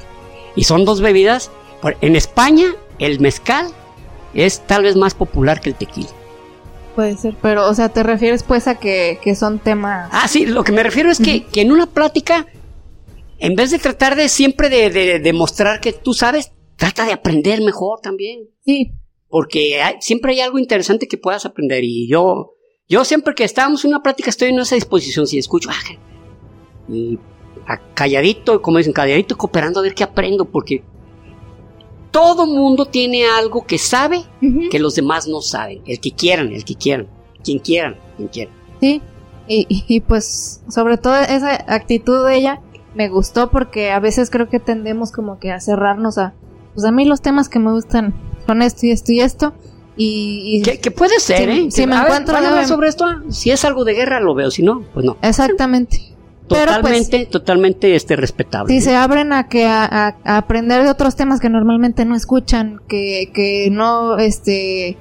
[0.57, 1.51] Y son dos bebidas.
[2.01, 2.67] En España,
[2.99, 3.69] el mezcal
[4.35, 6.09] es tal vez más popular que el tequila.
[6.97, 7.37] Puede ser.
[7.41, 10.09] Pero, o sea, te refieres pues a que, que son temas.
[10.13, 12.47] Ah, sí, lo que me refiero es que, que en una plática,
[13.39, 16.51] en vez de tratar de siempre de, de- de que tú sabes,
[16.81, 18.49] trata de aprender mejor también.
[18.65, 18.93] Sí.
[19.29, 21.85] Porque hay- siempre hay algo interesante que puedas aprender.
[21.85, 22.55] Y yo,
[22.89, 25.27] yo siempre que estábamos en una plática estoy en esa disposición.
[25.27, 25.99] Si escucho, ah,
[26.89, 27.19] y
[27.95, 30.47] calladito, como dicen, calladito, cooperando a ver qué aprendo.
[30.47, 30.83] Porque
[32.11, 34.23] todo mundo tiene algo que sabe
[34.71, 35.83] que los demás no saben.
[35.87, 37.09] El que quieran, el que quieran.
[37.45, 38.55] Quien quieran, quien quieran.
[38.81, 39.03] Sí.
[39.53, 42.61] Y, pues, sobre todo esa actitud de ella
[42.95, 46.35] me gustó porque a veces creo que tendemos como que a cerrarnos a.
[46.81, 48.15] Pues a mí los temas que me gustan
[48.47, 49.55] son esto y esto y esto.
[49.97, 51.71] Y, y- Que, puede ser, Sí, ¿eh?
[51.71, 53.05] sí, me A ver, encuentro ¿van a hablar de- sobre esto?
[53.29, 54.51] Si es algo de guerra, lo veo.
[54.51, 55.17] Si no, pues no.
[55.23, 55.99] exactamente.
[56.49, 58.73] Pues, Totalmente, totalmente este, respetable.
[58.75, 62.17] Si se abren a que a, a- a aprender de otros temas que normalmente no
[62.17, 64.97] escuchan, que, que no este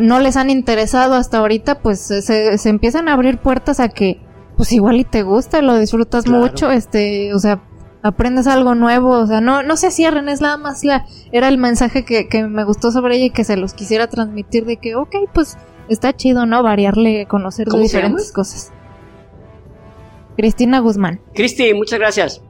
[0.00, 4.20] no les han interesado hasta ahorita, pues se, se empiezan a abrir puertas a que
[4.56, 6.40] pues igual y te gusta, lo disfrutas Claro.
[6.40, 7.62] mucho, este, o sea,
[8.02, 11.58] aprendes algo nuevo, o sea, no, no se cierren, es nada más la, era el
[11.58, 14.96] mensaje que, que me gustó sobre ella y que se los quisiera transmitir de que,
[14.96, 15.56] ok, pues
[15.88, 16.62] está chido, ¿no?
[16.62, 18.72] Variarle, conocer de ¿Cómo se diferentes cosas.
[20.36, 21.20] Cristina Guzmán.
[21.34, 22.42] Cristi, muchas gracias.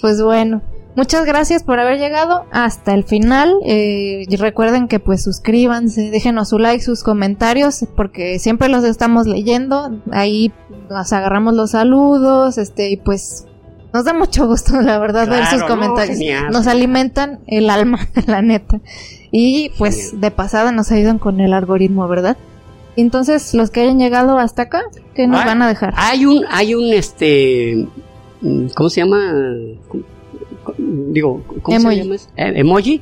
[0.00, 0.62] Pues bueno,
[0.94, 3.56] muchas gracias por haber llegado hasta el final.
[3.64, 9.26] Eh, y recuerden que pues suscríbanse, déjenos su like, sus comentarios, porque siempre los estamos
[9.26, 9.98] leyendo.
[10.12, 10.52] Ahí
[10.90, 13.46] nos agarramos los saludos, este, y pues
[13.96, 16.18] nos da mucho gusto, la verdad, ver sus comentarios.
[16.52, 18.80] nos alimentan el alma, la neta.
[19.32, 20.20] Y pues Genial.
[20.20, 22.36] de pasada nos ayudan con el algoritmo, ¿verdad?
[22.96, 24.82] Entonces, los que hayan llegado hasta acá,
[25.14, 25.92] ¿qué nos Ah, van a dejar?
[25.96, 27.86] Hay un, hay un, este,
[28.74, 29.34] ¿cómo se llama?
[29.88, 30.04] ¿Cómo-
[30.64, 30.76] cómo-
[31.12, 31.96] Digo, ¿cómo Emoji.
[31.96, 32.14] se llama?
[32.14, 32.28] eso?
[32.36, 33.00] Eh, emoji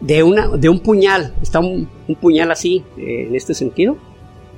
[0.00, 1.32] de una, de un puñal.
[1.42, 3.96] Está un, un puñal así, eh, en este sentido.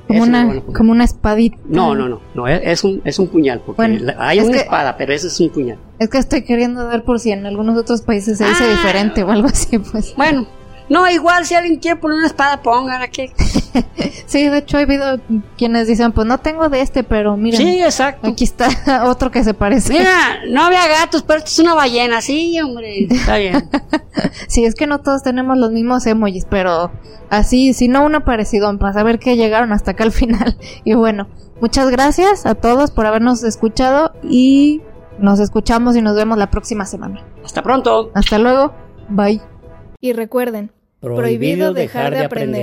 [0.06, 1.56] Como, una, como una espadita.
[1.66, 4.52] No, no, no, no, es, un, es un puñal, porque Bueno, la- hay es una
[4.54, 5.78] que- espada, pero ese es un puñal.
[5.98, 8.70] Es que estoy queriendo ver por si en algunos otros países se dice Ah.
[8.70, 10.14] diferente o algo así, pues.
[10.16, 10.46] Bueno,
[10.94, 13.30] no, igual si alguien quiere poner una espada, pongan aquí.
[14.26, 15.20] Sí, de hecho he habido
[15.56, 18.28] quienes dicen, pues no tengo de este, pero miren, Sí, exacto.
[18.28, 19.92] aquí está otro que se parece.
[19.92, 23.68] Mira, no había gatos, pero esto es una ballena, sí, hombre, está bien.
[24.48, 26.90] Sí, es que no todos tenemos los mismos emojis, pero
[27.30, 30.56] así, si no uno parecido, para saber que llegaron hasta acá al final.
[30.84, 31.28] Y bueno,
[31.60, 34.80] muchas gracias a todos por habernos escuchado y
[35.18, 37.22] nos escuchamos y nos vemos la próxima semana.
[37.44, 38.10] Hasta pronto.
[38.14, 38.72] Hasta luego,
[39.08, 39.40] bye.
[40.00, 40.72] Y recuerden,
[41.04, 42.62] Prohibido dejar de aprender.